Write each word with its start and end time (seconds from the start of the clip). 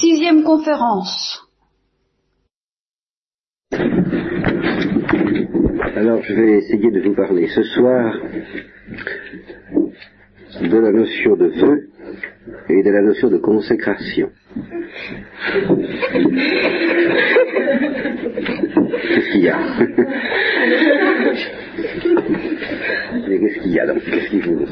Sixième 0.00 0.42
conférence. 0.44 1.46
Alors 5.94 6.22
je 6.22 6.32
vais 6.32 6.52
essayer 6.52 6.90
de 6.90 7.00
vous 7.06 7.14
parler 7.14 7.48
ce 7.48 7.62
soir 7.62 8.16
de 10.62 10.78
la 10.78 10.90
notion 10.90 11.36
de 11.36 11.50
feu 11.50 11.90
et 12.70 12.82
de 12.82 12.90
la 12.90 13.02
notion 13.02 13.28
de 13.28 13.36
consécration. 13.36 14.30
Qu'est-ce 19.02 19.32
qu'il 19.32 19.42
y 19.42 19.48
a? 19.50 19.58
Qu'est-ce 23.26 23.58
qu'il 23.60 23.72
y 23.72 23.80
a 23.80 23.86
donc? 23.86 24.02
Qu'est-ce 24.02 24.30
qu'il 24.30 24.40
vous... 24.46 24.66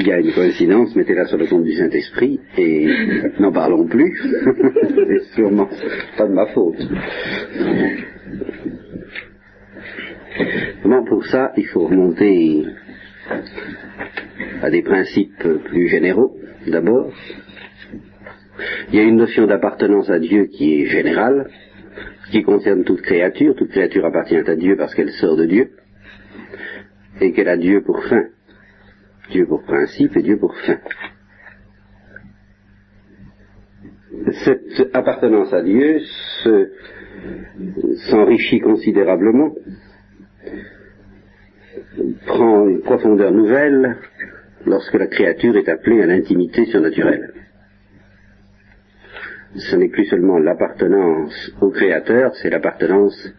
S'il 0.00 0.08
y 0.08 0.12
a 0.12 0.18
une 0.18 0.32
coïncidence, 0.32 0.96
mettez-la 0.96 1.26
sur 1.26 1.36
le 1.36 1.44
compte 1.46 1.64
du 1.64 1.74
Saint-Esprit 1.74 2.40
et 2.56 2.86
n'en 3.38 3.52
parlons 3.52 3.86
plus. 3.86 4.10
C'est 4.96 5.34
sûrement 5.34 5.68
pas 6.16 6.26
de 6.26 6.32
ma 6.32 6.46
faute. 6.46 6.78
Pour 11.06 11.26
ça, 11.26 11.52
il 11.58 11.66
faut 11.66 11.86
remonter 11.86 12.64
à 14.62 14.70
des 14.70 14.80
principes 14.80 15.46
plus 15.64 15.88
généraux, 15.88 16.34
d'abord. 16.66 17.12
Il 18.88 18.98
y 18.98 19.00
a 19.00 19.02
une 19.02 19.16
notion 19.16 19.46
d'appartenance 19.46 20.08
à 20.08 20.18
Dieu 20.18 20.46
qui 20.46 20.80
est 20.80 20.86
générale, 20.86 21.50
qui 22.30 22.42
concerne 22.42 22.84
toute 22.84 23.02
créature. 23.02 23.54
Toute 23.54 23.70
créature 23.70 24.06
appartient 24.06 24.36
à 24.36 24.56
Dieu 24.56 24.76
parce 24.78 24.94
qu'elle 24.94 25.10
sort 25.10 25.36
de 25.36 25.44
Dieu, 25.44 25.72
et 27.20 27.32
qu'elle 27.32 27.48
a 27.48 27.58
Dieu 27.58 27.82
pour 27.82 28.02
fin. 28.04 28.24
Dieu 29.30 29.46
pour 29.46 29.62
principe 29.62 30.16
et 30.16 30.22
Dieu 30.22 30.38
pour 30.38 30.54
fin. 30.56 30.78
Cette 34.44 34.94
appartenance 34.94 35.52
à 35.52 35.62
Dieu 35.62 36.00
s'enrichit 38.10 38.60
considérablement, 38.60 39.54
prend 42.26 42.68
une 42.68 42.82
profondeur 42.82 43.32
nouvelle 43.32 43.96
lorsque 44.66 44.94
la 44.94 45.06
créature 45.06 45.56
est 45.56 45.68
appelée 45.68 46.02
à 46.02 46.06
l'intimité 46.06 46.66
surnaturelle. 46.66 47.32
Ce 49.56 49.76
n'est 49.76 49.88
plus 49.88 50.06
seulement 50.06 50.38
l'appartenance 50.38 51.52
au 51.60 51.70
Créateur, 51.70 52.34
c'est 52.36 52.50
l'appartenance 52.50 53.32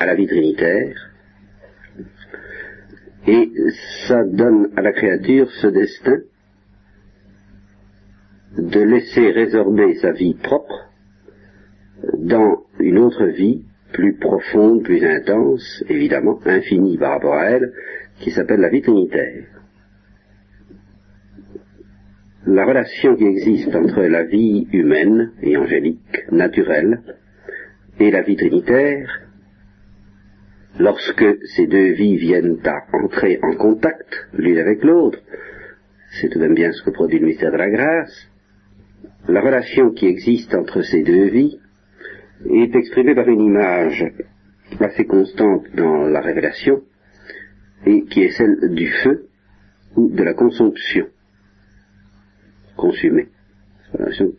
à 0.00 0.06
la 0.06 0.14
vie 0.14 0.26
trinitaire, 0.26 1.11
et 3.26 3.52
ça 4.08 4.24
donne 4.24 4.70
à 4.76 4.82
la 4.82 4.92
créature 4.92 5.50
ce 5.60 5.68
destin 5.68 6.18
de 8.56 8.80
laisser 8.80 9.30
résorber 9.30 9.94
sa 9.96 10.12
vie 10.12 10.34
propre 10.34 10.90
dans 12.18 12.64
une 12.80 12.98
autre 12.98 13.26
vie 13.26 13.64
plus 13.92 14.14
profonde, 14.14 14.82
plus 14.82 15.04
intense, 15.04 15.84
évidemment, 15.88 16.38
infinie 16.44 16.98
par 16.98 17.12
rapport 17.12 17.34
à 17.34 17.44
elle, 17.44 17.72
qui 18.20 18.30
s'appelle 18.30 18.60
la 18.60 18.70
vie 18.70 18.82
trinitaire. 18.82 19.44
La 22.46 22.64
relation 22.64 23.14
qui 23.16 23.24
existe 23.24 23.74
entre 23.74 24.02
la 24.02 24.24
vie 24.24 24.66
humaine 24.72 25.32
et 25.42 25.56
angélique, 25.56 26.24
naturelle, 26.32 27.02
et 28.00 28.10
la 28.10 28.22
vie 28.22 28.36
trinitaire 28.36 29.22
lorsque 30.78 31.24
ces 31.54 31.66
deux 31.66 31.92
vies 31.92 32.16
viennent 32.16 32.58
à 32.64 32.96
entrer 32.96 33.38
en 33.42 33.54
contact 33.56 34.28
l'une 34.34 34.58
avec 34.58 34.82
l'autre, 34.82 35.18
c'est 36.20 36.28
tout 36.28 36.38
de 36.38 36.44
même 36.44 36.54
bien 36.54 36.72
ce 36.72 36.82
que 36.82 36.90
produit 36.90 37.18
le 37.18 37.26
mystère 37.26 37.52
de 37.52 37.56
la 37.56 37.70
grâce, 37.70 38.28
la 39.28 39.40
relation 39.40 39.90
qui 39.90 40.06
existe 40.06 40.54
entre 40.54 40.82
ces 40.82 41.02
deux 41.02 41.28
vies 41.28 41.58
est 42.50 42.74
exprimée 42.74 43.14
par 43.14 43.28
une 43.28 43.40
image 43.40 44.04
assez 44.80 45.04
constante 45.04 45.64
dans 45.74 46.08
la 46.08 46.20
révélation, 46.20 46.82
et 47.86 48.04
qui 48.04 48.22
est 48.22 48.30
celle 48.30 48.74
du 48.74 48.88
feu 48.88 49.28
ou 49.96 50.10
de 50.10 50.22
la 50.22 50.34
consomption. 50.34 51.06
Consumée. 52.76 53.28
Je 53.98 54.30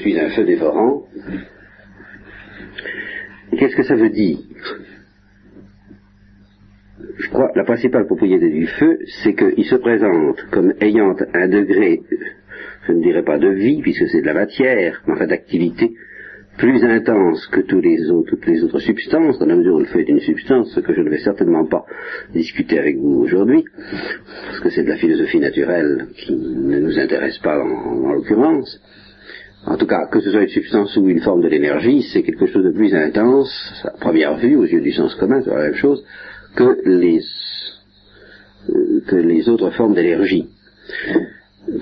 suis 0.00 0.18
un 0.18 0.30
feu 0.30 0.44
dévorant, 0.44 1.06
Qu'est-ce 3.56 3.76
que 3.76 3.82
ça 3.82 3.94
veut 3.94 4.10
dire? 4.10 4.38
Je 7.18 7.28
crois 7.28 7.50
la 7.54 7.64
principale 7.64 8.06
propriété 8.06 8.48
du 8.50 8.66
feu, 8.66 8.98
c'est 9.22 9.34
qu'il 9.34 9.64
se 9.64 9.76
présente 9.76 10.44
comme 10.50 10.72
ayant 10.80 11.14
un 11.34 11.48
degré, 11.48 12.00
je 12.86 12.92
ne 12.92 13.02
dirais 13.02 13.24
pas 13.24 13.38
de 13.38 13.48
vie, 13.48 13.80
puisque 13.82 14.08
c'est 14.08 14.20
de 14.20 14.26
la 14.26 14.34
matière, 14.34 15.02
mais 15.06 15.14
enfin 15.14 15.26
d'activité, 15.26 15.92
plus 16.58 16.82
intense 16.84 17.46
que 17.48 17.60
tous 17.60 17.80
les 17.80 18.10
autres, 18.10 18.30
toutes 18.30 18.46
les 18.46 18.62
autres 18.64 18.80
substances, 18.80 19.38
dans 19.38 19.46
la 19.46 19.56
mesure 19.56 19.76
où 19.76 19.80
le 19.80 19.86
feu 19.86 20.00
est 20.00 20.08
une 20.08 20.20
substance, 20.20 20.72
ce 20.74 20.80
que 20.80 20.92
je 20.92 21.00
ne 21.00 21.10
vais 21.10 21.18
certainement 21.18 21.64
pas 21.64 21.84
discuter 22.32 22.78
avec 22.78 22.96
vous 22.96 23.20
aujourd'hui, 23.22 23.64
parce 24.46 24.60
que 24.60 24.70
c'est 24.70 24.82
de 24.82 24.88
la 24.88 24.96
philosophie 24.96 25.40
naturelle 25.40 26.08
qui 26.16 26.34
ne 26.34 26.80
nous 26.80 26.98
intéresse 26.98 27.38
pas 27.38 27.58
en 27.62 28.12
l'occurrence. 28.12 28.80
En 29.68 29.76
tout 29.76 29.86
cas, 29.86 30.06
que 30.06 30.20
ce 30.20 30.30
soit 30.30 30.42
une 30.42 30.48
substance 30.48 30.96
ou 30.96 31.08
une 31.10 31.20
forme 31.20 31.42
de 31.42 31.48
l'énergie, 31.48 32.02
c'est 32.10 32.22
quelque 32.22 32.46
chose 32.46 32.64
de 32.64 32.70
plus 32.70 32.94
intense, 32.94 33.52
à 33.84 33.90
première 33.90 34.38
vue, 34.38 34.56
aux 34.56 34.64
yeux 34.64 34.80
du 34.80 34.92
sens 34.92 35.14
commun, 35.16 35.42
c'est 35.42 35.50
la 35.50 35.64
même 35.64 35.74
chose, 35.74 36.02
que 36.56 36.78
les, 36.86 37.20
euh, 38.70 39.00
que 39.06 39.16
les 39.16 39.46
autres 39.50 39.70
formes 39.70 39.94
d'énergie. 39.94 40.48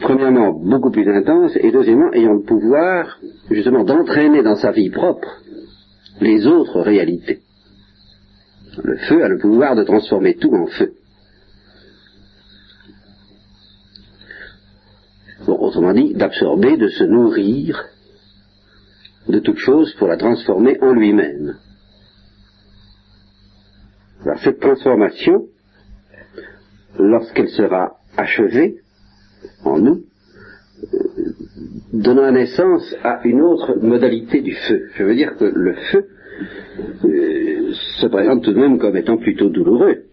Premièrement, 0.01 0.53
beaucoup 0.53 0.91
plus 0.91 1.09
intense, 1.09 1.57
et 1.61 1.71
deuxièmement, 1.71 2.13
ayant 2.13 2.35
le 2.35 2.43
pouvoir, 2.43 3.21
justement, 3.53 3.85
d'entraîner 3.85 4.43
dans 4.43 4.57
sa 4.57 4.73
vie 4.73 4.91
propre 4.91 5.41
les 6.21 6.45
autres 6.45 6.81
réalités. 6.81 7.39
Le 8.83 8.97
feu 8.97 9.23
a 9.23 9.29
le 9.29 9.39
pouvoir 9.39 9.77
de 9.77 9.85
transformer 9.85 10.35
tout 10.35 10.53
en 10.53 10.67
feu. 10.67 10.93
Autrement 15.49 15.93
dit, 15.93 16.15
d'absorber, 16.15 16.77
de 16.77 16.89
se 16.89 17.05
nourrir 17.05 17.85
de 19.29 19.39
toute 19.41 19.59
chose 19.59 19.95
pour 19.95 20.09
la 20.09 20.17
transformer 20.17 20.79
en 20.81 20.93
lui-même. 20.93 21.57
Alors 24.25 24.39
cette 24.41 24.61
transformation, 24.61 25.47
lorsqu'elle 26.99 27.49
sera 27.49 27.97
achevée 28.17 28.77
en 29.65 29.79
nous, 29.79 30.05
euh, 30.95 30.99
donnera 31.93 32.33
naissance 32.33 32.95
à 33.03 33.21
une 33.25 33.41
autre 33.41 33.77
modalité 33.81 34.41
du 34.43 34.55
feu. 34.55 34.89
Je 34.95 35.05
veux 35.05 35.15
dire 35.15 35.37
que 35.37 35.45
le 35.45 35.75
feu 35.93 36.07
euh, 37.05 37.73
se 38.01 38.07
présente 38.07 38.43
tout 38.43 38.53
de 38.53 38.59
même 38.59 38.79
comme 38.79 38.97
étant 38.97 39.17
plutôt 39.17 39.49
douloureux, 39.49 40.05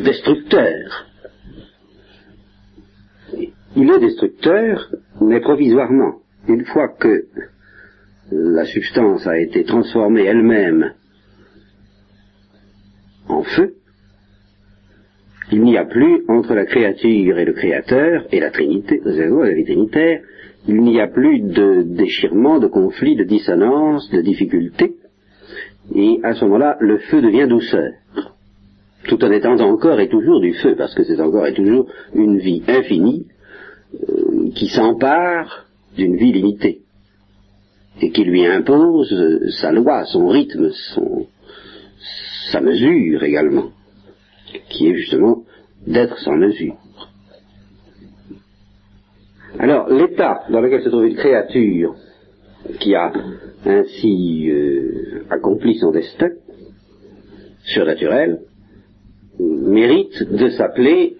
destructeur, 0.00 1.06
il 3.76 3.90
est 3.90 3.98
destructeur, 3.98 4.90
mais 5.20 5.40
provisoirement. 5.40 6.16
Une 6.48 6.64
fois 6.64 6.88
que 6.88 7.24
la 8.30 8.64
substance 8.64 9.26
a 9.26 9.38
été 9.38 9.64
transformée 9.64 10.24
elle-même 10.24 10.92
en 13.28 13.42
feu, 13.42 13.74
il 15.50 15.62
n'y 15.62 15.76
a 15.76 15.84
plus 15.84 16.24
entre 16.28 16.54
la 16.54 16.64
créature 16.64 17.38
et 17.38 17.44
le 17.44 17.52
créateur, 17.52 18.26
et 18.32 18.40
la 18.40 18.50
Trinité, 18.50 19.00
la 19.04 19.52
vie 19.52 19.64
trinitaire, 19.64 20.22
il 20.66 20.80
n'y 20.80 21.00
a 21.00 21.08
plus 21.08 21.40
de 21.40 21.82
déchirement, 21.82 22.58
de 22.58 22.68
conflit, 22.68 23.16
de 23.16 23.24
dissonance, 23.24 24.10
de 24.10 24.22
difficulté, 24.22 24.94
et 25.94 26.20
à 26.22 26.34
ce 26.34 26.44
moment-là, 26.44 26.76
le 26.80 26.98
feu 26.98 27.20
devient 27.20 27.46
douceur, 27.48 27.92
tout 29.08 29.22
en 29.24 29.30
étant 29.30 29.58
encore 29.60 30.00
et 30.00 30.08
toujours 30.08 30.40
du 30.40 30.54
feu, 30.54 30.74
parce 30.76 30.94
que 30.94 31.04
c'est 31.04 31.20
encore 31.20 31.46
et 31.46 31.54
toujours 31.54 31.86
une 32.14 32.38
vie 32.38 32.62
infinie, 32.68 33.26
qui 34.54 34.68
s'empare 34.68 35.66
d'une 35.96 36.16
vie 36.16 36.32
limitée 36.32 36.82
et 38.00 38.10
qui 38.10 38.24
lui 38.24 38.46
impose 38.46 39.12
euh, 39.12 39.50
sa 39.60 39.72
loi, 39.72 40.04
son 40.06 40.28
rythme, 40.28 40.70
son, 40.94 41.26
sa 42.50 42.60
mesure 42.60 43.22
également, 43.22 43.70
qui 44.70 44.88
est 44.88 44.94
justement 44.94 45.44
d'être 45.86 46.18
sans 46.18 46.36
mesure. 46.36 46.76
Alors, 49.58 49.88
l'état 49.88 50.44
dans 50.50 50.60
lequel 50.60 50.82
se 50.82 50.88
trouve 50.88 51.06
une 51.06 51.16
créature 51.16 51.94
qui 52.80 52.94
a 52.94 53.12
ainsi 53.66 54.48
euh, 54.50 55.24
accompli 55.30 55.78
son 55.78 55.90
destin 55.90 56.30
surnaturel 57.64 58.40
mérite 59.38 60.22
de 60.30 60.48
s'appeler 60.50 61.16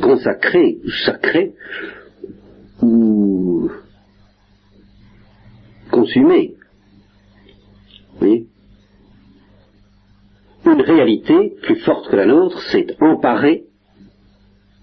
consacré, 0.00 0.78
sacré, 1.04 1.52
ou 2.80 3.70
consumé. 5.90 6.54
Vous 8.20 8.46
Une 10.66 10.80
réalité 10.80 11.54
plus 11.62 11.76
forte 11.76 12.08
que 12.08 12.16
la 12.16 12.26
nôtre 12.26 12.60
s'est 12.70 12.96
emparée 13.00 13.64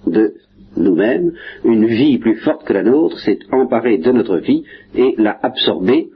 de 0.05 0.35
nous-mêmes, 0.77 1.33
une 1.65 1.85
vie 1.85 2.17
plus 2.19 2.37
forte 2.37 2.65
que 2.65 2.73
la 2.73 2.83
nôtre 2.83 3.19
s'est 3.19 3.39
emparée 3.51 3.97
de 3.97 4.11
notre 4.11 4.37
vie 4.37 4.63
et 4.95 5.15
l'a 5.17 5.37
absorbée. 5.41 6.09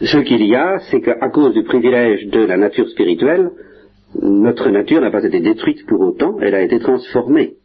Ce 0.00 0.18
qu'il 0.18 0.46
y 0.46 0.54
a, 0.54 0.78
c'est 0.90 1.00
qu'à 1.00 1.28
cause 1.28 1.52
du 1.54 1.64
privilège 1.64 2.26
de 2.28 2.40
la 2.40 2.56
nature 2.56 2.88
spirituelle, 2.88 3.50
notre 4.14 4.70
nature 4.70 5.00
n'a 5.00 5.10
pas 5.10 5.24
été 5.24 5.40
détruite 5.40 5.86
pour 5.86 6.00
autant, 6.00 6.38
elle 6.40 6.54
a 6.54 6.62
été 6.62 6.78
transformée. 6.78 7.56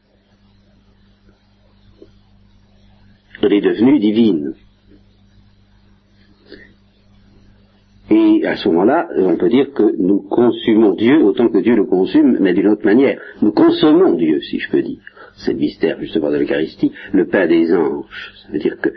Elle 3.42 3.54
est 3.54 3.62
devenue 3.62 4.00
divine. 4.00 4.54
Et 8.10 8.46
à 8.46 8.56
ce 8.58 8.68
moment-là, 8.70 9.08
on 9.18 9.38
peut 9.38 9.50
dire 9.50 9.74
que 9.74 9.96
nous 9.98 10.22
consumons 10.22 10.94
Dieu 10.94 11.24
autant 11.24 11.50
que 11.50 11.58
Dieu 11.60 11.76
nous 11.76 11.88
consume, 11.88 12.38
mais 12.40 12.54
d'une 12.54 12.68
autre 12.68 12.86
manière. 12.86 13.20
Nous 13.42 13.52
consommons 13.52 14.14
Dieu, 14.14 14.42
si 14.42 14.60
je 14.60 14.70
peux 14.70 14.82
dire. 14.82 15.02
C'est 15.38 15.54
le 15.54 15.60
mystère 15.60 16.00
justement 16.00 16.30
de 16.30 16.38
l'Eucharistie, 16.38 16.92
le 17.12 17.28
pain 17.28 17.48
des 17.48 17.74
anges. 17.74 18.34
Ça 18.44 18.52
veut 18.52 18.60
dire 18.60 18.80
que 18.80 18.90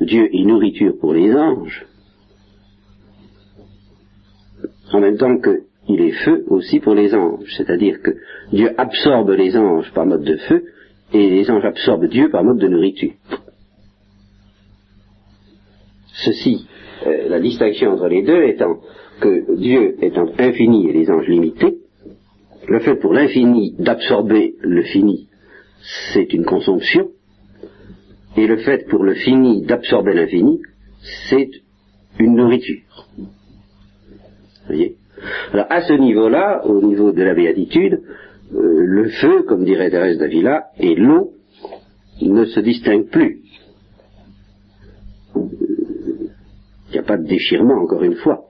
Dieu 0.00 0.28
est 0.32 0.44
nourriture 0.44 0.98
pour 1.00 1.14
les 1.14 1.34
anges, 1.34 1.86
en 4.92 5.00
même 5.00 5.16
temps 5.16 5.38
qu'il 5.88 6.02
est 6.02 6.24
feu 6.24 6.44
aussi 6.48 6.80
pour 6.80 6.94
les 6.94 7.14
anges. 7.14 7.50
C'est-à-dire 7.56 8.02
que 8.02 8.10
Dieu 8.52 8.70
absorbe 8.76 9.30
les 9.30 9.56
anges 9.56 9.90
par 9.94 10.04
mode 10.04 10.22
de 10.22 10.36
feu, 10.36 10.64
et 11.14 11.30
les 11.30 11.50
anges 11.50 11.64
absorbent 11.64 12.08
Dieu 12.08 12.28
par 12.28 12.44
mode 12.44 12.58
de 12.58 12.68
nourriture. 12.68 13.12
Ceci 16.12 16.66
euh, 17.06 17.28
la 17.28 17.40
distinction 17.40 17.92
entre 17.92 18.08
les 18.08 18.22
deux 18.22 18.44
étant 18.44 18.80
que 19.20 19.56
Dieu 19.56 19.96
étant 20.02 20.26
infini 20.38 20.88
et 20.88 20.92
les 20.92 21.10
anges 21.10 21.26
limités, 21.26 21.78
le 22.68 22.80
fait 22.80 22.96
pour 22.96 23.14
l'infini 23.14 23.74
d'absorber 23.78 24.56
le 24.60 24.82
fini, 24.82 25.28
c'est 26.12 26.34
une 26.34 26.44
consomption, 26.44 27.08
et 28.36 28.46
le 28.46 28.58
fait 28.58 28.86
pour 28.88 29.02
le 29.04 29.14
fini 29.14 29.62
d'absorber 29.62 30.12
l'infini, 30.12 30.60
c'est 31.30 31.50
une 32.18 32.34
nourriture. 32.34 32.82
voyez? 34.66 34.96
Alors 35.52 35.66
à 35.70 35.82
ce 35.82 35.92
niveau-là, 35.92 36.62
au 36.64 36.82
niveau 36.82 37.12
de 37.12 37.22
la 37.22 37.34
béatitude, 37.34 38.00
euh, 38.54 38.84
le 38.84 39.08
feu, 39.10 39.42
comme 39.42 39.64
dirait 39.64 39.90
Thérèse 39.90 40.18
d'Avila, 40.18 40.68
et 40.78 40.94
l'eau 40.94 41.32
ne 42.22 42.44
se 42.46 42.60
distinguent 42.60 43.10
plus. 43.10 43.42
Il 45.34 46.92
n'y 46.92 46.98
a 46.98 47.02
pas 47.02 47.18
de 47.18 47.26
déchirement, 47.26 47.82
encore 47.82 48.02
une 48.02 48.16
fois. 48.16 48.44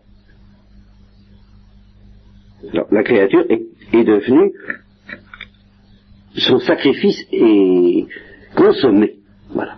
la 2.91 3.03
créature 3.03 3.45
est, 3.49 4.05
devenue, 4.05 4.53
son 6.37 6.59
sacrifice 6.61 7.27
est 7.33 8.07
consommé. 8.55 9.17
Voilà. 9.51 9.77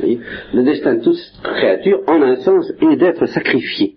Le 0.00 0.62
destin 0.64 0.96
de 0.96 1.04
toute 1.04 1.18
créature, 1.42 2.02
en 2.06 2.20
un 2.20 2.36
sens, 2.36 2.70
est 2.80 2.96
d'être 2.96 3.26
sacrifié. 3.26 3.96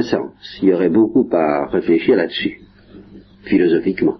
Sens. 0.00 0.32
Il 0.62 0.70
y 0.70 0.72
aurait 0.72 0.88
beaucoup 0.88 1.28
à 1.32 1.66
réfléchir 1.66 2.16
là-dessus, 2.16 2.60
philosophiquement. 3.44 4.16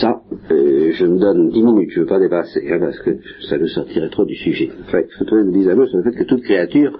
Ça, 0.00 0.22
euh, 0.50 0.92
je 0.92 1.04
me 1.04 1.18
donne 1.18 1.50
dix 1.50 1.62
minutes, 1.62 1.90
je 1.90 2.00
ne 2.00 2.04
veux 2.04 2.08
pas 2.08 2.20
dépasser, 2.20 2.66
hein, 2.70 2.78
parce 2.80 2.98
que 3.00 3.18
ça 3.48 3.58
nous 3.58 3.68
sortirait 3.68 4.08
trop 4.08 4.24
du 4.24 4.36
sujet. 4.36 4.70
Enfin, 4.86 5.00
faut 5.18 5.24
trouver 5.24 5.42
une 5.42 5.68
un 5.68 5.86
sur 5.86 5.98
le 5.98 6.04
fait 6.04 6.16
que 6.16 6.24
toute 6.24 6.42
créature 6.44 6.98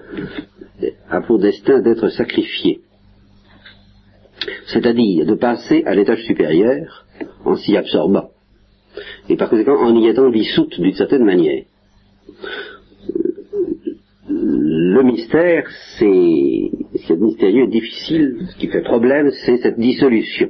a 1.09 1.21
pour 1.21 1.39
destin 1.39 1.79
d'être 1.79 2.09
sacrifiée. 2.09 2.81
C'est-à-dire 4.67 5.25
de 5.25 5.35
passer 5.35 5.83
à 5.85 5.95
l'étage 5.95 6.23
supérieur 6.25 7.05
en 7.45 7.55
s'y 7.55 7.77
absorbant. 7.77 8.29
Et 9.29 9.37
par 9.37 9.49
conséquent 9.49 9.81
en 9.81 9.95
y 9.95 10.07
étant 10.07 10.29
dissoute 10.29 10.79
d'une 10.79 10.93
certaine 10.93 11.23
manière. 11.23 11.63
Le 14.85 15.01
mystère, 15.01 15.63
c'est 15.97 16.71
ce 17.07 17.13
mystérieux 17.13 17.63
et 17.63 17.67
difficile, 17.67 18.35
ce 18.49 18.57
qui 18.57 18.67
fait 18.67 18.81
problème, 18.81 19.29
c'est 19.45 19.55
cette 19.57 19.79
dissolution, 19.79 20.49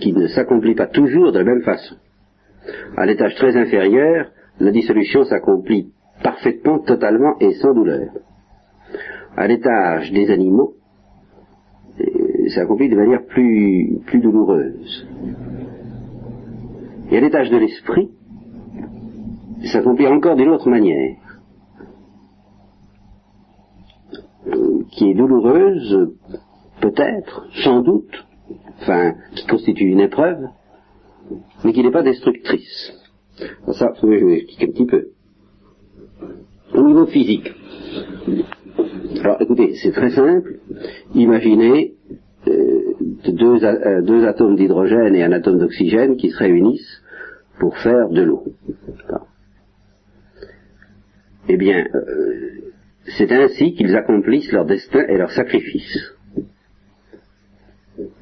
qui 0.00 0.12
ne 0.12 0.26
s'accomplit 0.26 0.74
pas 0.74 0.88
toujours 0.88 1.30
de 1.30 1.38
la 1.38 1.44
même 1.44 1.62
façon. 1.62 1.94
À 2.96 3.06
l'étage 3.06 3.36
très 3.36 3.56
inférieur, 3.56 4.32
la 4.58 4.72
dissolution 4.72 5.22
s'accomplit 5.24 5.92
parfaitement, 6.24 6.80
totalement 6.80 7.38
et 7.38 7.52
sans 7.52 7.72
douleur. 7.72 8.08
À 9.36 9.46
l'étage 9.46 10.10
des 10.10 10.32
animaux, 10.32 10.74
euh, 12.00 12.48
s'accomplit 12.48 12.88
de 12.88 12.96
manière 12.96 13.24
plus, 13.26 14.00
plus 14.06 14.18
douloureuse. 14.18 15.06
Et 17.12 17.16
à 17.16 17.20
l'étage 17.20 17.48
de 17.48 17.58
l'esprit, 17.58 18.10
s'accomplit 19.66 20.08
encore 20.08 20.34
d'une 20.34 20.50
autre 20.50 20.68
manière. 20.68 21.21
Qui 24.92 25.10
est 25.10 25.14
douloureuse, 25.14 26.10
peut-être, 26.80 27.46
sans 27.64 27.80
doute, 27.80 28.24
enfin, 28.80 29.14
qui 29.34 29.46
constitue 29.46 29.86
une 29.86 30.00
épreuve, 30.00 30.46
mais 31.64 31.72
qui 31.72 31.82
n'est 31.82 31.90
pas 31.90 32.02
destructrice. 32.02 32.92
Ça, 33.72 33.92
je 34.00 34.06
vais 34.06 34.36
expliquer 34.36 34.66
un 34.66 34.72
petit 34.72 34.86
peu. 34.86 35.08
Au 36.74 36.82
niveau 36.82 37.06
physique. 37.06 37.52
Alors, 39.20 39.40
écoutez, 39.40 39.74
c'est 39.82 39.92
très 39.92 40.10
simple. 40.10 40.58
Imaginez 41.14 41.94
euh, 42.48 42.94
deux, 43.26 43.64
euh, 43.64 44.02
deux, 44.02 44.26
atomes 44.26 44.56
d'hydrogène 44.56 45.14
et 45.14 45.22
un 45.22 45.32
atome 45.32 45.58
d'oxygène 45.58 46.16
qui 46.16 46.30
se 46.30 46.38
réunissent 46.38 47.02
pour 47.58 47.76
faire 47.78 48.08
de 48.10 48.22
l'eau. 48.22 48.44
Eh 51.48 51.56
bien, 51.56 51.86
euh, 51.94 52.71
c'est 53.06 53.32
ainsi 53.32 53.74
qu'ils 53.74 53.96
accomplissent 53.96 54.52
leur 54.52 54.64
destin 54.64 55.04
et 55.08 55.16
leur 55.16 55.30
sacrifice. 55.32 56.14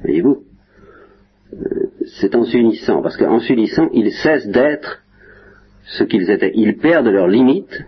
Voyez-vous 0.01 0.43
euh, 1.53 1.91
C'est 2.19 2.35
en 2.35 2.43
s'unissant, 2.43 3.01
parce 3.01 3.17
qu'en 3.17 3.39
s'unissant, 3.39 3.89
ils 3.93 4.11
cessent 4.11 4.47
d'être 4.47 5.03
ce 5.85 6.03
qu'ils 6.03 6.29
étaient. 6.29 6.51
Ils 6.55 6.77
perdent 6.77 7.07
leurs 7.07 7.27
limites, 7.27 7.83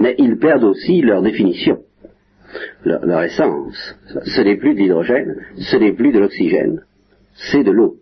mais 0.00 0.14
ils 0.18 0.38
perdent 0.38 0.64
aussi 0.64 1.02
leur 1.02 1.22
définition, 1.22 1.82
leur, 2.84 3.22
essence. 3.22 3.96
Ce 4.24 4.40
n'est 4.40 4.56
plus 4.56 4.74
de 4.74 4.80
l'hydrogène, 4.80 5.36
ce 5.58 5.76
n'est 5.76 5.92
plus 5.92 6.12
de 6.12 6.18
l'oxygène, 6.18 6.82
c'est 7.34 7.64
de 7.64 7.70
l'eau. 7.70 7.96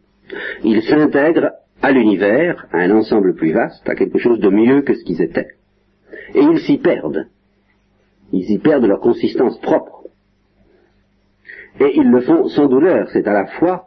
Ils 0.65 0.83
s'intègrent 0.83 1.53
à 1.83 1.93
l'univers, 1.93 2.67
à 2.73 2.79
un 2.79 2.91
ensemble 2.91 3.35
plus 3.35 3.53
vaste, 3.53 3.89
à 3.89 3.95
quelque 3.95 4.19
chose 4.19 4.41
de 4.41 4.49
mieux 4.49 4.83
que 4.83 4.95
ce 4.95 5.05
qu'ils 5.05 5.23
étaient. 5.23 5.49
Et 6.35 6.41
ils 6.41 6.59
s'y 6.61 6.79
perdent 6.79 7.27
ils 8.35 8.51
y 8.51 8.59
perdent 8.59 8.87
leur 8.87 9.01
consistance 9.01 9.59
propre. 9.61 10.03
Et 11.81 11.97
ils 11.97 12.11
le 12.11 12.21
font 12.21 12.49
sans 12.49 12.67
douleur. 12.67 13.09
C'est 13.13 13.27
à 13.29 13.33
la 13.33 13.47
fois 13.47 13.87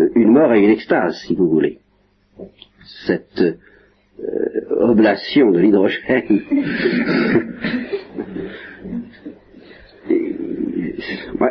euh, 0.00 0.08
une 0.14 0.32
mort 0.32 0.54
et 0.54 0.64
une 0.64 0.70
extase, 0.70 1.20
si 1.26 1.34
vous 1.34 1.48
voulez. 1.48 1.80
Cette 3.06 3.40
euh, 3.40 3.56
oblation 4.70 5.50
de 5.50 5.58
l'hydrogène. 5.58 6.22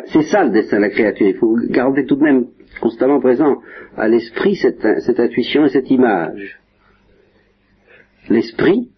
c'est 0.06 0.22
ça 0.22 0.42
le 0.44 0.50
destin 0.50 0.78
de 0.78 0.82
la 0.82 0.90
créature. 0.90 1.28
Il 1.28 1.36
faut 1.36 1.56
garder 1.68 2.04
tout 2.04 2.16
de 2.16 2.22
même 2.22 2.46
constamment 2.80 3.20
présent 3.20 3.60
à 3.96 4.08
l'esprit 4.08 4.56
cette, 4.56 4.84
cette 5.00 5.20
intuition 5.20 5.66
et 5.66 5.68
cette 5.68 5.88
image. 5.90 6.58
L'esprit, 8.28 8.90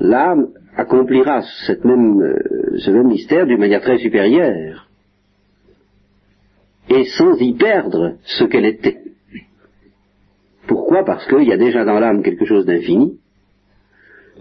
l'âme, 0.00 0.48
accomplira 0.76 1.42
même, 1.84 2.20
euh, 2.20 2.78
ce 2.78 2.90
même 2.90 3.08
mystère 3.08 3.46
d'une 3.46 3.58
manière 3.58 3.80
très 3.80 3.98
supérieure 3.98 4.88
et 6.88 7.04
sans 7.04 7.36
y 7.40 7.54
perdre 7.54 8.16
ce 8.24 8.44
qu'elle 8.44 8.66
était. 8.66 9.00
Pourquoi? 10.68 11.04
Parce 11.04 11.26
qu'il 11.26 11.44
y 11.44 11.52
a 11.52 11.56
déjà 11.56 11.84
dans 11.84 11.98
l'âme 11.98 12.22
quelque 12.22 12.44
chose 12.44 12.66
d'infini 12.66 13.18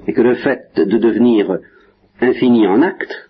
et 0.08 0.14
que 0.14 0.22
le 0.22 0.36
fait 0.36 0.70
de 0.76 0.98
devenir 0.98 1.60
infini 2.22 2.68
en 2.68 2.82
acte, 2.82 3.30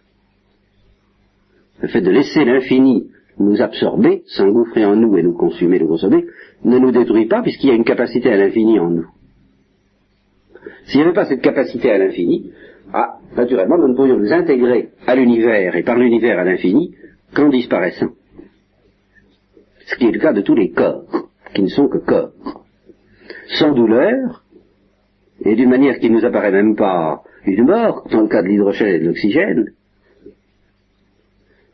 le 1.81 1.87
fait 1.87 2.01
de 2.01 2.11
laisser 2.11 2.43
l'infini 2.43 3.09
nous 3.37 3.61
absorber, 3.61 4.23
s'engouffrer 4.27 4.85
en 4.85 4.95
nous 4.95 5.17
et 5.17 5.23
nous 5.23 5.33
consumer, 5.33 5.79
nous 5.79 5.87
consommer, 5.87 6.25
ne 6.63 6.79
nous 6.79 6.91
détruit 6.91 7.27
pas 7.27 7.41
puisqu'il 7.41 7.67
y 7.67 7.71
a 7.71 7.75
une 7.75 7.83
capacité 7.83 8.31
à 8.31 8.37
l'infini 8.37 8.79
en 8.79 8.89
nous. 8.89 9.07
S'il 10.85 10.99
n'y 10.99 11.05
avait 11.05 11.13
pas 11.13 11.25
cette 11.25 11.41
capacité 11.41 11.91
à 11.91 11.97
l'infini, 11.97 12.51
ah, 12.93 13.17
naturellement, 13.35 13.77
nous 13.77 13.89
ne 13.89 13.95
pourrions 13.95 14.17
nous 14.17 14.31
intégrer 14.31 14.89
à 15.07 15.15
l'univers 15.15 15.75
et 15.75 15.83
par 15.83 15.97
l'univers 15.97 16.39
à 16.39 16.43
l'infini 16.43 16.95
qu'en 17.33 17.49
disparaissant. 17.49 18.11
Ce 19.87 19.95
qui 19.95 20.05
est 20.05 20.11
le 20.11 20.19
cas 20.19 20.33
de 20.33 20.41
tous 20.41 20.55
les 20.55 20.71
corps, 20.71 21.29
qui 21.53 21.63
ne 21.63 21.67
sont 21.67 21.87
que 21.87 21.97
corps. 21.97 22.65
Sans 23.59 23.73
douleur, 23.73 24.43
et 25.43 25.55
d'une 25.55 25.69
manière 25.69 25.99
qui 25.99 26.09
ne 26.09 26.15
nous 26.17 26.25
apparaît 26.25 26.51
même 26.51 26.75
pas 26.75 27.23
une 27.45 27.65
mort, 27.65 28.07
dans 28.11 28.21
le 28.21 28.27
cas 28.27 28.41
de 28.41 28.47
l'hydrogène 28.47 28.95
et 28.95 28.99
de 28.99 29.05
l'oxygène, 29.05 29.71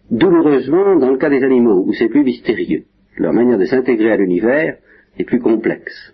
douloureusement 0.09 0.97
dans 0.97 1.11
le 1.11 1.17
cas 1.17 1.29
des 1.29 1.43
animaux, 1.43 1.83
où 1.85 1.93
c'est 1.93 2.09
plus 2.09 2.23
mystérieux. 2.23 2.83
leur 3.17 3.33
manière 3.33 3.57
de 3.57 3.65
s'intégrer 3.65 4.11
à 4.11 4.17
l'univers 4.17 4.77
est 5.17 5.23
plus 5.23 5.39
complexe. 5.39 6.13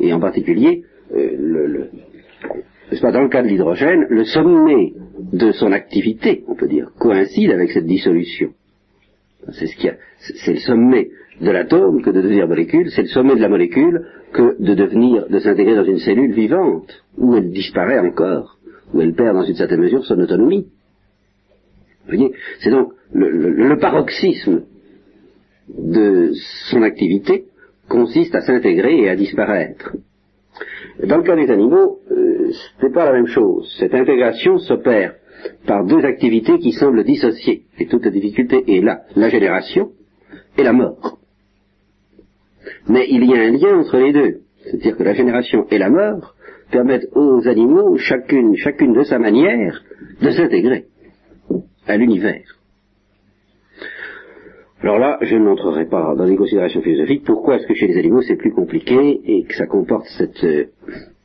Et 0.00 0.12
en 0.12 0.20
particulier, 0.20 0.84
euh, 1.14 1.30
le, 1.38 1.90
pas, 3.00 3.12
dans 3.12 3.22
le 3.22 3.28
cas 3.28 3.42
de 3.42 3.48
l'hydrogène, 3.48 4.06
le 4.08 4.24
sommet 4.24 4.92
de 5.32 5.52
son 5.52 5.72
activité, 5.72 6.44
on 6.48 6.54
peut 6.54 6.68
dire, 6.68 6.90
coïncide 6.98 7.50
avec 7.50 7.70
cette 7.70 7.86
dissolution. 7.86 8.50
C'est 9.52 9.66
ce 9.66 9.88
c'est 10.18 10.52
le 10.52 10.58
sommet 10.58 11.08
de 11.40 11.50
l'atome 11.50 12.02
que 12.02 12.10
de 12.10 12.20
devenir 12.20 12.48
molécule, 12.48 12.90
c'est 12.90 13.02
le 13.02 13.08
sommet 13.08 13.36
de 13.36 13.40
la 13.40 13.48
molécule 13.48 14.06
que 14.32 14.60
de 14.60 14.74
devenir, 14.74 15.28
de 15.28 15.38
s'intégrer 15.38 15.74
dans 15.74 15.84
une 15.84 15.98
cellule 15.98 16.32
vivante, 16.32 17.04
où 17.16 17.34
elle 17.36 17.50
disparaît 17.50 17.98
encore, 17.98 18.58
où 18.92 19.00
elle 19.00 19.14
perd 19.14 19.36
dans 19.36 19.44
une 19.44 19.54
certaine 19.54 19.80
mesure 19.80 20.04
son 20.04 20.18
autonomie. 20.18 20.66
C'est 22.60 22.70
donc 22.70 22.92
le, 23.12 23.78
paroxysme 23.78 24.62
de 25.68 26.30
son 26.70 26.82
activité 26.82 27.46
consiste 27.88 28.34
à 28.34 28.42
s'intégrer 28.42 29.02
et 29.02 29.08
à 29.08 29.16
disparaître. 29.16 29.96
Dans 31.04 31.18
le 31.18 31.22
cas 31.22 31.36
des 31.36 31.50
animaux, 31.50 31.98
euh, 32.10 32.50
ce 32.50 32.86
n'est 32.86 32.92
pas 32.92 33.04
la 33.04 33.12
même 33.12 33.26
chose. 33.26 33.74
Cette 33.78 33.94
intégration 33.94 34.58
s'opère 34.58 35.14
par 35.66 35.84
deux 35.84 36.04
activités 36.04 36.58
qui 36.58 36.72
semblent 36.72 37.04
dissociées. 37.04 37.64
Et 37.78 37.86
toute 37.86 38.04
la 38.04 38.10
difficulté 38.10 38.64
est 38.66 38.80
là, 38.80 39.02
la 39.14 39.28
génération 39.28 39.90
et 40.56 40.62
la 40.62 40.72
mort. 40.72 41.18
Mais 42.88 43.06
il 43.08 43.24
y 43.24 43.34
a 43.34 43.42
un 43.42 43.50
lien 43.50 43.78
entre 43.78 43.98
les 43.98 44.12
deux. 44.12 44.40
C'est-à-dire 44.64 44.96
que 44.96 45.02
la 45.02 45.14
génération 45.14 45.66
et 45.70 45.78
la 45.78 45.90
mort 45.90 46.34
permettent 46.70 47.08
aux 47.14 47.46
animaux, 47.46 47.96
chacune, 47.98 48.56
chacune 48.56 48.92
de 48.92 49.02
sa 49.02 49.18
manière, 49.18 49.82
de 50.20 50.30
s'intégrer 50.30 50.86
à 51.86 51.96
l'univers. 51.96 52.55
Alors 54.82 54.98
là, 54.98 55.18
je 55.22 55.36
n'entrerai 55.36 55.86
pas 55.86 56.14
dans 56.14 56.24
les 56.24 56.36
considérations 56.36 56.82
philosophiques. 56.82 57.24
Pourquoi 57.24 57.56
est-ce 57.56 57.66
que 57.66 57.74
chez 57.74 57.86
les 57.86 57.98
animaux 57.98 58.20
c'est 58.22 58.36
plus 58.36 58.52
compliqué 58.52 59.20
et 59.24 59.44
que 59.44 59.54
ça 59.54 59.66
comporte 59.66 60.06
cette 60.18 60.44
euh, 60.44 60.66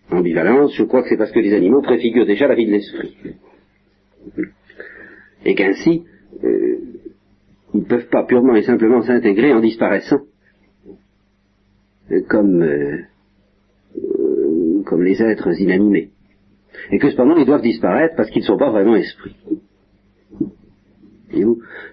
ambivalence? 0.09 0.73
Je 0.75 0.83
crois 0.83 1.03
que 1.03 1.09
c'est 1.09 1.17
parce 1.17 1.31
que 1.31 1.39
les 1.39 1.53
animaux 1.53 1.81
préfigurent 1.81 2.25
déjà 2.25 2.47
la 2.47 2.55
vie 2.55 2.65
de 2.65 2.71
l'esprit. 2.71 3.17
Et 5.45 5.53
qu'ainsi, 5.55 6.03
euh, 6.43 6.77
ils 7.73 7.81
ne 7.81 7.85
peuvent 7.85 8.07
pas 8.07 8.23
purement 8.23 8.55
et 8.55 8.63
simplement 8.63 9.01
s'intégrer 9.01 9.53
en 9.53 9.59
disparaissant, 9.59 10.21
euh, 12.11 12.21
comme, 12.29 12.65
comme 14.85 15.03
les 15.03 15.21
êtres 15.21 15.59
inanimés. 15.59 16.09
Et 16.91 16.99
que 16.99 17.09
cependant 17.09 17.35
ils 17.35 17.45
doivent 17.45 17.61
disparaître 17.61 18.15
parce 18.15 18.29
qu'ils 18.29 18.43
ne 18.43 18.47
sont 18.47 18.57
pas 18.57 18.71
vraiment 18.71 18.95
esprits. 18.95 19.35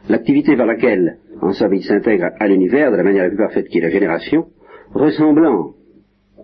L'activité 0.08 0.56
par 0.56 0.66
laquelle, 0.66 1.18
en 1.40 1.52
somme, 1.52 1.74
il 1.74 1.84
s'intègre 1.84 2.30
à 2.38 2.48
l'univers 2.48 2.90
de 2.90 2.96
la 2.96 3.02
manière 3.02 3.24
la 3.24 3.28
plus 3.28 3.38
parfaite 3.38 3.68
qui 3.68 3.78
est 3.78 3.82
la 3.82 3.90
génération, 3.90 4.46
ressemblant 4.92 5.74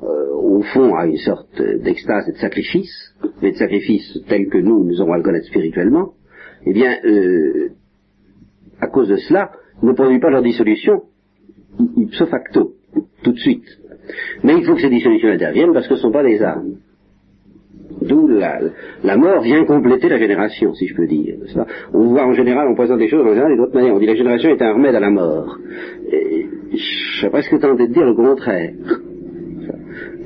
euh, 0.02 0.32
au 0.34 0.62
fond 0.62 0.94
à 0.94 1.06
une 1.06 1.16
sorte 1.16 1.60
d'extase 1.60 2.28
et 2.28 2.32
de 2.32 2.38
sacrifice, 2.38 3.14
mais 3.42 3.52
de 3.52 3.56
sacrifice 3.56 4.18
tel 4.28 4.48
que 4.48 4.58
nous, 4.58 4.84
nous 4.84 5.00
aurons 5.00 5.12
à 5.12 5.16
le 5.18 5.22
connaître 5.22 5.46
spirituellement, 5.46 6.12
eh 6.66 6.72
bien, 6.72 6.98
euh, 7.04 7.70
à 8.80 8.86
cause 8.88 9.08
de 9.08 9.16
cela, 9.16 9.52
ne 9.82 9.92
produit 9.92 10.20
pas 10.20 10.30
leur 10.30 10.42
dissolution 10.42 11.02
ipso 11.96 12.26
facto, 12.26 12.74
tout 13.22 13.32
de 13.32 13.38
suite. 13.38 13.66
Mais 14.42 14.54
il 14.58 14.64
faut 14.64 14.74
que 14.74 14.80
ces 14.80 14.90
dissolutions 14.90 15.28
interviennent 15.28 15.72
parce 15.72 15.88
que 15.88 15.96
ce 15.96 16.00
ne 16.00 16.02
sont 16.02 16.12
pas 16.12 16.22
des 16.22 16.42
âmes. 16.42 16.76
D'où 18.02 18.28
la, 18.28 19.16
mort 19.16 19.42
vient 19.42 19.64
compléter 19.64 20.08
la 20.08 20.18
génération, 20.18 20.74
si 20.74 20.86
je 20.86 20.94
peux 20.94 21.06
dire. 21.06 21.36
On 21.92 22.08
voit 22.08 22.26
en 22.26 22.32
général, 22.32 22.68
on 22.68 22.74
présente 22.74 22.98
des 22.98 23.08
choses 23.08 23.24
en 23.24 23.30
général 23.30 23.56
d'autres 23.56 23.74
manières. 23.74 23.94
On 23.94 23.98
dit 23.98 24.06
la 24.06 24.14
génération 24.14 24.50
est 24.50 24.62
un 24.62 24.72
remède 24.72 24.94
à 24.94 25.00
la 25.00 25.10
mort. 25.10 25.58
Et, 26.10 26.46
je 26.72 27.20
serais 27.20 27.30
presque 27.30 27.58
tenté 27.60 27.86
de 27.88 27.92
dire 27.92 28.04
le 28.04 28.14
contraire. 28.14 28.72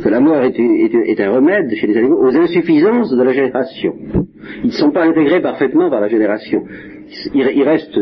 Que 0.02 0.08
la 0.08 0.20
mort 0.20 0.42
est, 0.42 1.20
un 1.20 1.30
remède 1.30 1.70
chez 1.75 1.87
les 1.87 1.96
animaux 1.96 2.20
aux 2.22 2.37
insuffisances 2.37 3.10
de 3.10 3.22
la 3.22 3.32
génération. 3.32 3.94
Ils 4.62 4.68
ne 4.68 4.72
sont 4.72 4.90
pas 4.90 5.04
intégrés 5.04 5.42
parfaitement 5.42 5.90
par 5.90 6.00
la 6.00 6.08
génération. 6.08 6.62
Ils, 7.34 7.62
restent, 7.62 7.98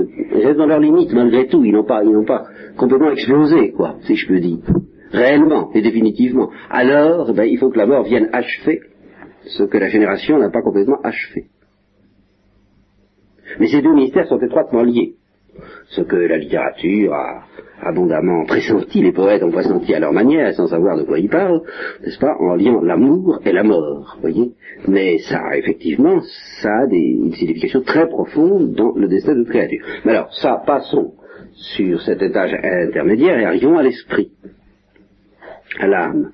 dans 0.56 0.66
leurs 0.66 0.80
limites 0.80 1.12
malgré 1.12 1.46
tout. 1.46 1.64
Ils 1.64 1.72
n'ont 1.72 1.84
pas, 1.84 2.02
ils 2.04 2.24
pas 2.24 2.44
complètement 2.76 3.10
explosé, 3.10 3.72
quoi, 3.72 3.96
si 4.02 4.14
je 4.14 4.28
peux 4.28 4.38
dire. 4.38 4.58
Réellement 5.12 5.70
et 5.74 5.82
définitivement. 5.82 6.50
Alors, 6.70 7.32
ben, 7.32 7.44
il 7.44 7.58
faut 7.58 7.70
que 7.70 7.78
la 7.78 7.86
mort 7.86 8.04
vienne 8.04 8.28
achever 8.32 8.80
ce 9.46 9.62
que 9.64 9.78
la 9.78 9.88
génération 9.88 10.38
n'a 10.38 10.50
pas 10.50 10.62
complètement 10.62 11.00
achevé. 11.02 11.46
Mais 13.58 13.68
ces 13.68 13.82
deux 13.82 13.94
mystères 13.94 14.26
sont 14.26 14.40
étroitement 14.40 14.82
liés. 14.82 15.14
Ce 15.88 16.02
que 16.02 16.16
la 16.16 16.36
littérature 16.36 17.14
a 17.14 17.44
abondamment 17.80 18.44
pressenti, 18.44 19.02
les 19.02 19.12
poètes 19.12 19.42
ont 19.42 19.50
pressenti 19.50 19.94
à 19.94 20.00
leur 20.00 20.12
manière, 20.12 20.52
sans 20.54 20.66
savoir 20.66 20.98
de 20.98 21.04
quoi 21.04 21.18
ils 21.18 21.28
parlent, 21.28 21.62
n'est-ce 22.02 22.18
pas, 22.18 22.34
en 22.38 22.54
liant 22.54 22.82
l'amour 22.82 23.40
et 23.44 23.52
la 23.52 23.62
mort, 23.62 24.18
voyez. 24.20 24.52
Mais 24.88 25.18
ça, 25.18 25.56
effectivement, 25.56 26.20
ça 26.60 26.80
a 26.82 26.86
des, 26.86 26.98
une 26.98 27.32
signification 27.32 27.82
très 27.82 28.08
profonde 28.08 28.74
dans 28.74 28.92
le 28.94 29.08
destin 29.08 29.34
de 29.34 29.44
créature. 29.44 29.84
Mais 30.04 30.12
alors, 30.12 30.34
ça, 30.34 30.62
passons 30.66 31.14
sur 31.52 32.02
cet 32.02 32.22
étage 32.22 32.54
intermédiaire 32.62 33.38
et 33.38 33.44
arrivons 33.44 33.78
à 33.78 33.82
l'esprit, 33.82 34.32
à 35.78 35.86
l'âme. 35.86 36.32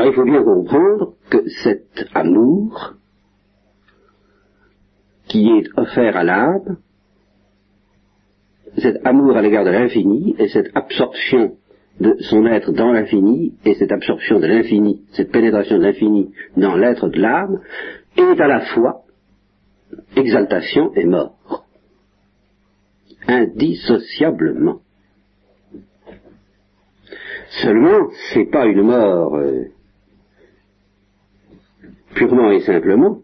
Alors 0.00 0.12
il 0.12 0.16
faut 0.16 0.24
bien 0.24 0.42
comprendre 0.42 1.12
que 1.28 1.46
cet 1.62 2.06
amour 2.14 2.94
qui 5.28 5.46
est 5.50 5.68
offert 5.76 6.16
à 6.16 6.24
l'âme, 6.24 6.78
cet 8.78 9.06
amour 9.06 9.36
à 9.36 9.42
l'égard 9.42 9.66
de 9.66 9.70
l'infini 9.70 10.34
et 10.38 10.48
cette 10.48 10.74
absorption 10.74 11.58
de 12.00 12.16
son 12.20 12.46
être 12.46 12.72
dans 12.72 12.92
l'infini 12.92 13.58
et 13.66 13.74
cette 13.74 13.92
absorption 13.92 14.40
de 14.40 14.46
l'infini, 14.46 15.02
cette 15.12 15.32
pénétration 15.32 15.76
de 15.76 15.82
l'infini 15.82 16.32
dans 16.56 16.76
l'être 16.76 17.08
de 17.08 17.20
l'âme, 17.20 17.60
est 18.16 18.40
à 18.40 18.46
la 18.46 18.60
fois 18.72 19.02
exaltation 20.16 20.94
et 20.94 21.04
mort, 21.04 21.66
indissociablement. 23.28 24.80
Seulement, 27.62 28.08
c'est 28.32 28.50
pas 28.50 28.64
une 28.64 28.82
mort 28.82 29.36
euh, 29.36 29.64
purement 32.14 32.50
et 32.50 32.60
simplement, 32.60 33.20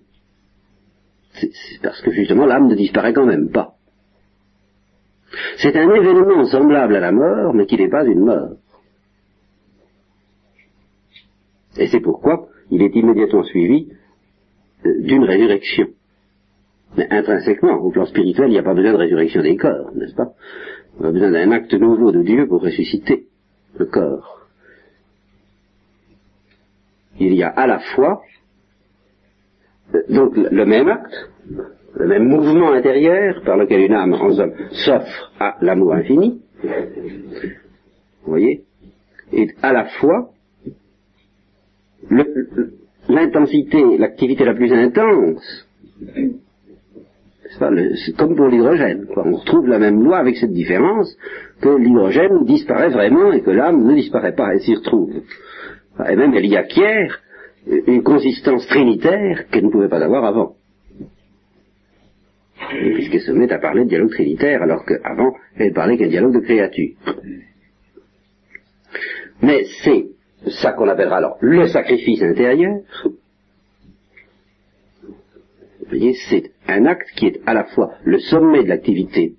c'est 1.33 1.83
parce 1.83 2.01
que 2.01 2.11
justement 2.13 2.47
l'âme 2.47 2.69
ne 2.69 2.75
disparaît 2.75 3.13
quand 3.13 3.27
même 3.27 3.51
pas. 3.51 3.75
C'est 5.59 5.77
un 5.77 5.91
événement 5.93 6.45
semblable 6.47 6.97
à 6.97 7.01
la 7.01 7.13
mort, 7.13 7.53
mais 7.55 7.67
qui 7.67 7.77
n'est 7.77 7.91
pas 7.91 8.05
une 8.05 8.25
mort. 8.25 8.57
Et 11.79 11.89
c'est 11.89 12.01
pourquoi 12.01 12.49
il 12.71 12.83
est 12.83 12.95
immédiatement 12.95 13.43
suivi 13.45 13.89
euh, 14.87 15.03
d'une 15.03 15.25
résurrection. 15.25 15.89
Mais 16.97 17.07
intrinsèquement, 17.11 17.75
au 17.75 17.91
plan 17.91 18.07
spirituel, 18.07 18.49
il 18.49 18.53
n'y 18.53 18.59
a 18.59 18.63
pas 18.63 18.75
besoin 18.75 18.93
de 18.93 18.99
résurrection 18.99 19.43
des 19.43 19.57
corps, 19.57 19.91
n'est-ce 19.95 20.15
pas? 20.15 20.33
On 20.99 21.05
a 21.05 21.13
besoin 21.13 21.31
d'un 21.31 21.51
acte 21.51 21.75
nouveau 21.75 22.13
de 22.13 22.23
Dieu 22.23 22.47
pour 22.49 22.63
ressusciter 22.63 23.27
le 23.77 23.85
corps. 23.87 24.47
Il 27.19 27.35
y 27.35 27.43
a 27.43 27.49
à 27.49 27.67
la 27.67 27.81
fois 27.81 28.23
donc 30.09 30.37
le 30.37 30.65
même 30.65 30.89
acte, 30.89 31.31
le 31.97 32.07
même 32.07 32.25
mouvement 32.25 32.73
intérieur 32.73 33.43
par 33.45 33.57
lequel 33.57 33.81
une 33.81 33.95
âme 33.95 34.15
en 34.15 34.31
s'offre 34.31 35.33
à 35.41 35.57
l'amour 35.61 35.95
infini, 35.95 36.41
vous 36.63 38.31
voyez, 38.33 38.65
est 39.33 39.55
à 39.63 39.73
la 39.73 39.87
fois 39.87 40.31
l'intensité, 43.09 43.99
l'activité 43.99 44.45
la 44.45 44.55
plus 44.55 44.73
intense, 44.73 45.67
c'est 47.59 48.17
comme 48.17 48.37
pour 48.37 48.49
l'hydrogène. 48.49 49.07
On 49.17 49.37
retrouve 49.37 49.69
la 49.69 49.79
même 49.79 50.03
loi 50.03 50.19
avec 50.19 50.37
cette 50.37 50.53
différence 50.53 51.17
que 51.61 51.69
l'hydrogène 51.69 52.45
disparaît 52.45 52.91
vraiment 52.91 53.33
et 53.33 53.41
que 53.41 53.51
l'âme 53.51 53.85
ne 53.85 53.95
disparaît 53.95 54.35
pas, 54.35 54.53
elle 54.53 54.61
s'y 54.61 54.75
retrouve. 54.75 55.23
Et 56.09 56.17
même 56.17 56.35
elle 56.35 56.47
y 56.47 56.57
acquiert 56.57 57.21
une 57.67 58.03
consistance 58.03 58.67
trinitaire 58.67 59.49
qu'elle 59.49 59.65
ne 59.67 59.71
pouvait 59.71 59.89
pas 59.89 60.03
avoir 60.03 60.25
avant. 60.25 60.57
Puisqu'elle 62.69 63.21
se 63.21 63.33
met 63.33 63.53
à 63.53 63.59
parler 63.59 63.85
de 63.85 63.89
dialogue 63.89 64.11
trinitaire, 64.11 64.63
alors 64.63 64.85
qu'avant, 64.85 65.35
elle 65.57 65.73
parlait 65.73 65.97
qu'un 65.97 66.09
dialogue 66.09 66.35
de 66.35 66.41
créature. 66.41 66.95
Mais 69.43 69.65
c'est 69.85 70.07
ça 70.63 70.73
qu'on 70.73 70.89
appellera 70.89 71.19
alors 71.19 71.37
le 71.41 71.67
sacrifice 71.69 72.23
intérieur. 72.23 72.81
Vous 75.81 75.91
voyez, 75.91 76.15
c'est 76.29 76.51
un 76.67 76.85
acte 76.87 77.09
qui 77.17 77.27
est 77.27 77.41
à 77.47 77.55
la 77.55 77.65
fois 77.65 77.95
le 78.05 78.19
sommet 78.19 78.65
de 78.65 78.69
l'activité 78.69 79.35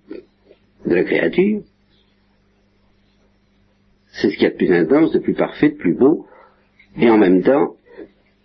de 0.85 0.95
la 0.95 1.03
créature, 1.03 1.61
c'est 4.13 4.29
ce 4.29 4.33
qu'il 4.33 4.43
y 4.43 4.47
a 4.47 4.51
de 4.51 4.55
plus 4.55 4.71
intense, 4.71 5.11
de 5.11 5.19
plus 5.19 5.33
parfait, 5.33 5.69
de 5.69 5.75
plus 5.75 5.93
beau, 5.93 6.25
et 6.97 7.09
en 7.09 7.17
même 7.17 7.43
temps, 7.43 7.75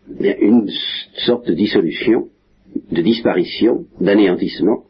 une 0.08 0.68
sorte 1.26 1.46
de 1.46 1.54
dissolution, 1.54 2.28
de 2.90 3.02
disparition, 3.02 3.86
d'anéantissement 4.00 4.84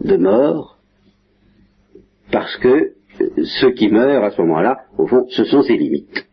de 0.00 0.16
mort, 0.16 0.78
parce 2.32 2.56
que 2.56 2.94
ce 3.18 3.66
qui 3.66 3.88
meurt 3.88 4.24
à 4.24 4.30
ce 4.30 4.40
moment-là, 4.42 4.86
au 4.98 5.06
fond, 5.06 5.26
ce 5.30 5.44
sont 5.44 5.62
ses 5.62 5.76
limites. 5.76 6.26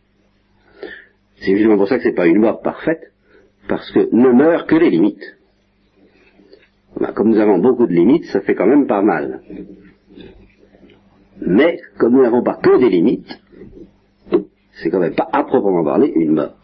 C'est 1.37 1.55
justement 1.55 1.77
pour 1.77 1.87
ça 1.87 1.97
que 1.97 2.03
ce 2.03 2.09
n'est 2.09 2.15
pas 2.15 2.27
une 2.27 2.39
mort 2.39 2.61
parfaite, 2.61 3.11
parce 3.67 3.91
que 3.91 4.09
ne 4.11 4.29
meurent 4.29 4.65
que 4.65 4.75
les 4.75 4.89
limites. 4.89 5.37
Ben, 6.99 7.13
comme 7.13 7.29
nous 7.29 7.39
avons 7.39 7.59
beaucoup 7.59 7.87
de 7.87 7.93
limites, 7.93 8.25
ça 8.25 8.41
fait 8.41 8.55
quand 8.55 8.67
même 8.67 8.87
pas 8.87 9.01
mal. 9.01 9.41
Mais, 11.39 11.79
comme 11.97 12.13
nous 12.13 12.21
n'avons 12.21 12.43
pas 12.43 12.55
que 12.55 12.79
des 12.79 12.89
limites, 12.89 13.39
c'est 14.81 14.89
quand 14.89 14.99
même 14.99 15.15
pas 15.15 15.29
à 15.31 15.43
proprement 15.43 15.83
parler 15.83 16.11
une 16.15 16.33
mort. 16.33 16.55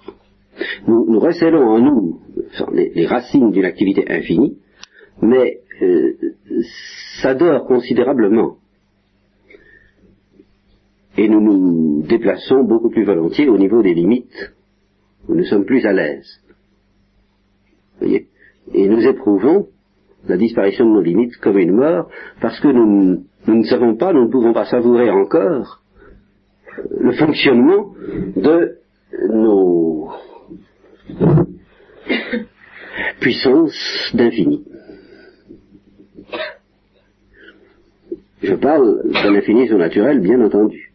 Nous, 0.88 1.06
nous 1.10 1.20
recélons 1.20 1.64
en 1.64 1.80
nous 1.80 2.20
les, 2.74 3.06
racines 3.06 3.52
d'une 3.52 3.66
activité 3.66 4.06
infinie, 4.10 4.58
mais 5.22 5.60
euh, 5.82 6.14
ça 7.22 7.34
dort 7.34 7.66
considérablement. 7.66 8.58
Et 11.18 11.28
nous 11.28 11.42
nous 11.42 12.04
déplaçons 12.04 12.64
beaucoup 12.64 12.90
plus 12.90 13.04
volontiers 13.04 13.50
au 13.50 13.58
niveau 13.58 13.82
des 13.82 13.94
limites, 13.94 14.54
nous 15.28 15.44
sommes 15.46 15.66
plus 15.66 15.86
à 15.86 15.94
l'aise. 15.94 16.42
Voyez 18.00 18.28
Et 18.74 18.88
nous 18.88 19.06
éprouvons 19.06 19.68
la 20.28 20.38
disparition 20.38 20.86
de 20.86 20.92
nos 20.92 21.02
limites 21.02 21.38
comme 21.38 21.58
une 21.58 21.76
mort, 21.76 22.10
parce 22.42 22.60
que 22.60 22.68
nous, 22.68 23.24
ne 23.48 23.64
savons 23.64 23.96
pas, 23.96 24.14
nous 24.14 24.26
ne 24.26 24.32
pouvons 24.32 24.54
pas 24.54 24.66
savourer 24.66 25.10
encore 25.10 25.82
le 26.92 27.12
fonctionnement 27.14 27.94
de 28.36 28.78
nos 29.30 30.10
puissances 33.20 34.12
d'infini. 34.14 34.66
Je 38.44 38.54
parle 38.54 39.02
d'un 39.12 39.36
infini 39.36 39.68
surnaturel, 39.68 40.20
bien 40.20 40.42
entendu. 40.42 40.94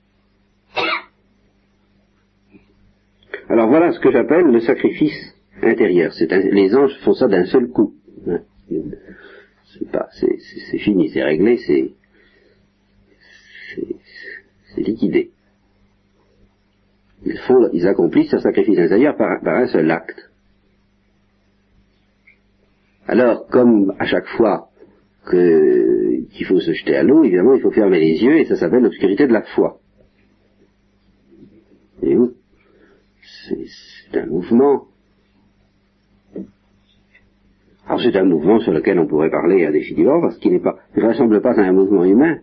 Alors 3.48 3.68
voilà 3.68 3.92
ce 3.92 4.00
que 4.00 4.10
j'appelle 4.10 4.46
le 4.46 4.60
sacrifice 4.60 5.34
intérieur. 5.62 6.12
les 6.20 6.74
anges 6.74 6.98
font 7.04 7.14
ça 7.14 7.28
d'un 7.28 7.44
seul 7.44 7.68
coup. 7.68 7.94
Hein. 8.26 8.40
C'est 10.12 10.78
fini, 10.78 11.10
c'est 11.10 11.22
réglé, 11.22 11.58
c'est 11.58 11.92
liquidé. 14.76 15.30
Ils, 17.24 17.38
font, 17.38 17.68
ils 17.72 17.86
accomplissent 17.86 18.34
un 18.34 18.40
sacrifice 18.40 18.78
intérieur 18.78 19.16
par, 19.16 19.38
un 19.44 19.66
seul 19.66 19.90
acte. 19.90 20.30
Alors, 23.06 23.46
comme 23.48 23.94
à 23.98 24.06
chaque 24.06 24.26
fois 24.36 24.68
qu'il 25.30 26.46
faut 26.46 26.60
se 26.60 26.72
jeter 26.72 26.96
à 26.96 27.02
l'eau, 27.02 27.22
évidemment, 27.24 27.54
il 27.54 27.60
faut 27.60 27.70
fermer 27.70 28.00
les 28.00 28.22
yeux 28.22 28.38
et 28.38 28.44
ça 28.46 28.56
s'appelle 28.56 28.82
l'obscurité 28.82 29.26
de 29.26 29.32
la 29.32 29.42
foi. 29.42 29.78
Et 32.02 32.16
où 32.16 32.32
C'est 34.10 34.18
un 34.18 34.26
mouvement. 34.26 34.86
Alors 37.86 38.00
c'est 38.00 38.16
un 38.16 38.24
mouvement 38.24 38.60
sur 38.60 38.72
lequel 38.72 38.98
on 38.98 39.06
pourrait 39.06 39.30
parler 39.30 39.66
indéfiniment 39.66 40.20
parce 40.20 40.38
qu'il 40.38 40.52
n'est 40.52 40.60
pas, 40.60 40.78
ne 40.96 41.06
ressemble 41.06 41.40
pas 41.40 41.52
à 41.52 41.62
un 41.62 41.72
mouvement 41.72 42.04
humain. 42.04 42.38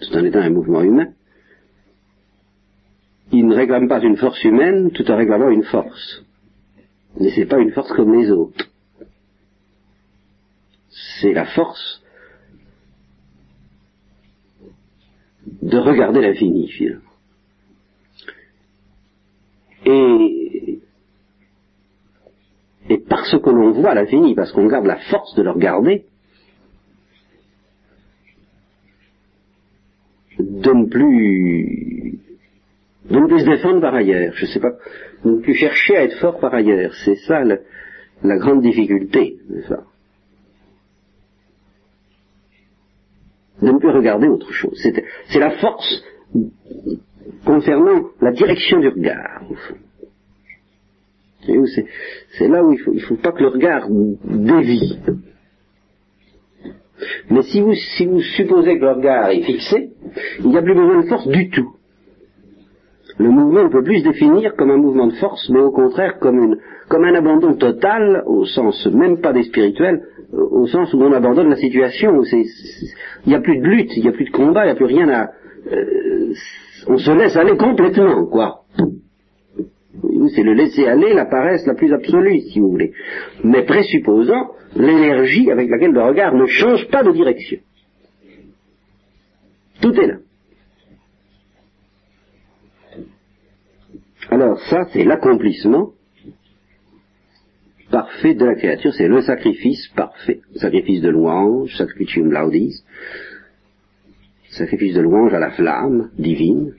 C'est 0.00 0.16
en 0.16 0.24
étant 0.24 0.40
un 0.40 0.50
mouvement 0.50 0.82
humain. 0.82 1.08
Il 3.32 3.46
ne 3.46 3.54
réclame 3.54 3.88
pas 3.88 4.00
une 4.00 4.16
force 4.16 4.42
humaine 4.44 4.90
tout 4.92 5.10
en 5.10 5.16
réclamant 5.16 5.50
une 5.50 5.64
force. 5.64 6.22
Mais 7.18 7.30
c'est 7.34 7.46
pas 7.46 7.58
une 7.58 7.72
force 7.72 7.92
comme 7.92 8.14
les 8.14 8.30
autres 8.30 8.66
c'est 11.20 11.32
la 11.32 11.46
force 11.46 12.02
de 15.62 15.78
regarder 15.78 16.20
l'infini 16.20 16.68
finalement. 16.68 17.02
Et, 19.84 20.80
et 22.88 22.98
parce 22.98 23.30
que 23.30 23.50
l'on 23.50 23.72
voit 23.72 23.94
l'infini, 23.94 24.34
parce 24.34 24.52
qu'on 24.52 24.66
garde 24.66 24.86
la 24.86 24.98
force 25.10 25.34
de 25.36 25.42
le 25.42 25.50
regarder, 25.50 26.06
de 30.38 30.72
ne 30.72 30.86
plus 30.86 31.95
de 33.10 33.18
ne 33.18 33.26
plus 33.26 33.40
se 33.40 33.44
défendre 33.44 33.80
par 33.80 33.94
ailleurs, 33.94 34.32
je 34.34 34.46
sais 34.46 34.60
pas, 34.60 34.72
de 35.24 35.30
ne 35.30 35.40
plus 35.40 35.54
chercher 35.54 35.96
à 35.96 36.04
être 36.04 36.18
fort 36.18 36.38
par 36.38 36.54
ailleurs, 36.54 36.92
c'est 37.04 37.16
ça 37.26 37.42
la 37.44 38.36
grande 38.38 38.62
difficulté, 38.62 39.38
de 43.62 43.70
ne 43.70 43.78
plus 43.78 43.90
regarder 43.90 44.28
autre 44.28 44.52
chose. 44.52 44.78
C'est 45.28 45.38
la 45.38 45.50
force 45.58 46.04
concernant 47.44 48.10
la 48.20 48.32
direction 48.32 48.80
du 48.80 48.88
regard. 48.88 49.42
C'est 51.46 52.48
là 52.48 52.64
où 52.64 52.72
il 52.72 52.94
ne 52.94 53.00
faut, 53.00 53.16
pas 53.16 53.32
que 53.32 53.42
le 53.42 53.48
regard 53.48 53.88
dévie. 54.24 54.98
Mais 57.30 57.42
si 57.42 57.60
vous, 57.60 57.74
si 57.74 58.06
vous 58.06 58.20
supposez 58.20 58.78
que 58.78 58.84
le 58.84 58.92
regard 58.92 59.30
est 59.30 59.42
fixé, 59.42 59.90
il 60.40 60.48
n'y 60.48 60.56
a 60.56 60.62
plus 60.62 60.74
besoin 60.74 61.02
de 61.02 61.08
force 61.08 61.28
du 61.28 61.50
tout. 61.50 61.75
Le 63.18 63.30
mouvement 63.30 63.64
ne 63.64 63.68
peut 63.68 63.82
plus 63.82 64.00
se 64.00 64.08
définir 64.08 64.54
comme 64.56 64.70
un 64.70 64.76
mouvement 64.76 65.06
de 65.06 65.14
force, 65.14 65.48
mais 65.48 65.60
au 65.60 65.70
contraire 65.70 66.18
comme, 66.18 66.38
une, 66.38 66.58
comme 66.88 67.04
un 67.04 67.14
abandon 67.14 67.54
total, 67.54 68.22
au 68.26 68.44
sens 68.44 68.86
même 68.86 69.20
pas 69.20 69.32
des 69.32 69.44
spirituels, 69.44 70.02
au 70.32 70.66
sens 70.66 70.92
où 70.92 71.00
on 71.02 71.12
abandonne 71.12 71.48
la 71.48 71.56
situation. 71.56 72.20
Il 72.22 73.28
n'y 73.28 73.34
a 73.34 73.40
plus 73.40 73.58
de 73.58 73.66
lutte, 73.66 73.96
il 73.96 74.02
n'y 74.02 74.08
a 74.08 74.12
plus 74.12 74.26
de 74.26 74.30
combat, 74.30 74.64
il 74.64 74.66
n'y 74.66 74.72
a 74.72 74.76
plus 74.76 74.84
rien 74.84 75.08
à... 75.08 75.30
Euh, 75.72 76.32
on 76.88 76.98
se 76.98 77.10
laisse 77.10 77.36
aller 77.36 77.56
complètement, 77.56 78.26
quoi. 78.26 78.60
C'est 80.34 80.42
le 80.42 80.52
laisser 80.52 80.86
aller, 80.86 81.14
la 81.14 81.24
paresse 81.24 81.66
la 81.66 81.74
plus 81.74 81.92
absolue, 81.92 82.40
si 82.40 82.60
vous 82.60 82.70
voulez. 82.70 82.92
Mais 83.44 83.62
présupposant 83.62 84.50
l'énergie 84.76 85.50
avec 85.50 85.70
laquelle 85.70 85.92
le 85.92 86.02
regard 86.02 86.34
ne 86.34 86.46
change 86.46 86.86
pas 86.88 87.02
de 87.02 87.12
direction. 87.12 87.58
Tout 89.80 89.92
est 89.94 90.06
là. 90.06 90.16
Alors 94.30 94.58
ça, 94.68 94.88
c'est 94.92 95.04
l'accomplissement 95.04 95.92
parfait 97.90 98.34
de 98.34 98.44
la 98.44 98.54
créature, 98.56 98.92
c'est 98.92 99.08
le 99.08 99.22
sacrifice 99.22 99.88
parfait, 99.94 100.40
sacrifice 100.56 101.00
de 101.00 101.08
louange, 101.08 101.74
sacrificium 101.76 102.32
laudis, 102.32 102.82
sacrifice 104.50 104.94
de 104.94 105.00
louange 105.00 105.32
à 105.32 105.38
la 105.38 105.52
flamme 105.52 106.10
divine. 106.18 106.74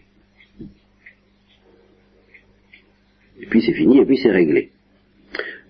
Et 3.39 3.45
puis 3.45 3.61
c'est 3.61 3.73
fini, 3.73 3.99
et 3.99 4.05
puis 4.05 4.17
c'est 4.17 4.31
réglé. 4.31 4.71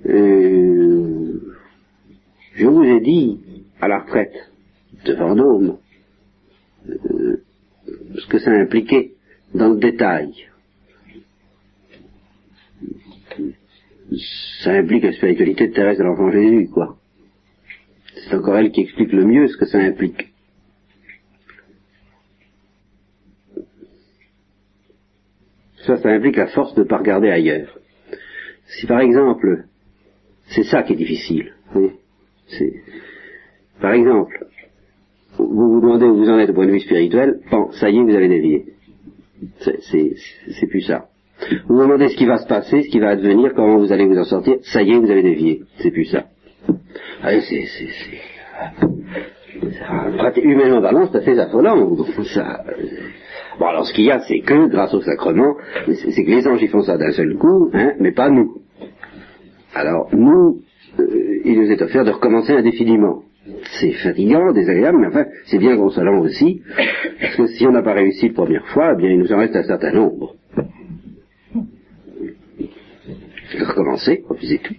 Euh, 0.06 1.40
je 2.56 2.66
vous 2.66 2.84
ai 2.84 3.00
dit 3.02 3.40
à 3.80 3.88
la 3.88 4.00
retraite 4.00 4.36
de 5.06 5.14
Vendôme 5.14 5.78
euh, 6.90 7.44
ce 8.18 8.28
que 8.28 8.40
ça 8.40 8.52
impliquait 8.52 9.12
dans 9.54 9.70
le 9.70 9.80
détail 9.80 10.34
ça 14.64 14.72
implique 14.72 15.04
la 15.04 15.14
spiritualité 15.14 15.70
terrestre 15.72 16.04
de 16.04 16.08
l'enfant 16.08 16.32
Jésus, 16.32 16.70
quoi. 16.70 16.98
C'est 18.16 18.36
encore 18.36 18.58
elle 18.58 18.72
qui 18.72 18.82
explique 18.82 19.12
le 19.12 19.26
mieux 19.26 19.48
ce 19.48 19.58
que 19.58 19.66
ça 19.66 19.80
implique. 19.80 20.34
Ça, 25.86 25.98
ça 25.98 26.10
implique 26.10 26.36
la 26.36 26.48
force 26.48 26.74
de 26.76 26.82
ne 26.82 26.88
pas 26.88 26.98
regarder 26.98 27.30
ailleurs. 27.30 27.78
Si 28.68 28.88
par 28.88 29.00
exemple, 29.00 29.66
c'est 30.50 30.64
ça 30.64 30.84
qui 30.84 30.94
est 30.94 30.98
difficile, 30.98 31.54
c'est, 32.48 32.74
par 33.80 33.94
exemple, 33.94 34.48
vous 35.38 35.74
vous 35.74 35.82
demandez 35.82 36.06
où 36.06 36.18
vous 36.18 36.30
en 36.30 36.40
êtes 36.40 36.50
au 36.50 36.54
point 36.54 36.66
de 36.66 36.72
vue 36.72 36.80
spirituel, 36.80 37.40
bon, 37.52 37.72
ça 37.74 37.90
y 37.90 37.98
est, 37.98 38.04
vous 38.04 38.10
avez 38.16 38.28
dévié. 38.28 38.66
C'est 39.60 40.68
plus 40.68 40.82
ça. 40.82 41.10
Vous 41.68 41.76
vous 41.76 41.82
demandez 41.82 42.08
ce 42.10 42.18
qui 42.18 42.26
va 42.26 42.38
se 42.38 42.48
passer, 42.48 42.82
ce 42.82 42.90
qui 42.90 43.00
va 43.00 43.10
advenir, 43.10 43.54
comment 43.56 43.78
vous 43.78 43.92
allez 43.92 44.06
vous 44.06 44.18
en 44.18 44.24
sortir, 44.24 44.56
ça 44.64 44.82
y 44.82 44.92
est, 44.92 45.00
vous 45.00 45.10
avez 45.10 45.24
dévié. 45.24 45.62
C'est 45.78 45.92
plus 45.92 46.06
ça. 46.06 46.26
Allez, 47.22 47.42
c'est, 47.42 47.64
c'est, 47.66 47.88
c'est, 50.34 50.42
humainement 50.42 50.82
parlant, 50.82 51.08
c'est 51.12 51.20
assez 51.20 51.40
affolant. 51.40 51.96
Ça, 52.24 52.64
bon, 53.60 53.66
alors 53.66 53.86
ce 53.86 53.94
qu'il 53.94 54.06
y 54.06 54.12
a, 54.12 54.20
c'est 54.20 54.40
que, 54.40 54.68
grâce 54.68 54.94
au 54.94 55.02
sacrement, 55.02 55.56
c'est 55.86 56.24
que 56.24 56.30
les 56.30 56.48
anges, 56.48 56.62
ils 56.62 56.70
font 56.70 56.82
ça 56.82 56.98
d'un 56.98 57.12
seul 57.12 57.36
coup, 57.36 57.70
hein, 57.74 57.94
mais 58.00 58.12
pas 58.12 58.30
nous. 58.30 58.62
Alors, 59.74 60.10
nous, 60.14 60.62
euh, 61.00 61.42
il 61.46 61.60
nous 61.60 61.72
est 61.72 61.82
offert 61.82 62.04
de 62.04 62.12
recommencer 62.12 62.54
indéfiniment. 62.54 63.24
C'est 63.80 63.92
fatigant, 63.92 64.52
désagréable, 64.52 64.98
mais 65.00 65.08
enfin, 65.08 65.26
c'est 65.46 65.60
bien 65.60 65.78
consolant 65.78 66.20
aussi, 66.20 66.62
parce 67.22 67.36
que 67.36 67.48
si 67.48 67.66
on 67.66 67.72
n'a 67.72 67.84
pas 67.84 67.94
réussi 67.94 68.30
la 68.30 68.34
première 68.34 68.68
fois, 68.68 68.94
eh 68.94 68.98
bien, 68.98 69.10
il 69.12 69.20
nous 69.20 69.32
en 69.32 69.38
reste 69.38 69.56
un 69.56 69.64
certain 69.64 69.92
nombre 69.92 70.36
recommencer, 73.66 74.24
refuser 74.28 74.60
tout. 74.60 74.76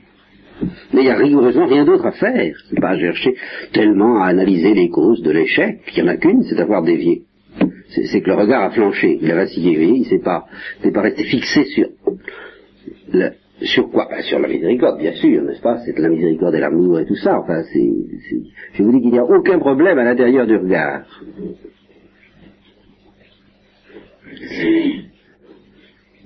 Mais 0.92 1.02
il 1.02 1.04
n'y 1.04 1.10
a 1.10 1.16
rigoureusement 1.16 1.66
rien 1.66 1.84
d'autre 1.84 2.06
à 2.06 2.12
faire. 2.12 2.54
C'est 2.68 2.80
pas 2.80 2.98
chercher 2.98 3.34
tellement 3.72 4.22
à 4.22 4.26
analyser 4.26 4.74
les 4.74 4.88
causes 4.88 5.22
de 5.22 5.30
l'échec. 5.30 5.80
Il 5.96 6.02
n'y 6.02 6.08
en 6.08 6.12
a 6.12 6.16
qu'une, 6.16 6.42
c'est 6.42 6.56
d'avoir 6.56 6.82
dévié. 6.82 7.22
C'est 7.88 8.20
que 8.20 8.28
le 8.28 8.34
regard 8.34 8.62
a 8.64 8.70
flanché, 8.70 9.18
il 9.20 9.30
a 9.30 9.34
vacillé, 9.34 9.82
il 9.82 10.04
s'est 10.06 10.18
pas, 10.18 10.44
resté 10.82 11.24
fixé 11.24 11.64
sur 11.64 11.88
sur 13.62 13.90
quoi? 13.90 14.06
Ben, 14.10 14.22
Sur 14.22 14.38
la 14.38 14.48
miséricorde, 14.48 14.98
bien 14.98 15.12
sûr, 15.14 15.42
n'est-ce 15.42 15.60
pas? 15.60 15.78
C'est 15.78 15.98
la 15.98 16.08
miséricorde 16.08 16.54
et 16.54 16.60
l'amour 16.60 17.00
et 17.00 17.06
tout 17.06 17.16
ça. 17.16 17.40
Enfin, 17.40 17.62
je 18.74 18.82
vous 18.82 18.92
dis 18.92 19.00
qu'il 19.00 19.10
n'y 19.10 19.18
a 19.18 19.24
aucun 19.24 19.58
problème 19.58 19.98
à 19.98 20.04
l'intérieur 20.04 20.46
du 20.46 20.56
regard. 20.56 21.02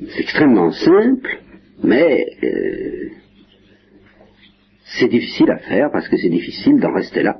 C'est 0.08 0.20
extrêmement 0.20 0.72
simple, 0.72 1.38
mais 1.82 2.26
euh, 2.42 3.08
c'est 4.84 5.08
difficile 5.08 5.50
à 5.50 5.58
faire 5.58 5.90
parce 5.92 6.08
que 6.08 6.16
c'est 6.16 6.28
difficile 6.28 6.78
d'en 6.78 6.92
rester 6.92 7.22
là. 7.22 7.38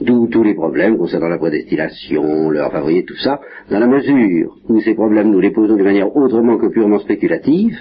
D'où 0.00 0.28
tous 0.28 0.42
les 0.42 0.54
problèmes 0.54 0.96
concernant 0.96 1.28
la 1.28 1.36
prédestination, 1.36 2.48
leur 2.48 2.68
enfin, 2.68 2.82
tout 3.06 3.16
ça, 3.16 3.38
dans 3.70 3.78
la 3.78 3.86
mesure 3.86 4.56
où 4.66 4.80
ces 4.80 4.94
problèmes 4.94 5.30
nous 5.30 5.40
les 5.40 5.50
posons 5.50 5.76
de 5.76 5.82
manière 5.82 6.16
autrement 6.16 6.56
que 6.56 6.68
purement 6.68 7.00
spéculative, 7.00 7.78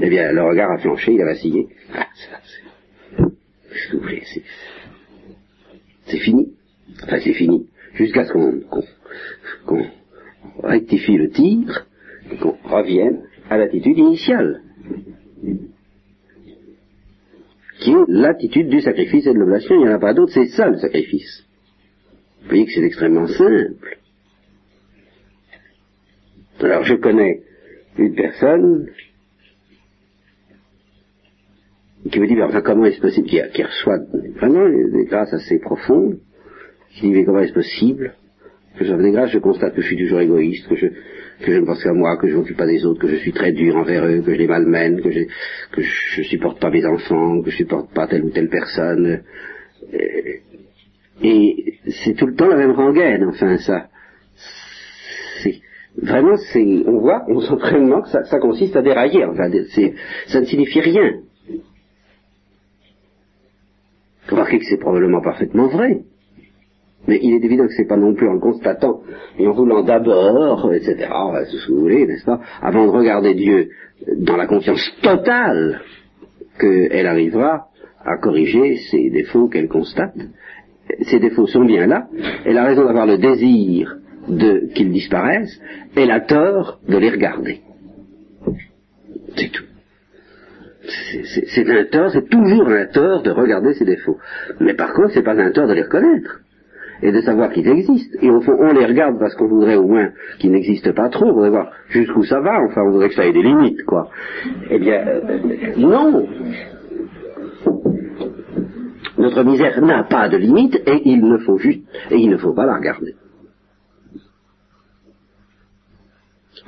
eh 0.00 0.08
bien, 0.10 0.30
le 0.32 0.42
regard 0.42 0.70
a 0.70 0.78
flanché, 0.78 1.14
il 1.14 1.22
a 1.22 1.26
vacillé. 1.26 1.68
Ah, 1.94 2.06
c'est 6.06 6.18
fini. 6.18 6.52
Enfin, 7.04 7.18
c'est 7.22 7.32
fini. 7.32 7.66
Jusqu'à 7.94 8.24
ce 8.24 8.32
qu'on 8.32 9.86
rectifie 10.62 11.16
le 11.16 11.30
tir, 11.30 11.86
qu'on 12.38 12.56
revienne 12.64 13.22
à 13.48 13.58
l'attitude 13.58 13.98
initiale 13.98 14.62
qui 17.80 17.92
est 17.92 18.04
l'attitude 18.08 18.68
du 18.68 18.80
sacrifice 18.80 19.26
et 19.26 19.32
de 19.32 19.38
l'oblation. 19.38 19.74
Il 19.74 19.86
n'y 19.86 19.88
en 19.88 19.96
a 19.96 19.98
pas 19.98 20.14
d'autre, 20.14 20.32
c'est 20.32 20.48
ça 20.48 20.68
le 20.68 20.78
sacrifice. 20.78 21.44
Vous 22.42 22.48
voyez 22.48 22.66
que 22.66 22.72
c'est 22.72 22.84
extrêmement 22.84 23.26
simple. 23.26 23.98
Alors 26.60 26.84
je 26.84 26.94
connais 26.94 27.42
une 27.96 28.14
personne 28.14 28.86
qui 32.10 32.20
me 32.20 32.26
dit, 32.26 32.40
enfin 32.42 32.60
comment 32.60 32.84
est-ce 32.84 33.00
possible, 33.00 33.26
qui, 33.26 33.40
qui, 33.54 33.62
reçoit 33.62 33.98
vraiment 34.36 34.68
des 34.68 35.04
grâces 35.06 35.32
assez 35.32 35.58
profondes, 35.58 36.18
qui 36.90 37.02
dit, 37.02 37.10
mais 37.10 37.24
comment 37.24 37.40
est-ce 37.40 37.52
possible 37.52 38.14
que 38.76 38.84
je 38.84 38.94
des 38.94 39.10
grâces, 39.10 39.30
je 39.30 39.38
constate 39.38 39.74
que 39.74 39.80
je 39.80 39.86
suis 39.86 39.98
toujours 39.98 40.20
égoïste, 40.20 40.68
que 40.68 40.76
je, 40.76 40.86
que 41.40 41.52
je 41.52 41.58
ne 41.58 41.64
pense 41.64 41.82
qu'à 41.82 41.92
moi, 41.92 42.16
que 42.16 42.28
je 42.28 42.36
m'occupe 42.36 42.56
pas 42.56 42.66
des 42.66 42.84
autres, 42.84 43.00
que 43.00 43.08
je 43.08 43.16
suis 43.16 43.32
très 43.32 43.52
dur 43.52 43.76
envers 43.76 44.04
eux, 44.06 44.20
que 44.20 44.32
je 44.32 44.38
les 44.38 44.46
malmène, 44.46 45.00
que 45.00 45.10
je, 45.10 45.20
que 45.72 45.82
je 45.82 46.22
supporte 46.22 46.60
pas 46.60 46.70
mes 46.70 46.84
enfants, 46.84 47.42
que 47.42 47.50
je 47.50 47.56
supporte 47.56 47.92
pas 47.92 48.06
telle 48.06 48.24
ou 48.24 48.30
telle 48.30 48.48
personne. 48.48 49.22
Et 51.22 51.74
c'est 52.04 52.14
tout 52.14 52.26
le 52.26 52.34
temps 52.34 52.48
la 52.48 52.56
même 52.56 52.72
rengaine, 52.72 53.24
enfin 53.24 53.58
ça. 53.58 53.88
C'est 55.42 55.60
vraiment 55.96 56.36
c'est 56.52 56.82
on 56.86 56.98
voit, 56.98 57.24
on 57.28 57.40
sent 57.40 57.56
que 57.58 58.08
ça, 58.08 58.24
ça 58.24 58.38
consiste 58.38 58.76
à 58.76 58.82
dérailler, 58.82 59.24
enfin 59.24 59.50
ça 60.26 60.40
ne 60.40 60.46
signifie 60.46 60.80
rien. 60.80 61.20
Remarquez 64.28 64.58
que 64.58 64.64
c'est 64.64 64.78
probablement 64.78 65.20
parfaitement 65.20 65.66
vrai. 65.68 66.02
Mais 67.10 67.18
il 67.20 67.34
est 67.34 67.44
évident 67.44 67.66
que 67.66 67.72
c'est 67.72 67.88
pas 67.88 67.96
non 67.96 68.14
plus 68.14 68.28
en 68.28 68.38
constatant 68.38 69.00
et 69.36 69.44
en 69.44 69.50
voulant 69.50 69.82
d'abord, 69.82 70.72
etc., 70.72 71.08
ce 71.50 71.72
vous 71.72 71.80
voulez, 71.80 72.06
n'est-ce 72.06 72.24
pas, 72.24 72.38
avant 72.62 72.86
de 72.86 72.90
regarder 72.92 73.34
Dieu 73.34 73.70
dans 74.18 74.36
la 74.36 74.46
confiance 74.46 74.80
totale 75.02 75.80
qu'elle 76.60 77.08
arrivera 77.08 77.66
à 78.04 78.16
corriger 78.18 78.76
ces 78.92 79.10
défauts 79.10 79.48
qu'elle 79.48 79.66
constate. 79.66 80.14
Ces 81.02 81.18
défauts 81.18 81.48
sont 81.48 81.64
bien 81.64 81.88
là. 81.88 82.06
Elle 82.44 82.58
a 82.58 82.64
raison 82.64 82.84
d'avoir 82.84 83.06
le 83.06 83.18
désir 83.18 83.96
de 84.28 84.72
qu'ils 84.72 84.92
disparaissent. 84.92 85.60
Elle 85.96 86.12
a 86.12 86.20
tort 86.20 86.78
de 86.88 86.96
les 86.96 87.10
regarder. 87.10 87.60
C'est 89.34 89.50
tout. 89.50 89.64
C'est 91.54 91.68
un 91.68 91.84
tort, 91.86 92.12
c'est 92.12 92.28
toujours 92.28 92.68
un 92.68 92.86
tort 92.86 93.22
de 93.22 93.30
regarder 93.32 93.74
ces 93.74 93.84
défauts. 93.84 94.18
Mais 94.60 94.74
par 94.74 94.92
contre, 94.92 95.10
c'est 95.12 95.24
pas 95.24 95.34
un 95.34 95.50
tort 95.50 95.66
de 95.66 95.72
les 95.72 95.82
reconnaître 95.82 96.42
et 97.02 97.12
de 97.12 97.20
savoir 97.20 97.50
qu'ils 97.50 97.68
existent. 97.68 98.18
Et 98.20 98.30
au 98.30 98.40
fond, 98.40 98.56
on 98.58 98.72
les 98.72 98.86
regarde 98.86 99.18
parce 99.18 99.34
qu'on 99.34 99.48
voudrait 99.48 99.76
au 99.76 99.86
moins 99.86 100.10
qu'ils 100.38 100.52
n'existent 100.52 100.92
pas 100.92 101.08
trop, 101.08 101.26
on 101.26 101.32
voudrait 101.32 101.50
voir 101.50 101.70
jusqu'où 101.88 102.24
ça 102.24 102.40
va, 102.40 102.60
enfin 102.62 102.82
on 102.86 102.90
voudrait 102.90 103.08
que 103.08 103.14
ça 103.14 103.26
ait 103.26 103.32
des 103.32 103.42
limites, 103.42 103.84
quoi. 103.84 104.10
Eh 104.70 104.78
bien, 104.78 105.06
euh, 105.06 105.76
non 105.76 106.26
Notre 109.18 109.42
misère 109.44 109.80
n'a 109.82 110.04
pas 110.04 110.28
de 110.28 110.36
limite 110.36 110.76
et 110.86 111.02
il 111.04 111.22
ne 111.22 111.38
faut 111.38 111.58
juste, 111.58 111.82
et 112.10 112.16
il 112.16 112.30
ne 112.30 112.36
faut 112.36 112.54
pas 112.54 112.66
la 112.66 112.76
regarder. 112.76 113.14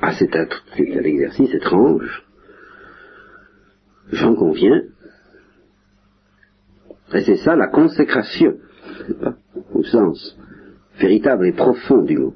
Ah, 0.01 0.13
c'est 0.19 0.35
un, 0.35 0.47
un 0.47 1.03
exercice 1.05 1.55
étrange. 1.55 2.25
J'en 4.11 4.35
conviens. 4.35 4.83
Et 7.15 7.21
c'est 7.21 7.37
ça 7.37 7.57
la 7.57 7.69
consécration 7.69 8.57
au 9.75 9.83
sens 9.83 10.37
véritable 10.99 11.47
et 11.47 11.53
profond 11.53 12.03
du 12.03 12.19
mot. 12.19 12.35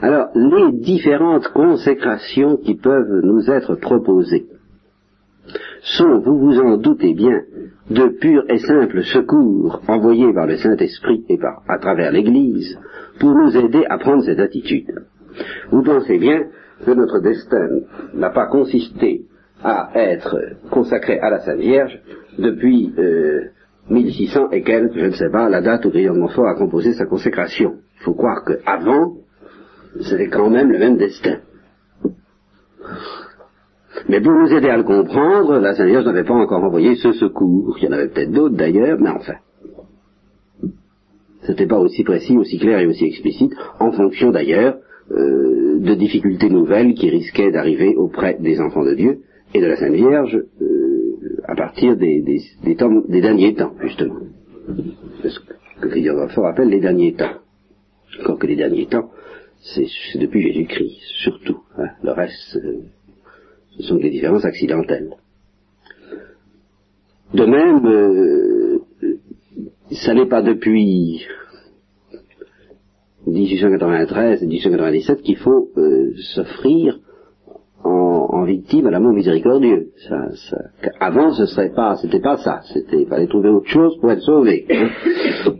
Alors, 0.00 0.28
les 0.34 0.72
différentes 0.72 1.48
consécrations 1.48 2.56
qui 2.58 2.74
peuvent 2.74 3.20
nous 3.22 3.50
être 3.50 3.74
proposées 3.76 4.46
sont, 5.82 6.20
vous 6.20 6.38
vous 6.38 6.60
en 6.60 6.76
doutez 6.76 7.14
bien, 7.14 7.42
de 7.90 8.08
purs 8.18 8.44
et 8.48 8.58
simples 8.58 9.02
secours 9.02 9.82
envoyés 9.88 10.32
par 10.32 10.46
le 10.46 10.56
Saint-Esprit 10.56 11.24
et 11.28 11.36
par, 11.36 11.62
à 11.68 11.78
travers 11.78 12.12
l'Église 12.12 12.78
pour 13.18 13.34
nous 13.34 13.54
aider 13.56 13.84
à 13.88 13.98
prendre 13.98 14.24
cette 14.24 14.40
attitude. 14.40 15.04
Vous 15.70 15.82
pensez 15.82 16.18
bien 16.18 16.44
que 16.84 16.90
notre 16.92 17.20
destin 17.20 17.68
n'a 18.14 18.30
pas 18.30 18.46
consisté 18.46 19.26
à 19.62 19.90
être 19.94 20.38
consacré 20.70 21.18
à 21.18 21.30
la 21.30 21.40
Sainte 21.40 21.60
Vierge 21.60 21.98
depuis 22.38 22.92
euh, 22.98 23.48
1600 23.90 24.50
et 24.50 24.62
quelques, 24.62 24.98
je 24.98 25.06
ne 25.06 25.10
sais 25.12 25.30
pas, 25.30 25.48
la 25.48 25.60
date 25.60 25.84
où 25.84 25.90
Guillaume 25.90 26.18
Montfort 26.18 26.48
a 26.48 26.54
composé 26.54 26.94
sa 26.94 27.06
consécration. 27.06 27.74
Il 28.00 28.04
faut 28.04 28.14
croire 28.14 28.44
qu'avant, 28.44 29.16
c'était 30.00 30.28
quand 30.28 30.50
même 30.50 30.70
le 30.70 30.78
même 30.78 30.96
destin. 30.96 31.38
Mais 34.08 34.20
pour 34.20 34.32
nous 34.32 34.52
aider 34.52 34.68
à 34.68 34.76
le 34.76 34.82
comprendre, 34.84 35.58
la 35.58 35.74
Sainte 35.74 35.88
Vierge 35.88 36.04
n'avait 36.04 36.24
pas 36.24 36.34
encore 36.34 36.62
envoyé 36.62 36.96
ce 36.96 37.12
secours. 37.12 37.76
Il 37.78 37.84
y 37.84 37.88
en 37.88 37.92
avait 37.92 38.08
peut-être 38.08 38.32
d'autres 38.32 38.56
d'ailleurs, 38.56 38.98
mais 39.00 39.10
enfin. 39.10 39.34
C'était 41.42 41.66
pas 41.66 41.78
aussi 41.78 42.04
précis, 42.04 42.36
aussi 42.36 42.58
clair 42.58 42.78
et 42.80 42.86
aussi 42.86 43.04
explicite, 43.04 43.52
en 43.78 43.92
fonction 43.92 44.30
d'ailleurs 44.30 44.76
euh, 45.10 45.78
de 45.78 45.94
difficultés 45.94 46.48
nouvelles 46.48 46.94
qui 46.94 47.10
risquaient 47.10 47.50
d'arriver 47.50 47.94
auprès 47.96 48.38
des 48.40 48.60
enfants 48.60 48.84
de 48.84 48.94
Dieu 48.94 49.18
et 49.52 49.60
de 49.60 49.66
la 49.66 49.76
Sainte 49.76 49.94
Vierge. 49.94 50.38
À 51.54 51.56
partir 51.56 51.96
des, 51.96 52.42
temps, 52.76 52.90
des 53.08 53.20
derniers 53.20 53.54
temps, 53.54 53.74
justement. 53.80 54.16
Ce 55.22 55.38
que 55.80 55.86
Christophe 55.86 56.36
appelle 56.38 56.68
les 56.68 56.80
derniers 56.80 57.14
temps. 57.14 57.36
Encore 58.18 58.40
que 58.40 58.48
les 58.48 58.56
derniers 58.56 58.86
temps, 58.86 59.12
c'est 59.60 60.18
depuis 60.18 60.42
Jésus-Christ, 60.42 60.98
surtout. 61.22 61.60
Hein. 61.78 61.90
Le 62.02 62.10
reste, 62.10 62.56
euh, 62.56 62.80
ce 63.76 63.84
sont 63.84 63.98
des 63.98 64.10
différences 64.10 64.44
accidentelles. 64.44 65.14
De 67.34 67.44
même, 67.44 67.86
euh, 67.86 68.80
ça 69.92 70.12
n'est 70.12 70.26
pas 70.26 70.42
depuis 70.42 71.24
1893 73.28 74.42
et 74.42 74.46
1897 74.46 75.22
qu'il 75.22 75.36
faut 75.36 75.70
euh, 75.76 76.14
s'offrir 76.34 76.98
victime 78.56 78.86
à 78.86 78.90
l'amour 78.90 79.12
miséricordieux. 79.12 79.88
Avant, 81.00 81.30
ce 81.32 81.46
serait 81.46 81.72
pas, 81.74 81.96
c'était 81.96 82.20
pas 82.20 82.36
ça. 82.38 82.60
C'était, 82.72 83.02
il 83.02 83.06
fallait 83.06 83.26
trouver 83.26 83.48
autre 83.48 83.68
chose 83.68 83.96
pour 84.00 84.10
être 84.10 84.22
sauvé, 84.22 84.66
hein, 84.70 84.88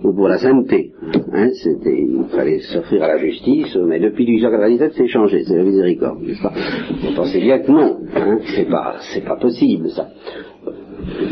ou 0.03 0.13
pour 0.13 0.29
la 0.29 0.39
sainteté. 0.39 0.93
Hein, 1.33 1.51
c'était, 1.63 2.07
il 2.09 2.25
fallait 2.31 2.61
s'offrir 2.61 3.03
à 3.03 3.09
la 3.09 3.19
justice, 3.19 3.77
mais 3.87 4.01
depuis 4.01 4.25
1897, 4.25 4.93
c'est 4.97 5.09
changé, 5.09 5.45
c'est 5.45 5.57
la 5.57 5.65
miséricorde, 5.65 6.23
n'est-ce 6.23 6.43
pas? 6.43 6.53
Vous 7.03 7.15
pensez 7.15 7.41
bien 7.41 7.59
que 7.59 7.71
non, 7.71 7.99
hein, 8.15 8.39
c'est 8.55 8.69
pas, 8.69 8.97
c'est 9.13 9.25
pas 9.25 9.37
possible 9.37 9.91
ça. 9.91 10.09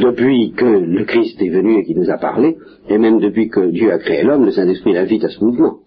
Depuis 0.03 0.53
que 0.53 0.65
le 0.65 1.05
Christ 1.05 1.41
est 1.41 1.49
venu 1.49 1.79
et 1.79 1.85
qu'il 1.85 1.99
nous 1.99 2.11
a 2.11 2.19
parlé, 2.19 2.57
et 2.89 2.99
même 2.99 3.21
depuis 3.21 3.49
que 3.49 3.71
Dieu 3.71 3.91
a 3.93 3.99
créé 3.99 4.23
l'homme, 4.23 4.45
le 4.45 4.51
Saint-Esprit 4.51 4.93
l'invite 4.93 5.25
à 5.25 5.29
ce 5.29 5.43
mouvement. 5.43 5.79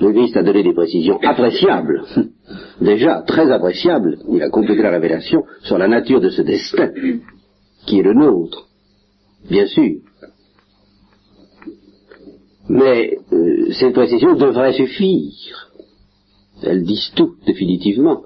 Le 0.00 0.12
Christ 0.12 0.36
a 0.36 0.42
donné 0.42 0.62
des 0.62 0.74
précisions 0.74 1.18
appréciables, 1.22 2.02
déjà 2.80 3.22
très 3.26 3.50
appréciables, 3.50 4.18
il 4.30 4.42
a 4.42 4.50
complété 4.50 4.82
la 4.82 4.90
révélation 4.90 5.44
sur 5.62 5.78
la 5.78 5.88
nature 5.88 6.20
de 6.20 6.30
ce 6.30 6.42
destin, 6.42 6.90
qui 7.86 7.98
est 7.98 8.02
le 8.02 8.14
nôtre, 8.14 8.68
bien 9.48 9.66
sûr. 9.66 10.00
Mais 12.68 13.18
euh, 13.32 13.72
ces 13.72 13.90
précisions 13.90 14.34
devraient 14.34 14.72
suffire. 14.72 15.70
Elles 16.62 16.84
disent 16.84 17.12
tout, 17.16 17.34
définitivement. 17.46 18.22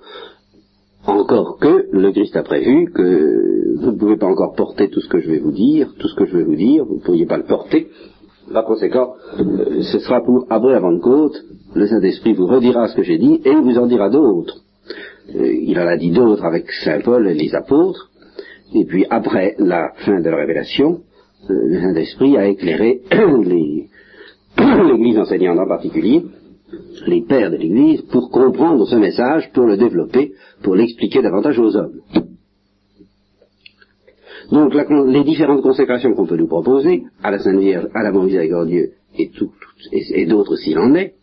Encore 1.07 1.59
que 1.59 1.87
le 1.93 2.13
Christ 2.13 2.37
a 2.37 2.43
prévu 2.43 2.93
que 2.93 3.77
vous 3.79 3.93
ne 3.93 3.99
pouvez 3.99 4.17
pas 4.17 4.27
encore 4.27 4.55
porter 4.55 4.91
tout 4.91 5.01
ce 5.01 5.09
que 5.09 5.21
je 5.21 5.31
vais 5.31 5.39
vous 5.39 5.53
dire, 5.53 5.95
tout 5.99 6.09
ce 6.09 6.15
que 6.17 6.27
je 6.27 6.37
vais 6.37 6.45
vous 6.45 6.57
dire, 6.57 6.85
vous 6.85 6.97
ne 6.97 7.01
pourriez 7.01 7.27
pas 7.27 7.37
le 7.37 7.45
porter. 7.45 7.89
Par 8.53 8.65
conséquent, 8.65 9.15
euh, 9.39 9.83
ce 9.83 9.99
sera 9.99 10.23
pour 10.23 10.47
après 10.51 10.73
la 10.73 10.81
Pentecôte, 10.81 11.37
le 11.75 11.87
Saint-Esprit 11.87 12.33
vous 12.33 12.47
redira 12.47 12.89
ce 12.89 12.97
que 12.97 13.03
j'ai 13.03 13.19
dit 13.19 13.41
et 13.45 13.51
il 13.51 13.63
vous 13.63 13.79
en 13.79 13.87
dira 13.87 14.09
d'autres. 14.09 14.63
Euh, 15.35 15.53
il 15.53 15.79
en 15.79 15.87
a 15.87 15.97
dit 15.97 16.11
d'autres 16.11 16.45
avec 16.45 16.71
Saint 16.85 17.01
Paul 17.01 17.29
et 17.29 17.35
les 17.35 17.55
apôtres, 17.55 18.11
et 18.75 18.85
puis 18.85 19.05
après 19.11 19.57
la 19.59 19.93
fin 20.05 20.21
de 20.21 20.31
la 20.31 20.37
révélation, 20.37 21.01
euh, 21.51 21.55
le 21.69 21.81
Saint-Esprit 21.81 22.37
a 22.37 22.47
éclairé 22.47 23.03
l'Église 24.91 25.19
enseignante 25.19 25.59
en 25.59 25.67
particulier, 25.67 26.23
les 27.07 27.23
pères 27.23 27.51
de 27.51 27.57
l'Église, 27.57 28.03
pour 28.03 28.31
comprendre 28.31 28.87
ce 28.87 28.97
message, 28.97 29.51
pour 29.53 29.67
le 29.67 29.77
développer, 29.77 30.33
pour 30.63 30.77
l'expliquer 30.77 31.21
davantage 31.21 31.59
aux 31.59 31.77
hommes. 31.77 32.01
Donc 34.51 34.75
les 34.75 35.25
différentes 35.25 35.63
consécrations 35.63 36.15
qu'on 36.15 36.27
peut 36.27 36.37
nous 36.37 36.47
proposer, 36.47 37.05
à 37.23 37.31
la 37.31 37.39
Sainte 37.39 37.59
Vierge, 37.59 37.89
à 37.95 38.03
l'amour 38.03 38.25
miséricordieux 38.25 38.93
et, 39.19 39.31
et, 39.93 40.27
d'autres 40.27 40.57
s'il 40.57 40.79
en 40.79 40.95
est, 40.95 41.15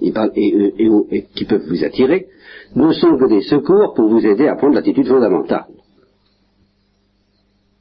et, 0.00 1.26
qui 1.34 1.44
peuvent 1.44 1.66
vous 1.68 1.84
attirer, 1.84 2.26
ne 2.74 2.92
sont 2.92 3.16
que 3.16 3.28
des 3.28 3.42
secours 3.42 3.94
pour 3.94 4.08
vous 4.08 4.26
aider 4.26 4.48
à 4.48 4.56
prendre 4.56 4.74
l'attitude 4.74 5.06
fondamentale. 5.06 5.66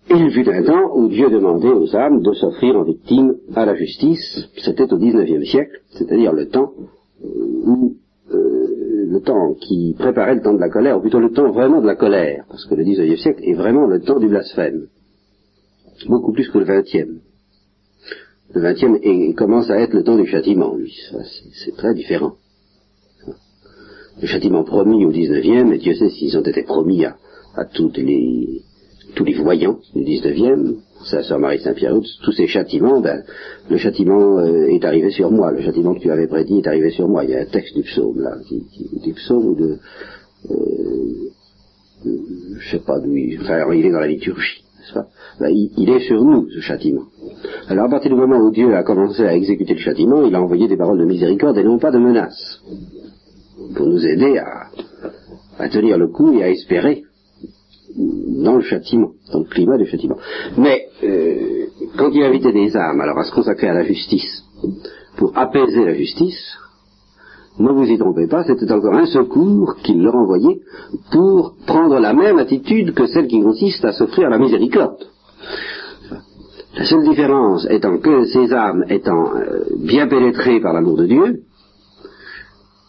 Il 0.10 0.30
fut 0.32 0.48
un 0.50 0.64
temps 0.64 0.96
où 0.96 1.08
Dieu 1.08 1.30
demandait 1.30 1.72
aux 1.72 1.96
âmes 1.96 2.22
de 2.22 2.34
s'offrir 2.34 2.76
en 2.76 2.84
victime 2.84 3.36
à 3.56 3.66
la 3.66 3.74
justice, 3.74 4.50
c'était 4.58 4.92
au 4.92 4.98
XIXe 4.98 5.50
siècle, 5.50 5.82
c'est-à-dire 5.92 6.34
le 6.34 6.50
temps 6.50 6.72
où 7.24 7.96
le 9.14 9.22
temps 9.22 9.54
qui 9.54 9.96
préparait 9.98 10.36
le 10.36 10.42
temps 10.42 10.54
de 10.54 10.60
la 10.60 10.70
colère, 10.70 10.98
ou 10.98 11.02
plutôt 11.02 11.20
le 11.20 11.32
temps 11.32 11.52
vraiment 11.52 11.82
de 11.82 11.88
la 11.88 11.96
colère, 11.96 12.46
parce 12.50 12.66
que 12.66 12.76
le 12.76 12.84
XIXe 12.84 13.22
siècle 13.22 13.44
est 13.44 13.54
vraiment 13.54 13.86
le 13.86 14.02
temps 14.02 14.20
du 14.20 14.28
blasphème, 14.28 14.88
beaucoup 16.08 16.34
plus 16.34 16.50
que 16.50 16.58
le 16.58 16.66
XXe. 16.66 17.22
Le 18.56 18.62
XXe 18.62 19.36
commence 19.36 19.70
à 19.70 19.80
être 19.80 19.94
le 19.94 20.04
temps 20.04 20.18
du 20.18 20.26
châtiment, 20.26 20.76
lui, 20.76 20.94
c'est 21.64 21.76
très 21.76 21.94
différent. 21.94 22.34
Le 24.22 24.28
châtiment 24.28 24.64
promis 24.64 25.06
au 25.06 25.10
XIXe, 25.10 25.72
et 25.74 25.78
Dieu 25.78 25.94
sait 25.96 26.10
s'ils 26.10 26.38
ont 26.38 26.42
été 26.44 26.64
promis 26.64 27.06
à, 27.06 27.18
à 27.56 27.66
toutes 27.66 27.98
les 27.98 28.62
tous 29.16 29.24
les 29.24 29.34
voyants 29.34 29.80
du 29.96 30.04
19e, 30.04 30.78
sa 31.06 31.24
sœur 31.24 31.40
Marie 31.40 31.60
Saint-Pierre, 31.60 31.96
tous 32.24 32.32
ces 32.32 32.48
châtiments, 32.48 33.02
ben, 33.02 33.24
le 33.70 33.78
châtiment 33.78 34.40
euh, 34.40 34.68
est 34.68 34.84
arrivé 34.86 35.12
sur 35.12 35.32
moi, 35.32 35.52
le 35.52 35.62
châtiment 35.62 35.94
que 35.94 36.00
tu 36.00 36.12
avais 36.12 36.28
prédit 36.28 36.60
est 36.60 36.68
arrivé 36.68 36.92
sur 36.92 37.08
moi. 37.08 37.24
Il 37.24 37.32
y 37.32 37.36
a 37.36 37.42
un 37.42 37.46
texte 37.46 37.76
du 37.76 37.84
psaume 37.84 38.20
là, 38.20 38.38
qui, 38.48 38.64
du 39.04 39.14
psaume 39.14 39.48
ou 39.48 39.56
de, 39.56 39.78
euh, 40.50 41.30
je 42.60 42.72
sais 42.72 42.84
pas 42.84 43.00
d'où 43.00 43.16
il, 43.16 43.40
enfin, 43.42 43.72
il 43.74 43.86
est 43.86 43.92
dans 43.92 44.00
la 44.00 44.08
liturgie, 44.08 44.64
n'est-ce 44.80 44.94
pas? 44.94 45.08
Ben, 45.40 45.50
il, 45.50 45.90
est 45.90 46.02
sur 46.02 46.24
nous, 46.24 46.50
ce 46.50 46.60
châtiment. 46.62 47.04
Alors 47.68 47.86
à 47.86 47.90
partir 47.90 48.12
du 48.12 48.18
moment 48.18 48.38
où 48.38 48.52
Dieu 48.52 48.74
a 48.76 48.84
commencé 48.84 49.24
à 49.24 49.36
exécuter 49.36 49.74
le 49.74 49.80
châtiment, 49.80 50.26
il 50.26 50.36
a 50.36 50.42
envoyé 50.42 50.68
des 50.68 50.78
paroles 50.78 51.00
de 51.00 51.06
miséricorde 51.06 51.58
et 51.58 51.64
non 51.64 51.80
pas 51.80 51.92
de 51.92 52.00
menaces, 52.00 52.62
pour 53.76 53.88
nous 53.88 54.06
aider 54.06 54.38
à, 54.38 54.68
à 55.60 55.70
tenir 55.70 55.98
le 55.98 56.08
coup 56.08 56.34
et 56.34 56.44
à 56.44 56.50
espérer 56.50 57.04
dans 57.96 58.56
le 58.56 58.62
châtiment, 58.62 59.12
dans 59.32 59.40
le 59.40 59.46
climat 59.46 59.78
du 59.78 59.86
châtiment. 59.86 60.18
Mais 60.58 60.88
euh, 61.04 61.66
quand 61.98 62.12
il 62.12 62.24
invitait 62.24 62.52
des 62.52 62.76
âmes 62.76 63.02
alors 63.02 63.18
à 63.20 63.24
se 63.24 63.32
consacrer 63.34 63.68
à 63.68 63.74
la 63.74 63.84
justice, 63.84 64.44
pour 65.18 65.38
apaiser 65.38 65.86
la 65.86 65.94
justice, 65.94 66.58
ne 67.60 67.72
vous 67.72 67.86
y 67.86 67.98
trompez 67.98 68.28
pas, 68.28 68.44
c'était 68.44 68.72
encore 68.72 68.96
un 68.96 69.06
secours 69.06 69.76
qu'il 69.84 70.02
leur 70.02 70.16
envoyait 70.16 70.60
pour 71.12 71.54
prendre 71.68 72.00
la 72.00 72.14
même 72.14 72.40
attitude 72.40 72.94
que 72.94 73.06
celle 73.06 73.28
qui 73.28 73.42
consiste 73.42 73.86
à 73.86 73.92
s'offrir 73.92 74.30
la 74.30 74.40
miséricorde. 74.40 75.06
La 76.76 76.86
seule 76.86 77.04
différence 77.08 77.68
étant 77.70 78.00
que 78.00 78.26
ces 78.26 78.52
âmes 78.52 78.84
étant 78.90 79.36
euh, 79.36 79.66
bien 79.78 80.08
pénétrées 80.08 80.60
par 80.60 80.74
l'amour 80.74 80.98
de 80.98 81.06
Dieu, 81.06 81.42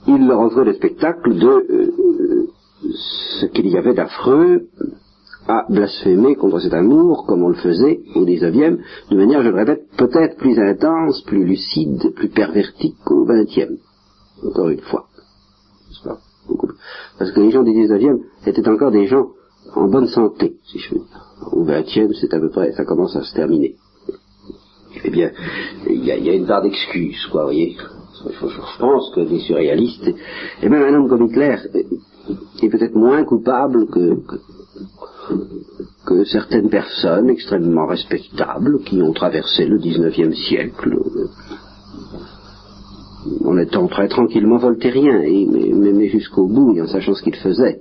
il 0.07 0.27
leur 0.27 0.41
offrait 0.41 0.65
le 0.65 0.75
spectacle 0.75 1.35
de 1.35 1.47
euh, 1.47 2.47
ce 2.83 3.47
qu'il 3.47 3.69
y 3.69 3.77
avait 3.77 3.95
d'affreux 3.95 4.69
à 5.47 5.67
blasphémer 5.69 6.37
contre 6.37 6.61
cet 6.61 6.73
amour 6.73 7.27
comme 7.27 7.43
on 7.43 7.49
le 7.49 7.55
faisait 7.55 8.01
au 8.15 8.25
XIXe, 8.25 8.79
de 9.11 9.17
manière, 9.17 9.43
je 9.43 9.51
le 9.51 9.57
répète, 9.57 9.87
peut-être 9.97 10.37
plus 10.39 10.59
intense, 10.59 11.23
plus 11.23 11.45
lucide, 11.45 12.15
plus 12.15 12.31
pervertie 12.31 12.95
qu'au 13.05 13.27
XXe. 13.27 13.81
Encore 14.43 14.69
une 14.69 14.81
fois. 14.81 15.07
Parce 17.19 17.31
que 17.33 17.41
les 17.41 17.51
gens 17.51 17.63
du 17.63 17.73
XIXe 17.73 18.21
étaient 18.47 18.69
encore 18.69 18.91
des 18.91 19.07
gens 19.07 19.29
en 19.75 19.89
bonne 19.89 20.09
santé, 20.09 20.57
si 20.65 20.79
je 20.79 20.95
veux 20.95 21.01
dire. 21.01 21.25
Au 21.53 21.65
XXe, 21.65 22.19
c'est 22.21 22.35
à 22.35 22.41
peu 22.41 22.51
près, 22.51 22.73
ça 22.73 22.85
commence 22.85 23.17
à 23.17 23.23
se 23.23 23.35
terminer. 23.35 23.77
Eh 25.05 25.11
bien, 25.11 25.31
il 25.89 26.05
y, 26.05 26.11
a, 26.11 26.35
une 26.35 26.47
part 26.47 26.63
d'excuse, 26.63 27.27
quoi, 27.31 27.43
vous 27.43 27.49
voyez. 27.49 27.77
Je 28.25 28.79
pense 28.79 29.13
que 29.15 29.21
les 29.21 29.41
surréalistes, 29.41 30.09
et 30.63 30.69
même 30.69 30.83
un 30.83 30.95
homme 30.95 31.09
comme 31.09 31.27
Hitler, 31.27 31.57
est 32.63 32.69
peut-être 32.69 32.95
moins 32.95 33.25
coupable 33.25 33.87
que, 33.87 34.25
certaines 36.27 36.69
personnes 36.69 37.31
extrêmement 37.31 37.87
respectables 37.87 38.83
qui 38.85 39.01
ont 39.03 39.13
traversé 39.13 39.65
le 39.67 39.79
XIXe 39.79 40.37
siècle 40.37 40.97
en 43.45 43.57
étant 43.59 43.87
très 43.89 44.09
tranquillement 44.09 44.59
voltairien, 44.59 45.23
et, 45.23 45.47
mais, 45.47 46.09
jusqu'au 46.09 46.47
bout 46.47 46.77
et 46.77 46.83
en 46.83 46.87
sachant 46.87 47.15
ce 47.15 47.23
qu'il 47.23 47.37
faisait. 47.37 47.81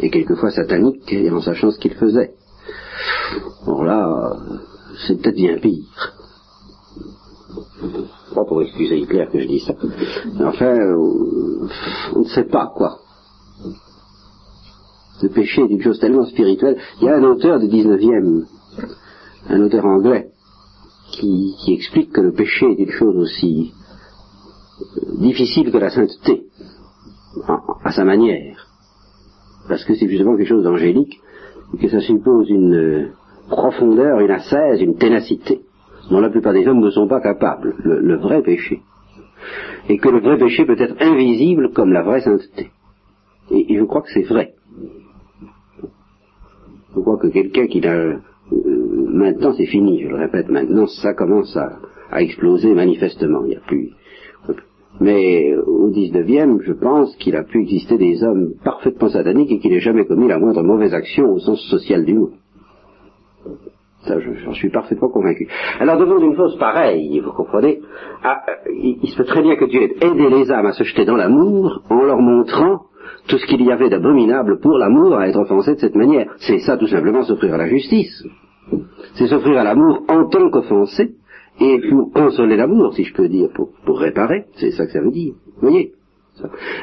Et 0.00 0.10
quelquefois 0.10 0.50
satanique 0.50 1.12
et 1.12 1.30
en 1.30 1.42
sachant 1.42 1.70
ce 1.70 1.78
qu'il 1.78 1.94
faisait. 1.94 2.32
Bon 3.66 3.82
là, 3.82 4.36
c'est 5.06 5.20
peut-être 5.20 5.36
bien 5.36 5.58
pire 5.58 6.17
pas 8.34 8.44
pour 8.44 8.62
excuser 8.62 8.98
Hitler 8.98 9.26
que 9.32 9.40
je 9.40 9.46
dis 9.46 9.60
ça. 9.60 9.74
Enfin, 10.40 10.76
euh, 10.76 11.68
on 12.14 12.20
ne 12.20 12.28
sait 12.28 12.44
pas 12.44 12.72
quoi. 12.74 12.98
Le 15.22 15.28
péché 15.30 15.62
est 15.62 15.70
une 15.70 15.82
chose 15.82 15.98
tellement 15.98 16.26
spirituelle. 16.26 16.78
Il 17.00 17.06
y 17.06 17.08
a 17.08 17.16
un 17.16 17.24
auteur 17.24 17.58
du 17.58 17.66
19e, 17.66 18.44
un 19.48 19.60
auteur 19.62 19.84
anglais, 19.84 20.30
qui, 21.10 21.54
explique 21.68 22.12
que 22.12 22.20
le 22.20 22.32
péché 22.32 22.66
est 22.66 22.82
une 22.82 22.90
chose 22.90 23.16
aussi 23.16 23.72
euh, 24.80 25.20
difficile 25.20 25.72
que 25.72 25.78
la 25.78 25.90
sainteté, 25.90 26.44
à 27.84 27.90
sa 27.92 28.04
manière. 28.04 28.68
Parce 29.68 29.84
que 29.84 29.94
c'est 29.94 30.08
justement 30.08 30.36
quelque 30.36 30.48
chose 30.48 30.64
d'angélique, 30.64 31.20
que 31.80 31.88
ça 31.88 32.00
suppose 32.00 32.48
une 32.48 32.74
euh, 32.74 33.08
profondeur, 33.48 34.20
une 34.20 34.30
assaise, 34.30 34.80
une 34.80 34.96
ténacité 34.96 35.62
dont 36.10 36.20
la 36.20 36.30
plupart 36.30 36.52
des 36.52 36.66
hommes 36.66 36.80
ne 36.80 36.90
sont 36.90 37.08
pas 37.08 37.20
capables, 37.20 37.74
le, 37.84 38.16
vrai 38.16 38.42
péché. 38.42 38.80
Et 39.88 39.98
que 39.98 40.08
le 40.08 40.20
vrai 40.20 40.38
péché 40.38 40.64
peut 40.64 40.76
être 40.78 40.96
invisible 41.00 41.72
comme 41.72 41.92
la 41.92 42.02
vraie 42.02 42.20
sainteté. 42.20 42.70
Et, 43.50 43.76
je 43.76 43.84
crois 43.84 44.02
que 44.02 44.10
c'est 44.12 44.28
vrai. 44.28 44.54
Je 46.94 47.00
crois 47.00 47.18
que 47.18 47.28
quelqu'un 47.28 47.66
qui 47.66 47.80
n'a... 47.80 47.94
Euh, 47.94 48.18
maintenant 48.50 49.52
c'est 49.52 49.66
fini, 49.66 50.02
je 50.02 50.08
le 50.08 50.16
répète, 50.16 50.48
maintenant 50.48 50.86
ça 50.86 51.12
commence 51.14 51.56
à, 51.56 51.78
exploser 52.20 52.74
manifestement, 52.74 53.44
il 53.44 53.50
n'y 53.50 53.56
a 53.56 53.60
plus... 53.60 53.90
Mais 55.00 55.54
au 55.54 55.90
19e, 55.90 56.60
je 56.62 56.72
pense 56.72 57.14
qu'il 57.16 57.36
a 57.36 57.44
pu 57.44 57.60
exister 57.60 57.98
des 57.98 58.24
hommes 58.24 58.54
parfaitement 58.64 59.08
sataniques 59.08 59.52
et 59.52 59.58
qu'il 59.60 59.70
n'ait 59.70 59.80
jamais 59.80 60.06
commis 60.06 60.26
la 60.26 60.40
moindre 60.40 60.62
mauvaise 60.62 60.92
action 60.92 61.30
au 61.30 61.38
sens 61.38 61.60
social 61.70 62.04
du 62.04 62.14
mot. 62.14 62.30
J'en 64.44 64.52
suis 64.52 64.70
parfaitement 64.70 65.08
convaincu. 65.08 65.48
Alors, 65.80 65.98
devant 65.98 66.18
une 66.18 66.36
chose 66.36 66.56
pareille, 66.58 67.20
vous 67.20 67.32
comprenez, 67.32 67.80
ah, 68.22 68.42
euh, 68.48 68.70
il, 68.72 69.08
se 69.08 69.16
peut 69.16 69.24
très 69.24 69.42
bien 69.42 69.56
que 69.56 69.66
Dieu 69.66 69.82
ait 69.82 70.06
aidé 70.06 70.28
les 70.28 70.50
âmes 70.50 70.66
à 70.66 70.72
se 70.72 70.84
jeter 70.84 71.04
dans 71.04 71.16
l'amour 71.16 71.82
en 71.90 72.02
leur 72.02 72.18
montrant 72.18 72.82
tout 73.28 73.38
ce 73.38 73.46
qu'il 73.46 73.62
y 73.62 73.70
avait 73.72 73.90
d'abominable 73.90 74.60
pour 74.60 74.78
l'amour 74.78 75.16
à 75.16 75.28
être 75.28 75.38
offensé 75.38 75.74
de 75.74 75.80
cette 75.80 75.94
manière. 75.94 76.30
C'est 76.38 76.58
ça, 76.58 76.76
tout 76.76 76.86
simplement, 76.86 77.22
s'offrir 77.22 77.54
à 77.54 77.58
la 77.58 77.68
justice. 77.68 78.24
C'est 79.14 79.26
s'offrir 79.26 79.58
à 79.58 79.64
l'amour 79.64 80.02
en 80.08 80.28
tant 80.28 80.50
qu'offensé 80.50 81.14
et 81.60 81.80
pour 81.90 82.12
consoler 82.12 82.56
l'amour, 82.56 82.94
si 82.94 83.04
je 83.04 83.14
peux 83.14 83.28
dire, 83.28 83.48
pour, 83.54 83.70
pour 83.84 83.98
réparer. 83.98 84.44
C'est 84.54 84.70
ça 84.70 84.86
que 84.86 84.92
ça 84.92 85.00
veut 85.00 85.10
dire. 85.10 85.34
Vous 85.56 85.68
voyez 85.68 85.92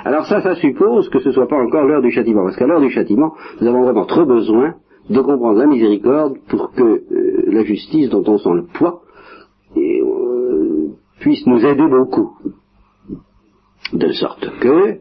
alors 0.03 0.25
ça, 0.25 0.41
ça 0.41 0.55
suppose 0.55 1.09
que 1.09 1.19
ce 1.19 1.29
ne 1.29 1.33
soit 1.33 1.47
pas 1.47 1.55
encore 1.55 1.85
l'heure 1.85 2.01
du 2.01 2.11
châtiment, 2.11 2.43
parce 2.43 2.57
qu'à 2.57 2.67
l'heure 2.67 2.81
du 2.81 2.89
châtiment, 2.89 3.33
nous 3.61 3.67
avons 3.67 3.83
vraiment 3.83 4.05
trop 4.05 4.25
besoin 4.25 4.75
de 5.09 5.21
comprendre 5.21 5.59
la 5.59 5.67
miséricorde 5.67 6.37
pour 6.47 6.71
que 6.71 6.83
euh, 6.83 7.43
la 7.47 7.63
justice 7.63 8.09
dont 8.09 8.23
on 8.27 8.37
sent 8.37 8.53
le 8.53 8.65
poids 8.65 9.01
euh, 9.77 10.89
puisse 11.19 11.45
nous 11.45 11.63
aider 11.63 11.87
beaucoup. 11.87 12.37
De 13.93 14.11
sorte 14.13 14.49
que, 14.59 14.99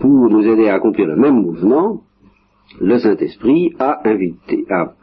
pour 0.00 0.28
nous 0.28 0.44
aider 0.46 0.68
à 0.68 0.74
accomplir 0.74 1.06
le 1.06 1.16
même 1.16 1.40
mouvement, 1.40 2.02
le 2.80 2.98
Saint-Esprit 2.98 3.74
a 3.78 4.08
invité, 4.08 4.64
a, 4.70 4.94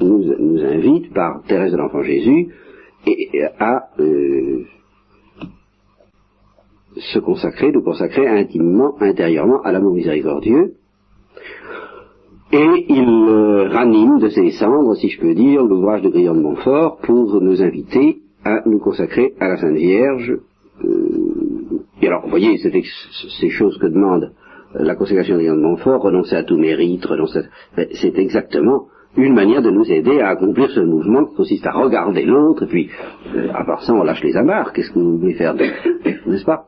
nous, 0.00 0.30
invite 0.62 1.12
par 1.14 1.42
Thérèse 1.44 1.72
de 1.72 1.76
l'Enfant 1.76 2.02
Jésus 2.02 2.48
et, 3.06 3.44
à 3.58 3.88
euh, 4.00 4.64
se 6.96 7.18
consacrer, 7.20 7.70
nous 7.70 7.82
consacrer 7.82 8.26
intimement, 8.26 9.00
intérieurement 9.00 9.62
à 9.62 9.72
l'amour 9.72 9.94
miséricordieux, 9.94 10.74
et 12.52 12.86
il 12.88 13.08
euh, 13.08 13.68
ranime 13.68 14.18
de 14.18 14.28
ses 14.28 14.50
cendres, 14.52 14.94
si 14.94 15.08
je 15.08 15.20
peux 15.20 15.34
dire, 15.34 15.64
l'ouvrage 15.64 16.02
de 16.02 16.08
Grillon 16.08 16.34
de 16.34 16.40
Montfort 16.40 16.98
pour 16.98 17.40
nous 17.40 17.62
inviter 17.62 18.18
à 18.44 18.60
nous 18.66 18.78
consacrer 18.78 19.34
à 19.40 19.48
la 19.48 19.56
Sainte 19.56 19.76
Vierge. 19.76 20.38
Euh, 20.84 20.88
et 22.00 22.06
alors, 22.06 22.22
vous 22.22 22.30
voyez, 22.30 22.56
c'est 22.58 22.72
ces 23.40 23.50
choses 23.50 23.78
que 23.78 23.86
demande 23.86 24.32
la 24.74 24.94
consécration 24.94 25.34
de 25.34 25.40
Grillon 25.40 25.56
de 25.56 25.62
Montfort, 25.62 26.02
renoncer 26.02 26.36
à 26.36 26.44
tout 26.44 26.56
mérite, 26.56 27.04
renoncer 27.04 27.40
à... 27.76 27.82
C'est 27.92 28.16
exactement 28.18 28.86
une 29.16 29.34
manière 29.34 29.62
de 29.62 29.70
nous 29.70 29.90
aider 29.90 30.20
à 30.20 30.28
accomplir 30.28 30.70
ce 30.70 30.80
mouvement 30.80 31.24
qui 31.24 31.34
consiste 31.34 31.66
à 31.66 31.72
regarder 31.72 32.24
l'autre, 32.24 32.64
et 32.64 32.66
puis, 32.66 32.90
euh, 33.34 33.48
à 33.54 33.64
part 33.64 33.82
ça, 33.82 33.94
on 33.94 34.02
lâche 34.02 34.22
les 34.22 34.36
amarres. 34.36 34.72
Qu'est-ce 34.72 34.90
que 34.90 34.98
vous 34.98 35.18
voulez 35.18 35.34
faire 35.34 35.54
N'est-ce 36.26 36.44
pas? 36.44 36.66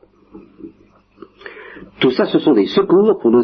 Tout 1.99 2.11
ça, 2.11 2.25
ce 2.25 2.39
sont 2.39 2.53
des 2.53 2.67
secours 2.67 3.19
pour 3.19 3.31
nous, 3.31 3.43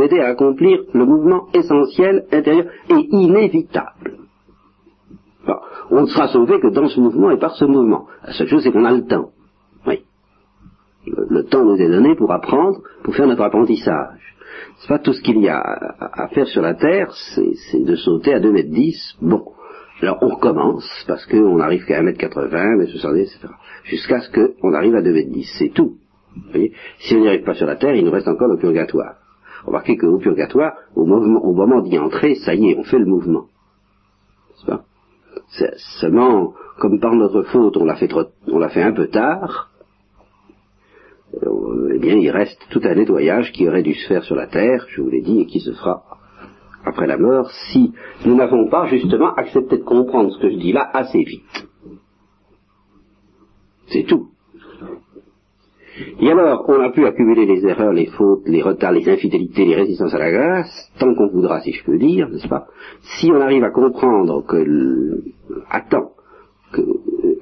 aider 0.00 0.20
à 0.20 0.28
accomplir 0.28 0.82
le 0.94 1.04
mouvement 1.04 1.48
essentiel, 1.52 2.24
intérieur 2.32 2.66
et 2.88 3.08
inévitable. 3.10 4.18
on 5.90 6.02
ne 6.02 6.06
sera 6.06 6.28
sauvé 6.28 6.60
que 6.60 6.68
dans 6.68 6.88
ce 6.88 7.00
mouvement 7.00 7.30
et 7.32 7.38
par 7.38 7.56
ce 7.56 7.64
mouvement. 7.64 8.06
La 8.24 8.32
seule 8.32 8.46
chose, 8.46 8.62
c'est 8.62 8.70
qu'on 8.70 8.84
a 8.84 8.92
le 8.92 9.06
temps. 9.06 9.30
Oui. 9.86 10.04
Le, 11.06 11.44
temps 11.44 11.64
nous 11.64 11.76
est 11.76 11.88
donné 11.88 12.14
pour 12.14 12.30
apprendre, 12.32 12.80
pour 13.02 13.14
faire 13.14 13.26
notre 13.26 13.42
apprentissage. 13.42 14.36
C'est 14.78 14.88
pas 14.88 14.98
tout 14.98 15.12
ce 15.12 15.22
qu'il 15.22 15.40
y 15.40 15.48
a 15.48 15.58
à, 15.58 16.28
faire 16.28 16.46
sur 16.46 16.62
la 16.62 16.74
Terre, 16.74 17.12
c'est 17.12 17.84
de 17.84 17.96
sauter 17.96 18.34
à 18.34 18.40
2 18.40 18.52
mètres 18.52 18.70
10. 18.70 19.16
Bon. 19.20 19.44
Alors 20.02 20.18
on 20.22 20.28
recommence, 20.28 20.88
parce 21.06 21.26
qu'on 21.26 21.56
n'arrive 21.56 21.84
qu'à 21.84 21.98
1 21.98 22.02
mètre 22.02 22.18
80, 22.18 22.56
1 22.56 22.76
mètre 22.76 22.92
70, 22.92 23.20
etc. 23.20 23.48
Jusqu'à 23.84 24.20
ce 24.20 24.30
qu'on 24.30 24.72
arrive 24.74 24.94
à 24.94 25.02
2 25.02 25.12
mètres 25.12 25.32
10. 25.32 25.56
C'est 25.58 25.72
tout 25.74 25.96
si 26.98 27.14
on 27.14 27.20
n'y 27.20 27.28
arrive 27.28 27.44
pas 27.44 27.54
sur 27.54 27.66
la 27.66 27.76
terre, 27.76 27.94
il 27.94 28.04
nous 28.04 28.10
reste 28.10 28.28
encore 28.28 28.48
le 28.48 28.58
purgatoire. 28.58 29.16
Remarquez 29.64 29.96
qu'au 29.96 30.18
purgatoire, 30.18 30.72
au 30.94 31.04
moment, 31.04 31.80
d'y 31.82 31.98
entrer, 31.98 32.34
ça 32.36 32.54
y 32.54 32.70
est, 32.70 32.76
on 32.78 32.84
fait 32.84 32.98
le 32.98 33.06
mouvement. 33.06 33.46
Seulement, 36.00 36.54
comme 36.78 37.00
par 37.00 37.14
notre 37.14 37.42
faute, 37.42 37.76
on 37.76 37.84
l'a 37.84 37.96
fait, 37.96 38.10
on 38.46 38.58
l'a 38.58 38.68
fait 38.68 38.82
un 38.82 38.92
peu 38.92 39.08
tard, 39.08 39.70
euh, 41.42 41.92
eh 41.94 41.98
bien, 41.98 42.16
il 42.16 42.30
reste 42.30 42.58
tout 42.70 42.80
un 42.84 42.94
nettoyage 42.94 43.52
qui 43.52 43.68
aurait 43.68 43.82
dû 43.82 43.94
se 43.94 44.08
faire 44.08 44.24
sur 44.24 44.36
la 44.36 44.46
terre, 44.46 44.86
je 44.88 45.02
vous 45.02 45.10
l'ai 45.10 45.22
dit, 45.22 45.40
et 45.40 45.46
qui 45.46 45.60
se 45.60 45.72
fera 45.72 46.04
après 46.84 47.06
la 47.06 47.18
mort, 47.18 47.50
si 47.50 47.92
nous 48.24 48.34
n'avons 48.34 48.68
pas 48.68 48.86
justement 48.86 49.34
accepté 49.34 49.78
de 49.78 49.82
comprendre 49.82 50.32
ce 50.32 50.40
que 50.40 50.50
je 50.50 50.56
dis 50.56 50.72
là 50.72 50.88
assez 50.92 51.22
vite. 51.22 51.68
C'est 53.88 54.04
tout. 54.04 54.28
Et 56.20 56.30
alors, 56.30 56.64
on 56.68 56.80
a 56.80 56.90
pu 56.90 57.06
accumuler 57.06 57.46
les 57.46 57.66
erreurs, 57.66 57.92
les 57.92 58.06
fautes, 58.06 58.46
les 58.46 58.62
retards, 58.62 58.92
les 58.92 59.08
infidélités, 59.08 59.64
les 59.64 59.74
résistances 59.74 60.14
à 60.14 60.18
la 60.18 60.30
grâce, 60.30 60.92
tant 60.98 61.14
qu'on 61.14 61.28
voudra, 61.28 61.60
si 61.60 61.72
je 61.72 61.84
peux 61.84 61.98
dire, 61.98 62.28
n'est-ce 62.28 62.48
pas? 62.48 62.66
Si 63.18 63.30
on 63.30 63.40
arrive 63.40 63.64
à 63.64 63.70
comprendre 63.70 64.44
que, 64.46 65.22
à 65.70 65.80
temps, 65.82 66.12
que, 66.72 66.80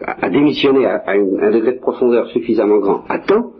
à, 0.04 0.30
démissionner 0.30 0.86
à, 0.86 1.02
un 1.06 1.50
degré 1.50 1.74
de 1.74 1.80
profondeur 1.80 2.28
suffisamment 2.28 2.78
grand, 2.78 3.04
à 3.08 3.18
temps, 3.18 3.52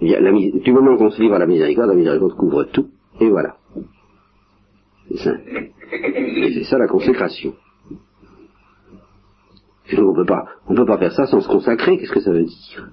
du 0.00 0.72
moment 0.72 0.96
qu'on 0.96 1.10
se 1.10 1.20
livre 1.20 1.34
à 1.34 1.38
la 1.38 1.46
miséricorde, 1.46 1.88
la 1.88 1.94
miséricorde 1.94 2.34
couvre 2.36 2.64
tout, 2.64 2.86
et 3.20 3.28
voilà. 3.28 3.56
C'est 5.10 5.18
ça. 5.18 5.32
Et 5.92 6.52
c'est 6.52 6.64
ça 6.64 6.78
la 6.78 6.88
consécration. 6.88 7.54
on 9.92 10.14
peut 10.14 10.26
pas, 10.26 10.46
on 10.68 10.74
peut 10.74 10.86
pas 10.86 10.98
faire 10.98 11.12
ça 11.12 11.26
sans 11.26 11.40
se 11.40 11.48
consacrer, 11.48 11.98
qu'est-ce 11.98 12.12
que 12.12 12.20
ça 12.20 12.32
veut 12.32 12.44
dire? 12.44 12.90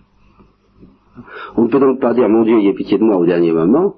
On 1.55 1.63
ne 1.63 1.67
peut 1.67 1.79
donc 1.79 1.99
pas 1.99 2.13
dire, 2.13 2.29
mon 2.29 2.43
Dieu, 2.43 2.57
ayez 2.57 2.73
pitié 2.73 2.97
de 2.97 3.03
moi 3.03 3.17
au 3.17 3.25
dernier 3.25 3.51
moment, 3.51 3.95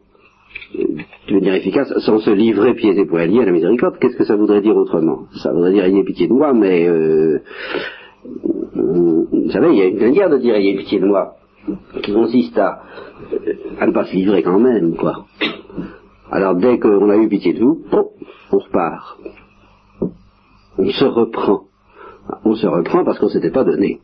de 0.73 1.33
manière 1.33 1.55
efficace, 1.55 1.91
sans 1.99 2.19
se 2.19 2.29
livrer 2.31 2.73
pieds 2.73 2.97
et 2.97 3.05
poings 3.05 3.25
liés 3.25 3.41
à 3.41 3.45
la 3.45 3.51
miséricorde. 3.51 3.97
Qu'est-ce 3.99 4.17
que 4.17 4.25
ça 4.25 4.35
voudrait 4.35 4.61
dire 4.61 4.75
autrement? 4.75 5.27
Ça 5.43 5.51
voudrait 5.51 5.73
dire, 5.73 5.85
ayez 5.85 6.03
pitié 6.03 6.27
de 6.27 6.33
moi, 6.33 6.53
mais... 6.53 6.87
Euh, 6.87 7.39
vous 8.73 9.51
savez, 9.51 9.69
il 9.69 9.77
y 9.77 9.81
a 9.81 9.87
une 9.87 9.99
manière 9.99 10.29
de 10.29 10.37
dire, 10.37 10.55
ayez 10.55 10.75
pitié 10.75 10.99
de 10.99 11.05
moi, 11.05 11.35
qui 12.01 12.13
consiste 12.13 12.57
à, 12.57 12.81
à 13.79 13.87
ne 13.87 13.91
pas 13.91 14.05
se 14.05 14.15
livrer 14.15 14.43
quand 14.43 14.59
même, 14.59 14.95
quoi. 14.95 15.25
Alors 16.31 16.55
dès 16.55 16.79
qu'on 16.79 17.09
a 17.09 17.17
eu 17.17 17.27
pitié 17.27 17.53
de 17.53 17.59
vous, 17.59 17.83
on 18.51 18.57
repart. 18.57 19.19
On 20.77 20.89
se 20.89 21.05
reprend. 21.05 21.61
On 22.43 22.55
se 22.55 22.67
reprend 22.67 23.05
parce 23.05 23.19
qu'on 23.19 23.27
ne 23.27 23.31
s'était 23.31 23.51
pas 23.51 23.63
donné. 23.63 23.99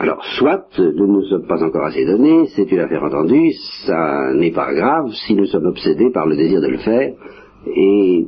Alors, 0.00 0.24
soit 0.38 0.64
nous 0.78 1.18
ne 1.18 1.22
sommes 1.26 1.46
pas 1.46 1.62
encore 1.62 1.84
assez 1.84 2.06
donnés, 2.06 2.46
c'est 2.56 2.72
une 2.72 2.78
affaire 2.78 3.04
entendue, 3.04 3.52
ça 3.84 4.32
n'est 4.32 4.50
pas 4.50 4.72
grave 4.72 5.12
si 5.12 5.34
nous 5.34 5.44
sommes 5.44 5.66
obsédés 5.66 6.10
par 6.10 6.26
le 6.26 6.36
désir 6.36 6.62
de 6.62 6.68
le 6.68 6.78
faire 6.78 7.12
et 7.66 8.24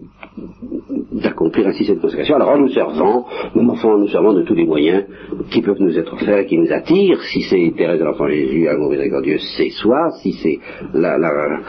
d'accomplir 1.12 1.68
ainsi 1.68 1.86
cette 1.86 2.02
consécration. 2.02 2.36
Alors 2.36 2.50
en 2.50 2.58
nous 2.58 2.68
servant, 2.68 3.26
en 3.54 3.98
nous 3.98 4.08
servant 4.08 4.34
de 4.34 4.42
tous 4.42 4.54
les 4.54 4.66
moyens 4.66 5.04
qui 5.50 5.62
peuvent 5.62 5.80
nous 5.80 5.98
être 5.98 6.12
offerts 6.12 6.44
qui 6.44 6.58
nous 6.58 6.70
attirent, 6.70 7.22
si 7.22 7.40
c'est 7.40 7.72
Thérèse 7.74 8.00
de 8.00 8.04
l'Enfant 8.04 8.28
Jésus, 8.28 8.68
amour 8.68 8.90
miséricordieux, 8.90 9.38
c'est 9.56 9.70
soi, 9.70 10.10
si 10.22 10.32
c'est 10.42 10.58
la, 10.92 11.16
la, 11.16 11.60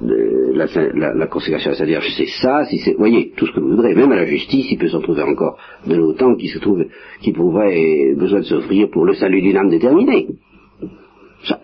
la, 0.00 0.66
la, 0.94 1.14
la, 1.14 1.26
consécration 1.26 1.72
à 1.72 1.74
sa 1.74 1.84
Vierge, 1.84 2.08
c'est 2.16 2.28
ça, 2.40 2.64
si 2.66 2.78
c'est, 2.78 2.94
voyez, 2.94 3.32
tout 3.36 3.46
ce 3.46 3.52
que 3.52 3.60
vous 3.60 3.70
voudrez, 3.70 3.94
même 3.94 4.12
à 4.12 4.16
la 4.16 4.26
justice, 4.26 4.66
il 4.70 4.78
peut 4.78 4.88
s'en 4.88 5.00
trouver 5.00 5.22
encore 5.22 5.58
de 5.86 5.94
l'OTAN 5.94 6.36
qui 6.36 6.48
se 6.48 6.58
trouve, 6.58 6.84
qui 7.20 7.32
pourrait 7.32 8.14
besoin 8.16 8.40
de 8.40 8.44
s'offrir 8.44 8.88
pour 8.90 9.04
le 9.04 9.14
salut 9.14 9.42
d'une 9.42 9.56
âme 9.56 9.70
déterminée. 9.70 10.28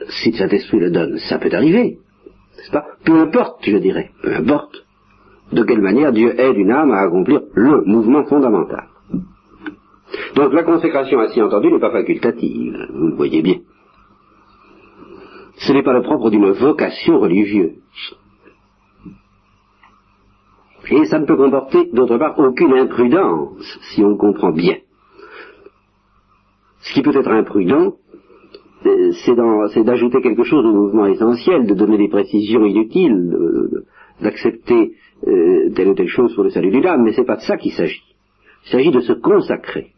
Si 0.09 0.33
Saint-Esprit 0.33 0.81
le 0.81 0.91
donne, 0.91 1.19
ça 1.19 1.39
peut 1.39 1.51
arriver, 1.53 1.99
pas? 2.73 2.87
Peu 3.05 3.19
importe, 3.21 3.65
je 3.65 3.77
dirais, 3.77 4.11
peu 4.23 4.35
importe 4.35 4.85
de 5.53 5.63
quelle 5.63 5.81
manière 5.81 6.13
Dieu 6.13 6.39
aide 6.39 6.57
une 6.57 6.71
âme 6.71 6.91
à 6.91 7.01
accomplir 7.01 7.43
le 7.55 7.83
mouvement 7.85 8.25
fondamental. 8.25 8.89
Donc 10.35 10.53
la 10.53 10.63
consécration 10.63 11.21
ainsi 11.21 11.41
entendue 11.43 11.73
n'est 11.73 11.81
pas 11.81 11.91
facultative, 11.91 12.77
vous 12.93 13.09
le 13.09 13.15
voyez 13.15 13.43
bien. 13.43 13.59
Ce 15.57 15.73
n'est 15.73 15.83
pas 15.83 15.93
le 15.93 16.03
propre 16.03 16.31
d'une 16.31 16.51
vocation 16.51 17.21
religieuse. 17.21 17.73
Et 20.91 21.05
ça 21.07 21.19
ne 21.19 21.27
peut 21.27 21.37
comporter, 21.37 21.89
d'autre 21.93 22.19
part, 22.19 22.39
aucune 22.39 22.75
imprudence, 22.75 23.79
si 23.91 24.03
on 24.03 24.11
le 24.11 24.17
comprend 24.17 24.53
bien. 24.53 24.77
Ce 26.81 26.93
qui 26.93 27.03
peut 27.03 27.17
être 27.17 27.31
imprudent, 27.31 27.95
euh, 28.85 29.13
c'est 29.73 29.85
d'ajouter 29.85 30.21
quelque 30.21 30.45
chose 30.45 30.65
au 30.65 30.73
mouvement 30.73 31.07
essentiel, 31.07 31.67
de 31.67 31.75
donner 31.75 31.97
des 31.97 32.09
précisions 32.09 32.67
inutiles, 32.67 33.35
d'accepter 34.21 34.93
euh, 35.27 35.71
telle 35.75 35.89
ou 35.89 35.95
telle 35.95 36.09
chose 36.09 36.35
pour 36.35 36.45
le 36.45 36.51
salut 36.51 36.71
du 36.71 36.81
l'âme, 36.81 37.03
mais 37.03 37.13
c'est 37.13 37.25
pas 37.25 37.37
de 37.37 37.43
ça 37.43 37.57
qu'il 37.57 37.73
s'agit. 37.73 38.03
Il 38.67 38.71
s'agit 38.71 38.91
de 38.91 39.01
se 39.01 39.13
consacrer, 39.15 39.93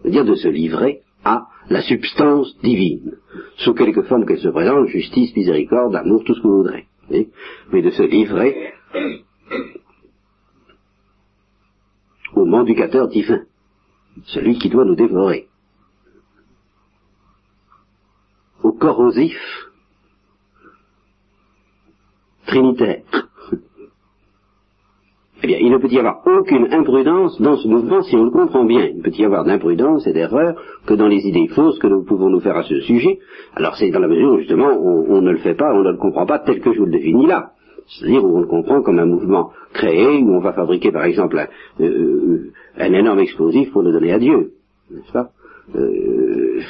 c'est-à-dire 0.00 0.24
de 0.24 0.34
se 0.34 0.48
livrer 0.48 1.00
à 1.24 1.46
la 1.68 1.82
substance 1.82 2.56
divine, 2.62 3.16
sous 3.56 3.74
quelque 3.74 4.02
forme 4.02 4.24
qu'elle 4.24 4.38
se 4.38 4.48
présente, 4.48 4.88
justice, 4.88 5.36
miséricorde, 5.36 5.94
amour, 5.94 6.24
tout 6.24 6.34
ce 6.34 6.40
que 6.40 6.48
vous 6.48 6.56
voudrez, 6.58 6.86
mais 7.10 7.82
de 7.82 7.90
se 7.90 8.02
livrer 8.02 8.72
au 12.34 12.44
mendicateur 12.44 13.08
divin, 13.08 13.42
celui 14.24 14.58
qui 14.58 14.68
doit 14.68 14.84
nous 14.84 14.96
dévorer, 14.96 15.48
au 18.62 18.72
corrosif 18.72 19.36
trinitaire. 22.46 23.02
Eh 25.44 25.48
bien, 25.48 25.58
il 25.58 25.72
ne 25.72 25.78
peut 25.78 25.88
y 25.88 25.98
avoir 25.98 26.24
aucune 26.24 26.72
imprudence 26.72 27.40
dans 27.40 27.56
ce 27.56 27.66
mouvement 27.66 28.02
si 28.02 28.14
on 28.14 28.24
le 28.24 28.30
comprend 28.30 28.64
bien. 28.64 28.86
Il 28.86 28.98
ne 28.98 29.02
peut 29.02 29.10
y 29.10 29.24
avoir 29.24 29.44
d'imprudence 29.44 30.06
et 30.06 30.12
d'erreur 30.12 30.54
que 30.86 30.94
dans 30.94 31.08
les 31.08 31.26
idées 31.26 31.48
fausses 31.48 31.80
que 31.80 31.88
nous 31.88 32.04
pouvons 32.04 32.30
nous 32.30 32.38
faire 32.38 32.56
à 32.56 32.62
ce 32.62 32.80
sujet. 32.82 33.18
Alors 33.56 33.74
c'est 33.76 33.90
dans 33.90 33.98
la 33.98 34.06
mesure 34.06 34.34
où 34.34 34.38
justement 34.38 34.70
on, 34.70 35.20
ne 35.20 35.32
le 35.32 35.38
fait 35.38 35.54
pas, 35.54 35.74
on 35.74 35.82
ne 35.82 35.90
le 35.90 35.96
comprend 35.96 36.26
pas 36.26 36.38
tel 36.38 36.60
que 36.60 36.72
je 36.72 36.78
vous 36.78 36.84
le 36.84 36.92
définis 36.92 37.26
là. 37.26 37.52
C'est-à-dire 37.86 38.24
où 38.24 38.36
on 38.36 38.40
le 38.40 38.46
comprend 38.46 38.82
comme 38.82 38.98
un 38.98 39.06
mouvement 39.06 39.50
créé, 39.72 40.22
où 40.22 40.34
on 40.34 40.40
va 40.40 40.52
fabriquer 40.52 40.92
par 40.92 41.04
exemple 41.04 41.38
un, 41.38 41.48
euh, 41.84 42.50
énorme 42.78 43.20
explosif 43.20 43.70
pour 43.72 43.82
le 43.82 43.92
donner 43.92 44.12
à 44.12 44.18
Dieu. 44.18 44.52
N'est-ce 44.90 45.12
pas? 45.12 45.30
Euh, 45.74 46.60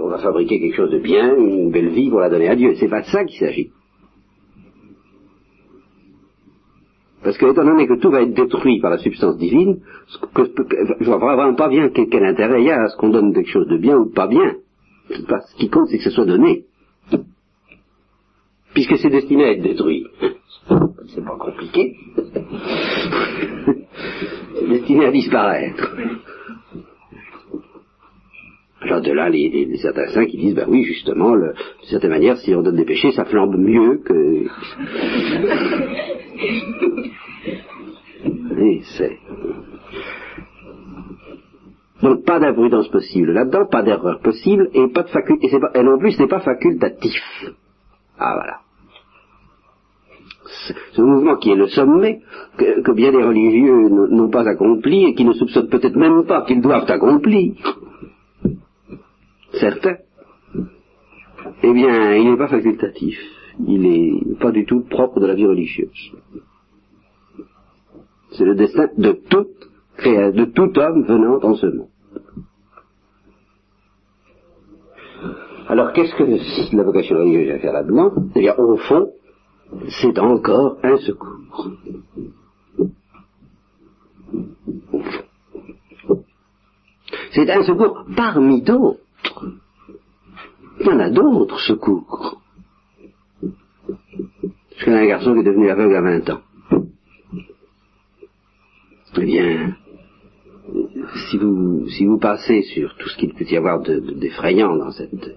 On 0.00 0.08
va 0.08 0.18
fabriquer 0.18 0.60
quelque 0.60 0.76
chose 0.76 0.90
de 0.90 0.98
bien, 0.98 1.36
une 1.36 1.70
belle 1.70 1.90
vie 1.90 2.10
pour 2.10 2.20
la 2.20 2.30
donner 2.30 2.48
à 2.48 2.56
Dieu. 2.56 2.74
C'est 2.76 2.88
pas 2.88 3.00
de 3.00 3.06
ça 3.06 3.24
qu'il 3.24 3.38
s'agit. 3.38 3.70
Parce 7.22 7.36
que, 7.36 7.46
étant 7.46 7.64
donné 7.64 7.86
que 7.86 7.98
tout 7.98 8.10
va 8.10 8.22
être 8.22 8.32
détruit 8.32 8.80
par 8.80 8.90
la 8.90 8.98
substance 8.98 9.36
divine, 9.36 9.80
je 10.08 10.18
ne 11.00 11.04
vois 11.04 11.18
vraiment 11.18 11.54
pas 11.54 11.68
bien 11.68 11.90
quel, 11.90 12.24
intérêt 12.24 12.62
il 12.62 12.66
y 12.66 12.70
a 12.70 12.82
à 12.82 12.88
ce 12.88 12.96
qu'on 12.96 13.10
donne 13.10 13.34
quelque 13.34 13.50
chose 13.50 13.66
de 13.66 13.76
bien 13.76 13.96
ou 13.98 14.10
pas 14.10 14.28
bien. 14.28 14.54
ce 15.10 15.56
qui 15.56 15.68
compte, 15.68 15.88
c'est 15.88 15.98
que 15.98 16.04
ce 16.04 16.10
soit 16.10 16.26
donné. 16.26 16.64
Puisque 18.74 18.96
c'est 18.98 19.10
destiné 19.10 19.44
à 19.44 19.52
être 19.52 19.62
détruit. 19.62 20.06
C'est 21.14 21.24
pas 21.24 21.36
compliqué. 21.38 21.94
c'est 24.54 24.68
destiné 24.68 25.06
à 25.06 25.10
disparaître. 25.10 25.96
Alors 28.80 29.00
de 29.00 29.12
là, 29.12 29.28
les, 29.28 29.76
certains 29.78 30.06
saints 30.08 30.26
qui 30.26 30.36
disent, 30.38 30.54
ben 30.54 30.66
oui, 30.68 30.84
justement, 30.84 31.36
de 31.36 31.52
certaine 31.90 32.10
manière, 32.10 32.36
si 32.38 32.54
on 32.54 32.62
donne 32.62 32.76
des 32.76 32.84
péchés, 32.84 33.10
ça 33.12 33.24
flambe 33.24 33.56
mieux 33.56 33.98
que... 34.04 34.46
oui, 38.56 38.82
c'est... 38.96 39.18
Donc 42.02 42.24
pas 42.24 42.38
d'imprudence 42.38 42.88
possible 42.88 43.32
là-dedans, 43.32 43.66
pas 43.66 43.82
d'erreur 43.82 44.20
possible, 44.20 44.70
et 44.72 44.86
pas 44.88 45.02
de 45.02 45.08
faculté, 45.08 45.48
et, 45.74 45.82
non 45.82 45.98
plus 45.98 46.12
ce 46.12 46.22
n'est 46.22 46.28
pas 46.28 46.40
facultatif. 46.40 47.20
Ah 48.18 48.34
voilà. 48.34 48.60
Ce 50.92 51.02
mouvement 51.02 51.36
qui 51.36 51.50
est 51.50 51.56
le 51.56 51.68
sommet, 51.68 52.20
que, 52.56 52.92
bien 52.92 53.12
des 53.12 53.22
religieux 53.22 53.88
n'ont 53.88 54.30
pas 54.30 54.48
accompli 54.48 55.04
et 55.04 55.14
qui 55.14 55.24
ne 55.24 55.32
soupçonnent 55.32 55.68
peut-être 55.68 55.96
même 55.96 56.24
pas 56.24 56.42
qu'ils 56.42 56.60
doivent 56.60 56.90
accomplir, 56.90 57.54
certains, 59.52 59.98
eh 61.62 61.72
bien, 61.72 62.14
il 62.16 62.30
n'est 62.30 62.36
pas 62.36 62.48
facultatif. 62.48 63.18
Il 63.66 63.80
n'est 63.80 64.36
pas 64.36 64.52
du 64.52 64.64
tout 64.64 64.84
propre 64.88 65.20
de 65.20 65.26
la 65.26 65.34
vie 65.34 65.46
religieuse. 65.46 66.12
C'est 68.32 68.44
le 68.44 68.54
destin 68.54 68.88
de 68.96 69.12
tout, 69.28 69.48
de 70.04 70.44
tout 70.46 70.78
homme 70.78 71.02
venant 71.04 71.38
en 71.42 71.54
ce 71.54 71.66
monde. 71.66 71.88
Alors, 75.68 75.92
qu'est-ce 75.92 76.14
que 76.14 76.76
la 76.76 76.82
vocation 76.82 77.16
religieuse 77.16 77.54
à 77.54 77.58
faire 77.58 77.74
là-dedans? 77.74 78.10
Eh 78.34 78.40
bien, 78.40 78.54
au 78.56 78.78
fond, 78.78 79.12
c'est 80.00 80.18
encore 80.18 80.78
un 80.82 80.96
secours. 80.96 81.72
C'est 87.32 87.50
un 87.50 87.62
secours 87.64 88.06
parmi 88.16 88.62
d'autres. 88.62 88.98
Il 90.80 90.86
y 90.86 90.90
en 90.90 91.00
a 91.00 91.10
d'autres 91.10 91.60
secours. 91.60 92.40
Je 94.78 94.84
connais 94.86 95.00
un 95.00 95.06
garçon 95.06 95.34
qui 95.34 95.40
est 95.40 95.44
devenu 95.44 95.68
aveugle 95.68 95.96
à 95.96 96.00
20 96.00 96.30
ans. 96.30 96.40
Eh 99.18 99.24
bien, 99.24 99.76
si 101.28 101.36
vous, 101.36 101.88
si 101.88 102.06
vous 102.06 102.18
passez 102.18 102.62
sur 102.62 102.96
tout 102.96 103.08
ce 103.10 103.18
qu'il 103.18 103.34
peut 103.34 103.44
y 103.44 103.56
avoir 103.56 103.80
d'effrayant 103.80 104.74
dans 104.76 104.92
cette 104.92 105.36